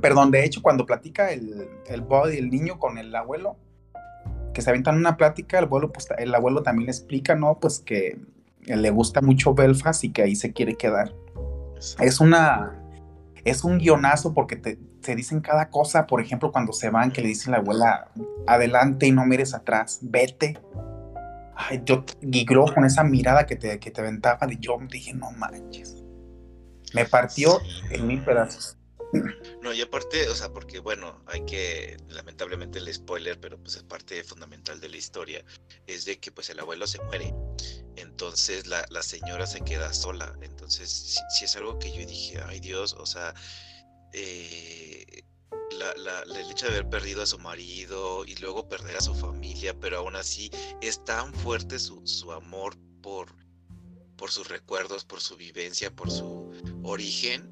perdón, 0.00 0.30
de 0.30 0.44
hecho, 0.44 0.62
cuando 0.62 0.86
platica 0.86 1.32
el, 1.32 1.68
el 1.86 2.00
body, 2.00 2.38
el 2.38 2.50
niño 2.50 2.78
con 2.78 2.98
el 2.98 3.14
abuelo, 3.14 3.56
que 4.52 4.62
se 4.62 4.70
aventan 4.70 4.96
una 4.96 5.16
plática, 5.16 5.58
el 5.58 5.64
abuelo, 5.64 5.92
pues 5.92 6.08
el 6.18 6.34
abuelo 6.34 6.62
también 6.62 6.86
le 6.86 6.92
explica, 6.92 7.34
¿no? 7.34 7.58
Pues 7.60 7.80
que 7.80 8.18
le 8.64 8.90
gusta 8.90 9.20
mucho 9.20 9.54
Belfast 9.54 10.04
y 10.04 10.12
que 10.12 10.22
ahí 10.22 10.36
se 10.36 10.52
quiere 10.52 10.76
quedar. 10.76 11.14
Es 11.98 12.20
una, 12.20 12.78
es 13.44 13.64
un 13.64 13.78
guionazo 13.78 14.34
porque 14.34 14.56
te, 14.56 14.78
se 15.02 15.14
dicen 15.14 15.40
cada 15.40 15.70
cosa, 15.70 16.06
por 16.06 16.20
ejemplo, 16.20 16.52
cuando 16.52 16.72
se 16.72 16.90
van, 16.90 17.10
que 17.10 17.22
le 17.22 17.28
dicen 17.28 17.54
a 17.54 17.56
la 17.56 17.62
abuela, 17.62 18.10
adelante 18.46 19.06
y 19.06 19.12
no 19.12 19.24
mires 19.24 19.54
atrás, 19.54 19.98
vete. 20.02 20.58
Ay, 21.56 21.82
yo 21.84 22.04
guigró 22.20 22.66
con 22.72 22.84
esa 22.84 23.04
mirada 23.04 23.46
que 23.46 23.56
te, 23.56 23.78
que 23.78 23.90
te 23.90 24.00
aventaba, 24.00 24.50
y 24.50 24.58
yo 24.58 24.78
dije, 24.90 25.14
no 25.14 25.30
manches. 25.32 25.96
Me 26.94 27.04
partió 27.04 27.60
en 27.90 28.06
mil 28.06 28.22
pedazos. 28.22 28.76
No, 29.62 29.72
y 29.72 29.80
aparte, 29.80 30.28
o 30.28 30.34
sea, 30.34 30.50
porque 30.50 30.78
bueno, 30.78 31.22
hay 31.26 31.44
que, 31.44 31.96
lamentablemente 32.08 32.78
el 32.78 32.92
spoiler, 32.92 33.40
pero 33.40 33.58
pues 33.58 33.76
es 33.76 33.82
parte 33.82 34.22
fundamental 34.22 34.80
de 34.80 34.88
la 34.88 34.96
historia, 34.96 35.44
es 35.86 36.04
de 36.04 36.18
que 36.18 36.30
pues 36.30 36.48
el 36.50 36.60
abuelo 36.60 36.86
se 36.86 37.02
muere, 37.02 37.34
entonces 38.20 38.66
la, 38.66 38.84
la 38.90 39.02
señora 39.02 39.46
se 39.46 39.62
queda 39.62 39.94
sola, 39.94 40.36
entonces 40.42 41.18
si, 41.30 41.44
es 41.46 41.56
algo 41.56 41.78
que 41.78 41.90
yo 41.90 42.04
dije, 42.04 42.38
ay 42.46 42.60
Dios, 42.60 42.94
o 42.98 43.06
sea, 43.06 43.32
eh, 44.12 45.22
la, 45.78 45.94
la, 45.96 46.22
el 46.24 46.50
hecho 46.50 46.66
de 46.66 46.72
haber 46.72 46.90
perdido 46.90 47.22
a 47.22 47.26
su 47.26 47.38
marido 47.38 48.26
y 48.26 48.36
luego 48.36 48.68
perder 48.68 48.98
a 48.98 49.00
su 49.00 49.14
familia, 49.14 49.72
pero 49.80 49.96
aún 49.96 50.16
así 50.16 50.50
es 50.82 51.02
tan 51.02 51.32
fuerte 51.32 51.78
su, 51.78 52.06
su 52.06 52.30
amor 52.30 52.76
por, 53.00 53.34
por 54.18 54.30
sus 54.30 54.48
recuerdos, 54.48 55.06
por 55.06 55.22
su 55.22 55.38
vivencia, 55.38 55.90
por 55.90 56.10
su 56.10 56.52
origen, 56.82 57.50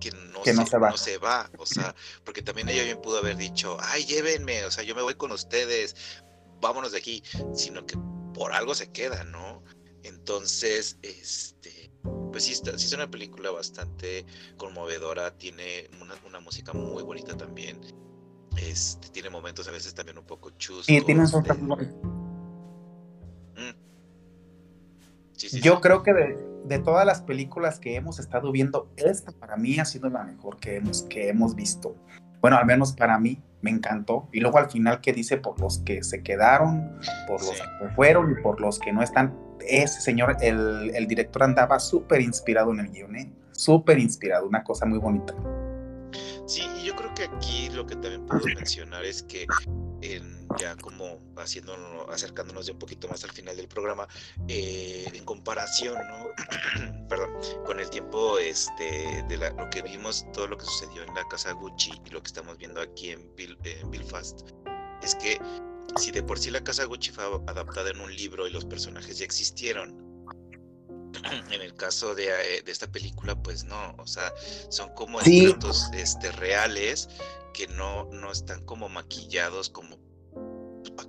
que 0.00 0.10
no, 0.10 0.42
se, 0.42 0.54
no, 0.54 0.96
se, 0.96 1.18
va. 1.18 1.50
O 1.58 1.66
sea, 1.66 1.94
porque 2.24 2.40
también 2.40 2.70
ella 2.70 2.82
bien 2.82 3.02
pudo 3.02 3.18
haber 3.18 3.36
dicho, 3.36 3.76
ay, 3.82 4.06
llévenme, 4.06 4.64
o 4.64 4.70
sea, 4.70 4.84
yo 4.84 4.94
me 4.94 5.02
voy 5.02 5.16
con 5.16 5.32
ustedes, 5.32 5.94
vámonos 6.62 6.92
de 6.92 6.98
aquí, 6.98 7.22
sino 7.52 7.84
que 7.84 7.98
por 8.32 8.54
algo 8.54 8.74
se 8.74 8.90
queda, 8.90 9.24
¿no? 9.24 9.62
Entonces, 10.08 10.98
este, 11.02 11.90
pues 12.32 12.44
sí, 12.44 12.52
está, 12.52 12.76
sí 12.78 12.86
es 12.86 12.92
una 12.94 13.10
película 13.10 13.50
bastante 13.50 14.24
conmovedora, 14.56 15.36
tiene 15.36 15.90
una, 16.00 16.40
música 16.40 16.72
muy 16.72 17.02
bonita 17.02 17.36
también. 17.36 17.80
Este, 18.56 19.08
tiene 19.10 19.28
momentos 19.30 19.68
a 19.68 19.70
veces 19.70 19.94
también 19.94 20.18
un 20.18 20.24
poco 20.24 20.50
chuscos. 20.50 20.86
Sí, 20.86 21.00
tiene 21.02 21.20
un 21.20 21.28
mm. 23.54 23.74
Yo 25.62 25.80
creo 25.80 26.02
que 26.02 26.12
de, 26.12 26.78
todas 26.78 27.04
las 27.04 27.20
películas 27.22 27.78
que 27.78 27.94
hemos 27.94 28.18
estado 28.18 28.50
viendo, 28.50 28.90
esta 28.96 29.30
para 29.32 29.56
mí 29.56 29.78
ha 29.78 29.84
sido 29.84 30.08
la 30.08 30.24
mejor 30.24 30.58
que 30.58 30.76
hemos, 30.76 31.02
que 31.02 31.28
hemos 31.28 31.54
visto. 31.54 31.94
Bueno, 32.40 32.56
al 32.56 32.66
menos 32.66 32.92
para 32.92 33.18
mí 33.18 33.40
me 33.62 33.70
encantó. 33.70 34.28
Y 34.32 34.40
luego 34.40 34.58
al 34.58 34.70
final 34.70 35.00
que 35.00 35.12
dice 35.12 35.36
por 35.36 35.60
los 35.60 35.78
que 35.80 36.02
se 36.02 36.22
quedaron, 36.22 36.98
por 37.26 37.40
los 37.40 37.52
que 37.52 37.88
fueron 37.94 38.32
y 38.32 38.42
por 38.42 38.60
los 38.60 38.78
que 38.78 38.92
no 38.92 39.02
están 39.02 39.34
ese 39.60 40.00
señor, 40.00 40.36
el, 40.40 40.92
el 40.94 41.06
director 41.06 41.42
andaba 41.42 41.78
súper 41.80 42.20
inspirado 42.20 42.72
en 42.72 42.80
el 42.80 42.90
guion, 42.90 43.16
¿eh? 43.16 43.32
súper 43.58 43.98
inspirado, 43.98 44.46
una 44.46 44.62
cosa 44.62 44.86
muy 44.86 44.98
bonita. 44.98 45.34
Sí, 46.46 46.62
y 46.80 46.86
yo 46.86 46.94
creo 46.94 47.12
que 47.14 47.24
aquí 47.24 47.68
lo 47.70 47.84
que 47.84 47.96
también 47.96 48.24
puedo 48.24 48.44
mencionar 48.46 49.04
es 49.04 49.22
que 49.24 49.46
ya 50.58 50.76
como 50.76 51.20
haciéndonos, 51.36 52.08
acercándonos 52.10 52.66
ya 52.66 52.72
un 52.72 52.78
poquito 52.78 53.08
más 53.08 53.24
al 53.24 53.30
final 53.30 53.56
del 53.56 53.68
programa, 53.68 54.08
eh, 54.48 55.06
en 55.12 55.24
comparación, 55.24 55.96
¿no? 56.08 57.06
Perdón, 57.08 57.30
con 57.64 57.80
el 57.80 57.88
tiempo 57.90 58.38
este, 58.38 59.24
de 59.28 59.36
lo 59.36 59.70
que 59.70 59.82
vimos, 59.82 60.26
todo 60.32 60.46
lo 60.46 60.56
que 60.56 60.64
sucedió 60.64 61.02
en 61.02 61.14
la 61.14 61.26
casa 61.28 61.52
Gucci 61.52 61.92
y 62.04 62.10
lo 62.10 62.22
que 62.22 62.28
estamos 62.28 62.58
viendo 62.58 62.80
aquí 62.80 63.10
en, 63.10 63.32
en 63.38 63.90
Belfast, 63.90 64.48
es 65.02 65.14
que 65.14 65.40
si 65.96 66.10
de 66.10 66.22
por 66.22 66.38
sí 66.38 66.50
la 66.50 66.62
casa 66.62 66.84
Gucci 66.84 67.10
fue 67.10 67.24
adaptada 67.46 67.90
en 67.90 68.00
un 68.00 68.14
libro 68.14 68.46
y 68.46 68.50
los 68.50 68.64
personajes 68.64 69.18
ya 69.18 69.24
existieron, 69.24 70.07
en 71.50 71.62
el 71.62 71.74
caso 71.74 72.14
de, 72.14 72.28
eh, 72.28 72.62
de, 72.62 72.72
esta 72.72 72.90
película, 72.90 73.34
pues 73.42 73.64
no, 73.64 73.94
o 73.98 74.06
sea, 74.06 74.32
son 74.68 74.92
como 74.94 75.20
sí. 75.20 75.54
este, 75.94 76.32
reales 76.32 77.08
que 77.54 77.66
no, 77.68 78.04
no 78.12 78.30
están 78.30 78.64
como 78.64 78.88
maquillados 78.88 79.70
como 79.70 79.98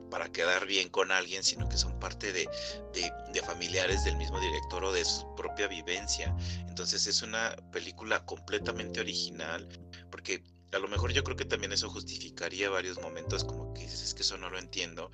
para 0.09 0.31
quedar 0.31 0.65
bien 0.65 0.89
con 0.89 1.12
alguien, 1.12 1.43
sino 1.43 1.67
que 1.69 1.77
son 1.77 1.99
parte 1.99 2.31
de, 2.33 2.49
de, 2.93 3.12
de, 3.33 3.41
familiares 3.41 4.03
del 4.03 4.17
mismo 4.17 4.39
director 4.39 4.83
o 4.83 4.91
de 4.91 5.05
su 5.05 5.33
propia 5.35 5.67
vivencia. 5.67 6.35
Entonces 6.67 7.07
es 7.07 7.21
una 7.21 7.55
película 7.71 8.26
completamente 8.26 8.99
original, 8.99 9.67
porque 10.11 10.43
a 10.72 10.80
lo 10.80 10.88
mejor 10.88 11.11
yo 11.11 11.24
creo 11.24 11.36
que 11.36 11.45
también 11.45 11.72
eso 11.72 11.89
justificaría 11.89 12.70
varios 12.70 12.99
momentos 13.01 13.43
como 13.43 13.74
que 13.74 13.82
dices, 13.82 14.01
es 14.01 14.13
que 14.13 14.22
eso 14.22 14.38
no 14.38 14.49
lo 14.49 14.59
entiendo, 14.59 15.11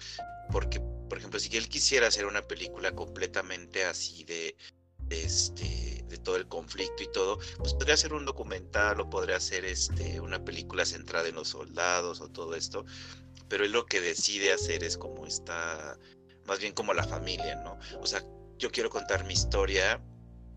porque, 0.52 0.82
por 1.10 1.18
ejemplo, 1.18 1.40
si 1.40 1.56
él 1.56 1.70
quisiera 1.70 2.08
hacer 2.08 2.26
una 2.26 2.42
película 2.42 2.94
completamente 2.94 3.86
así 3.86 4.24
de, 4.26 4.56
este, 5.10 6.04
de 6.08 6.18
todo 6.18 6.36
el 6.36 6.48
conflicto 6.48 7.04
y 7.04 7.12
todo, 7.12 7.40
pues 7.58 7.74
podría 7.74 7.94
hacer 7.94 8.14
un 8.14 8.26
documental 8.26 9.00
o 9.00 9.10
podría 9.10 9.38
hacer 9.38 9.66
este, 9.66 10.20
una 10.20 10.44
película 10.44 10.86
centrada 10.86 11.28
en 11.28 11.36
los 11.36 11.50
soldados 11.50 12.22
o 12.22 12.30
todo 12.30 12.56
esto, 12.56 12.86
pero 13.48 13.64
él 13.64 13.72
lo 13.72 13.86
que 13.86 14.02
decide 14.02 14.52
hacer 14.52 14.84
es 14.84 14.98
como 14.98 15.26
está, 15.26 15.98
más 16.46 16.60
bien 16.60 16.74
como 16.74 16.94
la 16.94 17.04
familia, 17.04 17.56
¿no? 17.56 17.80
O 18.02 18.08
sea, 18.08 18.24
yo 18.58 18.72
quiero 18.72 18.90
contar 18.90 19.26
mi 19.26 19.34
historia 19.34 20.02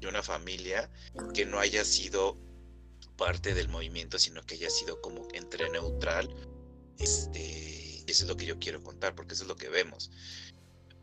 de 0.00 0.08
una 0.08 0.22
familia 0.22 0.90
que 1.34 1.44
no 1.44 1.58
haya 1.58 1.84
sido 1.84 2.38
parte 3.16 3.54
del 3.54 3.68
movimiento, 3.68 4.18
sino 4.18 4.42
que 4.42 4.54
haya 4.54 4.70
sido 4.70 5.00
como 5.00 5.28
entre 5.32 5.68
neutral. 5.70 6.34
Este, 6.98 8.04
eso 8.06 8.24
es 8.24 8.28
lo 8.28 8.36
que 8.36 8.46
yo 8.46 8.58
quiero 8.58 8.82
contar, 8.82 9.14
porque 9.14 9.34
eso 9.34 9.44
es 9.44 9.48
lo 9.48 9.56
que 9.56 9.68
vemos. 9.68 10.10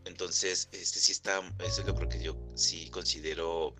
Entonces, 0.05 0.69
este 0.71 0.99
sí 0.99 1.11
está, 1.11 1.41
eso 1.59 1.81
es 1.81 1.87
lo 1.87 1.95
creo 1.95 2.09
que 2.09 2.21
yo 2.21 2.37
sí 2.55 2.89
considero 2.89 3.75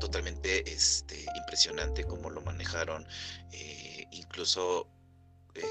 totalmente 0.00 0.70
este, 0.72 1.24
impresionante 1.36 2.04
cómo 2.04 2.30
lo 2.30 2.40
manejaron. 2.42 3.06
Eh, 3.52 4.06
incluso 4.10 4.88
eh, 5.54 5.62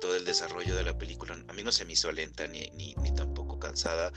todo 0.00 0.16
el 0.16 0.24
desarrollo 0.24 0.74
de 0.76 0.82
la 0.82 0.98
película 0.98 1.38
a 1.48 1.52
mí 1.52 1.62
no 1.62 1.72
se 1.72 1.84
me 1.84 1.92
hizo 1.92 2.10
lenta 2.12 2.46
ni, 2.46 2.70
ni, 2.70 2.94
tampoco 3.14 3.58
cansada 3.58 4.12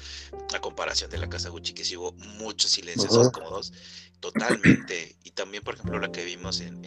a 0.53 0.59
comparación 0.59 1.09
de 1.09 1.17
la 1.17 1.29
casa 1.29 1.49
Gucci 1.49 1.73
que 1.73 1.85
sí 1.85 1.95
hubo 1.97 2.11
muchos 2.13 2.71
silencios 2.71 3.13
incómodos 3.13 3.71
totalmente 4.21 5.17
y 5.23 5.31
también 5.31 5.63
por 5.63 5.73
ejemplo 5.73 5.99
la 5.99 6.11
que 6.11 6.23
vimos 6.23 6.61
en, 6.61 6.85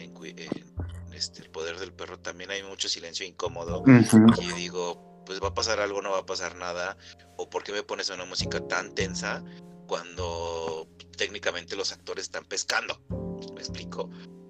este, 1.13 1.43
el 1.43 1.49
poder 1.51 1.77
del 1.77 1.93
perro 1.93 2.17
también 2.17 2.49
hay 2.49 2.63
mucho 2.63 2.89
silencio 2.89 3.25
incómodo 3.25 3.83
y 3.85 4.47
yo 4.47 4.55
digo 4.55 5.23
pues 5.25 5.41
va 5.41 5.49
a 5.49 5.53
pasar 5.53 5.79
algo 5.79 6.01
no 6.01 6.11
va 6.11 6.19
a 6.19 6.25
pasar 6.25 6.55
nada 6.55 6.97
o 7.37 7.49
por 7.49 7.63
qué 7.63 7.71
me 7.71 7.83
pones 7.83 8.09
una 8.09 8.25
música 8.25 8.59
tan 8.67 8.95
tensa 8.95 9.43
cuando 9.87 10.87
técnicamente 11.17 11.75
los 11.75 11.91
actores 11.91 12.25
están 12.25 12.45
pescando. 12.45 12.99
¿Me 13.53 13.61
explico? 13.61 14.09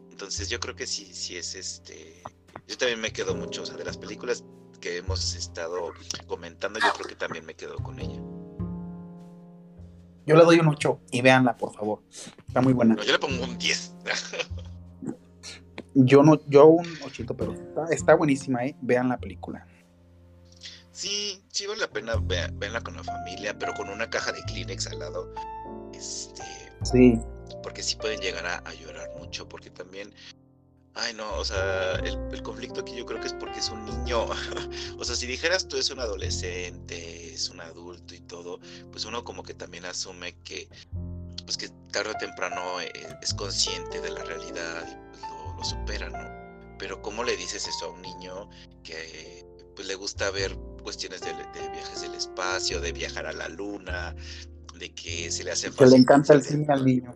Entonces 0.10 0.50
yo 0.50 0.60
creo 0.60 0.76
que 0.76 0.88
sí, 0.88 1.14
sí 1.14 1.38
es 1.38 1.56
este. 1.56 2.22
Yo 2.68 2.78
también 2.78 3.02
me 3.02 3.12
quedo 3.12 3.36
mucho, 3.36 3.64
o 3.64 3.66
sea, 3.66 3.76
de 3.76 3.86
las 3.86 3.98
películas 3.98 4.44
que 4.80 4.98
hemos 4.98 5.36
estado 5.36 5.94
comentando, 6.28 6.80
yo 6.80 6.92
creo 6.94 7.08
que 7.08 7.16
también 7.16 7.46
me 7.46 7.56
quedo 7.56 7.76
con 7.78 8.00
ella. 8.00 8.22
Yo 10.26 10.36
le 10.36 10.44
doy 10.44 10.60
un 10.60 10.68
8 10.68 11.00
y 11.12 11.22
véanla, 11.22 11.56
por 11.56 11.74
favor. 11.74 12.02
Está 12.48 12.62
muy 12.62 12.74
buena. 12.74 12.96
yo 12.96 13.12
le 13.12 13.20
pongo 13.20 13.44
un 13.44 13.58
10. 13.58 13.96
yo 15.96 16.24
no, 16.24 16.40
yo 16.48 16.66
un 16.66 16.88
8, 17.04 17.26
pero 17.38 17.54
está, 17.92 18.16
buenísima, 18.16 18.66
¿eh? 18.66 18.76
Vean 18.82 19.10
la 19.10 19.18
película. 19.18 19.68
Sí, 20.92 21.44
sí 21.52 21.68
vale 21.68 21.82
la 21.82 21.90
pena 21.90 22.16
verla 22.54 22.82
con 22.82 22.96
la 22.96 23.04
familia, 23.04 23.58
pero 23.58 23.74
con 23.74 23.90
una 23.90 24.10
caja 24.10 24.32
de 24.32 24.42
Kleenex 24.44 24.88
al 24.88 25.00
lado. 25.00 25.34
Este, 25.94 26.42
sí. 26.84 27.20
Porque 27.62 27.84
sí 27.84 27.96
pueden 27.96 28.20
llegar 28.20 28.46
a, 28.46 28.74
llorar 28.74 29.10
mucho, 29.20 29.48
porque 29.48 29.70
también 29.70 30.14
Ay, 30.98 31.14
no, 31.14 31.30
o 31.38 31.44
sea, 31.44 31.96
el, 31.96 32.42
conflicto 32.42 32.80
aquí 32.80 32.96
yo 32.96 33.06
creo 33.06 33.20
que 33.20 33.28
es 33.28 33.34
porque 33.34 33.60
es 33.60 33.70
un 33.70 33.84
niño. 33.86 34.26
o 34.98 35.04
sea, 35.04 35.16
si 35.16 35.28
dijeras 35.28 35.68
tú 35.68 35.78
es 35.78 35.90
un 35.90 36.00
adolescente, 36.00 37.34
es 37.34 37.50
un 37.50 37.60
adulto 37.60 38.16
y 38.16 38.22
todo, 38.22 38.60
pues 38.92 39.04
uno 39.04 39.24
como 39.24 39.44
que 39.44 39.54
también 39.54 39.86
asume 39.86 40.36
que, 40.44 40.70
pues 41.44 41.58
que 41.58 41.70
tarde 41.92 42.12
o 42.12 42.18
temprano 42.18 42.80
eh, 42.80 42.92
es 43.22 43.34
consciente 43.34 44.00
de 44.00 44.12
la 44.12 44.24
realidad 44.24 44.88
y 44.88 45.10
pues 45.10 45.22
lo, 45.22 45.58
lo, 45.58 45.64
supera, 45.66 46.10
¿no? 46.10 46.78
Pero 46.80 47.02
¿cómo 47.02 47.24
le 47.24 47.36
dices 47.36 47.68
eso 47.68 47.86
a 47.86 47.90
un 47.90 48.02
niño 48.02 48.50
que 48.84 49.46
pues 49.76 49.88
le 49.88 49.96
gusta 49.96 50.32
ver 50.32 50.56
cuestiones 50.82 51.22
de, 51.22 51.34
viajes 51.34 52.02
del 52.02 52.16
espacio, 52.16 52.80
de 52.80 52.94
viajar 52.94 53.26
a 53.26 53.34
la 53.34 53.50
luna, 53.50 54.16
de 54.78 54.94
que 54.94 55.30
se 55.32 55.44
le 55.44 55.52
hace 55.52 55.70
fácil. 55.72 55.86
Que 55.86 55.92
le 55.92 55.98
encanta 55.98 56.34
el 56.34 56.44
cine 56.44 56.66
al 56.70 56.86
niño. 56.86 57.16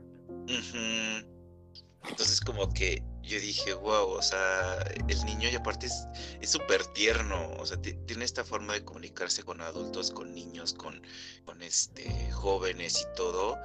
Entonces 2.09 2.41
como 2.41 2.69
que 2.73 3.03
yo 3.29 3.39
dije, 3.39 3.73
wow, 3.73 4.09
o 4.09 4.21
sea, 4.21 4.79
el 5.07 5.25
niño 5.25 5.49
y 5.49 5.55
aparte 5.55 5.85
es 5.85 6.49
súper 6.49 6.83
tierno, 6.87 7.51
o 7.59 7.65
sea, 7.65 7.77
tiene 7.77 8.25
esta 8.25 8.43
forma 8.43 8.73
de 8.73 8.83
comunicarse 8.83 9.43
con 9.43 9.61
adultos, 9.61 10.11
con 10.11 10.33
niños, 10.33 10.73
con, 10.73 11.01
con 11.45 11.61
este, 11.61 12.31
jóvenes 12.31 13.01
y 13.01 13.15
todo, 13.15 13.55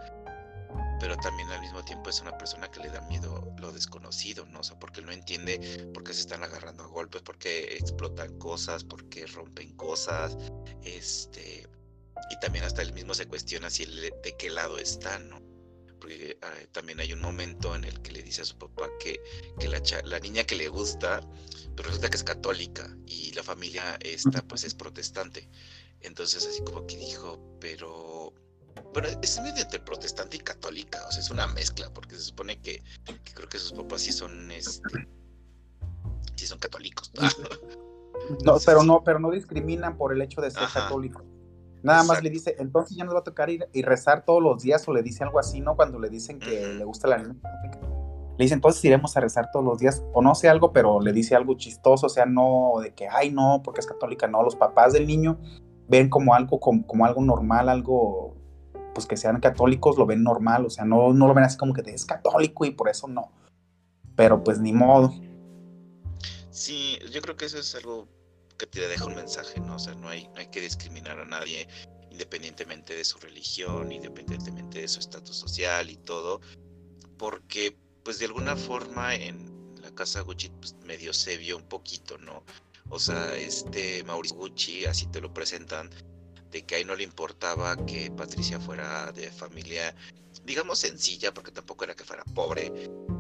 pero 1.01 1.17
también 1.17 1.51
al 1.51 1.63
mismo 1.63 1.83
tiempo 1.83 2.11
es 2.11 2.21
una 2.21 2.37
persona 2.37 2.71
que 2.71 2.81
le 2.81 2.91
da 2.91 3.01
miedo 3.03 3.55
lo 3.59 3.73
desconocido, 3.73 4.45
¿no? 4.47 4.61
O 4.61 4.63
sea, 4.63 4.79
porque 4.79 5.01
no 5.01 5.13
entiende 5.13 5.91
por 5.95 6.05
qué 6.05 6.13
se 6.13 6.21
están 6.21 6.45
agarrando 6.45 6.85
a 6.85 6.87
golpes, 6.87 7.23
por 7.23 7.39
qué 7.39 7.77
explotan 7.77 8.39
cosas, 8.39 8.85
por 8.85 9.09
qué 9.09 9.27
rompen 9.27 9.75
cosas, 9.77 10.37
este, 10.83 11.67
y 12.31 12.39
también 12.41 12.65
hasta 12.65 12.83
él 12.83 12.93
mismo 12.93 13.15
se 13.15 13.27
cuestiona 13.27 13.71
si 13.71 13.87
de 13.87 14.37
qué 14.39 14.51
lado 14.51 14.79
está, 14.79 15.19
¿no? 15.19 15.44
Porque 16.05 16.37
ah, 16.43 16.53
también 16.73 17.01
hay 17.01 17.15
un 17.15 17.23
momento 17.23 17.75
en 17.75 17.85
el 17.85 17.99
que 18.03 18.13
le 18.13 18.23
dice 18.23 18.43
a 18.43 18.45
su 18.45 18.59
papá 18.59 18.91
que, 19.01 19.19
que 19.59 19.69
la, 19.69 19.81
la 20.05 20.21
niña 20.21 20.45
que 20.45 20.55
le 20.55 20.69
gusta, 20.69 21.27
pero 21.75 21.89
resulta 21.89 22.11
que 22.11 22.17
es 22.17 22.23
católica 22.23 22.95
y 23.07 23.33
la 23.33 23.43
familia 23.43 23.97
esta 24.01 24.43
pues 24.43 24.65
es 24.65 24.75
protestante. 24.75 25.49
Entonces 26.03 26.47
así 26.47 26.63
como 26.63 26.87
que 26.87 26.99
dijo, 26.99 27.41
pero 27.59 28.35
pero 28.93 29.09
es 29.09 29.41
medio 29.41 29.63
entre 29.63 29.81
protestante 29.81 30.37
y 30.37 30.41
católica, 30.41 31.07
o 31.09 31.11
sea, 31.11 31.23
es 31.23 31.31
una 31.31 31.47
mezcla, 31.47 31.91
porque 31.95 32.17
se 32.17 32.23
supone 32.23 32.61
que, 32.61 32.83
creo 33.33 33.49
que 33.49 33.59
sus 33.59 33.73
papás 33.73 34.03
sí 34.03 34.13
son, 34.13 34.51
este, 34.51 35.09
sí 36.37 36.47
son 36.47 36.59
católicos. 36.59 37.11
no, 38.45 38.59
pero 38.67 38.83
no, 38.83 39.03
pero 39.03 39.21
no 39.21 39.31
discriminan 39.31 39.97
por 39.97 40.13
el 40.13 40.21
hecho 40.21 40.43
de 40.43 40.51
ser 40.51 40.69
católico. 40.69 41.25
Nada 41.85 42.03
más 42.03 42.23
le 42.23 42.31
dice, 42.31 42.57
entonces 42.59 42.97
ya 42.97 43.05
nos 43.05 43.15
va 43.15 43.19
a 43.19 43.25
tocar 43.25 43.51
ir 43.51 43.69
y 43.75 43.83
rezar 43.83 44.25
todos 44.25 44.43
los 44.43 44.63
días, 44.63 44.89
o 44.89 44.93
le 44.95 45.03
dice 45.03 45.23
algo 45.23 45.39
así, 45.39 45.61
¿no? 45.61 45.77
Cuando 45.77 45.99
le 45.99 46.09
dicen 46.09 46.39
que 46.39 46.75
le 46.75 46.83
gusta 46.83 47.09
la 47.09 47.19
niña. 47.19 47.37
Le 48.39 48.45
dice, 48.45 48.55
entonces 48.55 48.83
iremos 48.87 49.15
a 49.19 49.21
rezar 49.21 49.51
todos 49.53 49.67
los 49.67 49.79
días, 49.79 50.03
o 50.15 50.23
no 50.23 50.35
sé 50.35 50.49
algo, 50.49 50.73
pero 50.73 50.99
le 50.99 51.13
dice 51.13 51.37
algo 51.37 51.55
chistoso, 51.59 52.07
o 52.07 52.09
sea, 52.09 52.25
no 52.25 52.73
de 52.83 52.95
que, 52.95 53.07
ay, 53.07 53.31
no, 53.31 53.61
porque 53.63 53.81
es 53.81 53.87
católica, 53.87 54.27
no, 54.27 54.43
los 54.43 54.57
papás 54.57 54.95
del 54.95 55.07
niño 55.07 55.39
ven 55.87 56.09
como 56.09 56.35
algo, 56.35 56.59
como 56.59 57.05
algo 57.05 57.21
normal, 57.23 57.69
algo 57.69 58.35
pues 58.95 59.07
que 59.07 59.19
sean 59.19 59.41
católicos 59.41 59.99
lo 59.99 60.07
ven 60.07 60.23
normal, 60.23 60.65
o 60.65 60.71
sea, 60.71 60.87
no, 60.87 61.13
no 61.13 61.27
lo 61.27 61.35
ven 61.35 61.45
así 61.45 61.59
como 61.59 61.75
que 61.75 61.83
es 61.91 62.07
católico 62.07 62.65
y 62.65 62.71
por 62.71 62.89
eso 62.89 63.09
no. 63.09 63.31
Pero 64.17 64.43
pues 64.43 64.59
ni 64.59 64.73
modo. 64.73 65.13
Sí, 66.51 66.99
yo 67.13 67.21
creo 67.21 67.37
que 67.37 67.45
eso 67.45 67.59
es 67.59 67.75
algo 67.75 68.09
que 68.59 68.67
te 68.67 68.87
deja 68.89 69.07
un 69.07 69.17
mensaje, 69.17 69.61
¿no? 69.61 69.77
O 69.77 69.79
sea, 69.79 69.95
no 69.95 70.09
hay, 70.09 70.29
no 70.29 70.37
hay 70.37 70.47
que 70.47 70.61
discriminar 70.61 71.19
a 71.19 71.25
nadie 71.25 71.69
independientemente 72.11 72.95
de 72.95 73.05
su 73.05 73.19
religión, 73.19 73.91
independientemente 73.91 74.81
de 74.81 74.89
su 74.89 75.01
estatus 75.01 75.37
social 75.37 75.91
y 75.91 75.97
todo, 75.97 76.41
porque 77.19 77.77
pues 78.05 78.21
de 78.21 78.27
alguna 78.27 78.55
forma 78.55 79.17
en 79.17 79.75
la 79.83 79.93
casa 79.93 80.21
Gucci 80.21 80.49
pues 80.51 80.75
medio 80.85 81.13
se 81.13 81.37
vio 81.37 81.57
un 81.57 81.65
poquito, 81.65 82.17
¿no? 82.19 82.45
O 82.89 83.01
sea, 83.01 83.37
este 83.37 84.05
Mauricio 84.05 84.37
Gucci, 84.37 84.85
así 84.85 85.07
te 85.07 85.21
lo 85.21 85.35
presentan, 85.35 85.91
de 86.51 86.65
que 86.65 86.77
ahí 86.77 86.85
no 86.85 86.95
le 86.95 87.03
importaba 87.03 87.85
que 87.85 88.13
Patricia 88.13 88.61
fuera 88.61 89.11
de 89.11 89.33
familia, 89.33 89.93
digamos 90.45 90.79
sencilla, 90.79 91.35
porque 91.35 91.51
tampoco 91.51 91.83
era 91.83 91.97
que 91.97 92.05
fuera 92.05 92.23
pobre, 92.33 92.73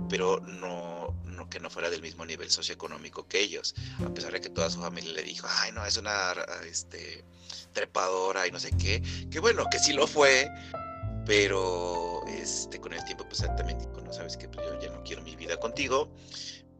pero 0.09 0.39
no, 0.39 1.04
que 1.49 1.61
no 1.61 1.71
fuera 1.71 1.91
del 1.91 2.03
mismo 2.03 2.25
nivel 2.25 2.51
socioeconómico 2.51 3.27
que 3.27 3.41
ellos, 3.41 3.75
a 4.05 4.13
pesar 4.13 4.33
de 4.33 4.41
que 4.41 4.51
toda 4.51 4.71
su 4.71 4.81
familia 4.81 5.13
le 5.13 5.23
dijo, 5.23 5.47
ay 5.49 5.73
no, 5.73 5.85
es 5.85 5.97
una 5.97 6.33
este, 6.69 7.25
trepadora 7.73 8.47
y 8.47 8.51
no 8.51 8.59
sé 8.59 8.71
qué, 8.77 9.03
que 9.31 9.41
bueno, 9.41 9.67
que 9.71 9.79
sí 9.79 9.93
lo 9.93 10.07
fue, 10.07 10.49
pero 11.27 12.25
este, 12.27 12.81
con 12.81 12.93
el 12.93 13.05
tiempo 13.05 13.25
pues 13.29 13.41
también 13.57 13.79
dijo, 13.79 14.01
no 14.01 14.13
sabes 14.13 14.37
que 14.37 14.49
pues, 14.49 14.67
yo 14.67 14.81
ya 14.81 14.91
no 14.91 15.03
quiero 15.03 15.23
mi 15.23 15.37
vida 15.37 15.59
contigo, 15.59 16.11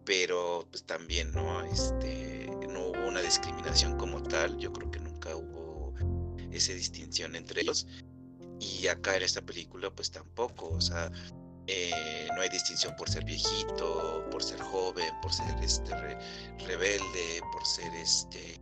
pero 0.05 0.67
pues 0.71 0.85
también 0.85 1.33
no, 1.33 1.63
este, 1.65 2.47
no 2.69 2.89
hubo 2.89 3.09
una 3.09 3.21
discriminación 3.21 3.97
como 3.97 4.23
tal, 4.23 4.59
yo 4.59 4.73
creo 4.73 4.91
que 4.91 5.01
nunca 5.01 5.35
hubo 5.35 5.95
esa 6.53 6.73
distinción 6.73 7.35
entre 7.37 7.63
ellos. 7.63 7.87
Y 8.61 8.87
acá 8.87 9.17
en 9.17 9.23
esta 9.23 9.43
película 9.43 9.91
pues 9.91 10.11
tampoco, 10.11 10.69
o 10.69 10.81
sea, 10.81 11.11
eh, 11.67 12.29
no 12.35 12.41
hay 12.41 12.49
distinción 12.49 12.95
por 12.97 13.09
ser 13.09 13.25
viejito, 13.25 14.25
por 14.31 14.43
ser 14.43 14.61
joven, 14.61 15.13
por 15.23 15.33
ser 15.33 15.47
este 15.63 15.95
rebelde, 16.67 17.41
por 17.53 17.67
ser 17.67 17.93
este 17.95 18.61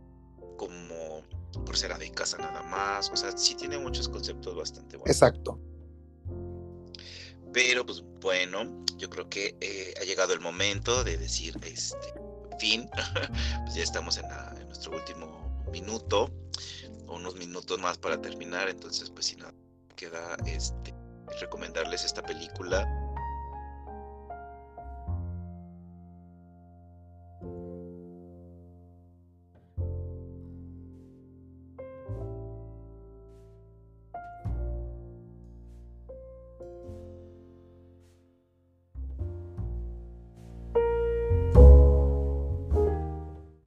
como 0.57 1.23
por 1.65 1.77
ser 1.77 1.95
de 1.97 2.09
casa 2.11 2.37
nada 2.37 2.63
más, 2.63 3.09
o 3.11 3.15
sea, 3.15 3.35
sí 3.37 3.55
tiene 3.55 3.77
muchos 3.77 4.09
conceptos 4.09 4.55
bastante 4.55 4.97
buenos. 4.97 5.15
Exacto. 5.15 5.59
Pero 7.51 7.85
pues 7.85 8.03
bueno, 8.21 8.83
yo 8.97 9.09
creo 9.09 9.29
que 9.29 9.55
eh, 9.61 9.93
ha 10.01 10.03
llegado 10.03 10.33
el 10.33 10.39
momento 10.39 11.03
de 11.03 11.17
decir 11.17 11.55
este 11.63 12.13
fin, 12.59 12.89
pues 13.63 13.75
ya 13.75 13.83
estamos 13.83 14.17
en, 14.17 14.25
en 14.59 14.67
nuestro 14.67 14.95
último 14.95 15.63
minuto 15.71 16.31
unos 17.07 17.35
minutos 17.35 17.79
más 17.79 17.97
para 17.97 18.19
terminar, 18.21 18.69
entonces 18.69 19.09
pues 19.09 19.27
si 19.27 19.35
nada, 19.35 19.53
queda 19.95 20.35
este, 20.45 20.93
recomendarles 21.39 22.05
esta 22.05 22.21
película 22.21 22.87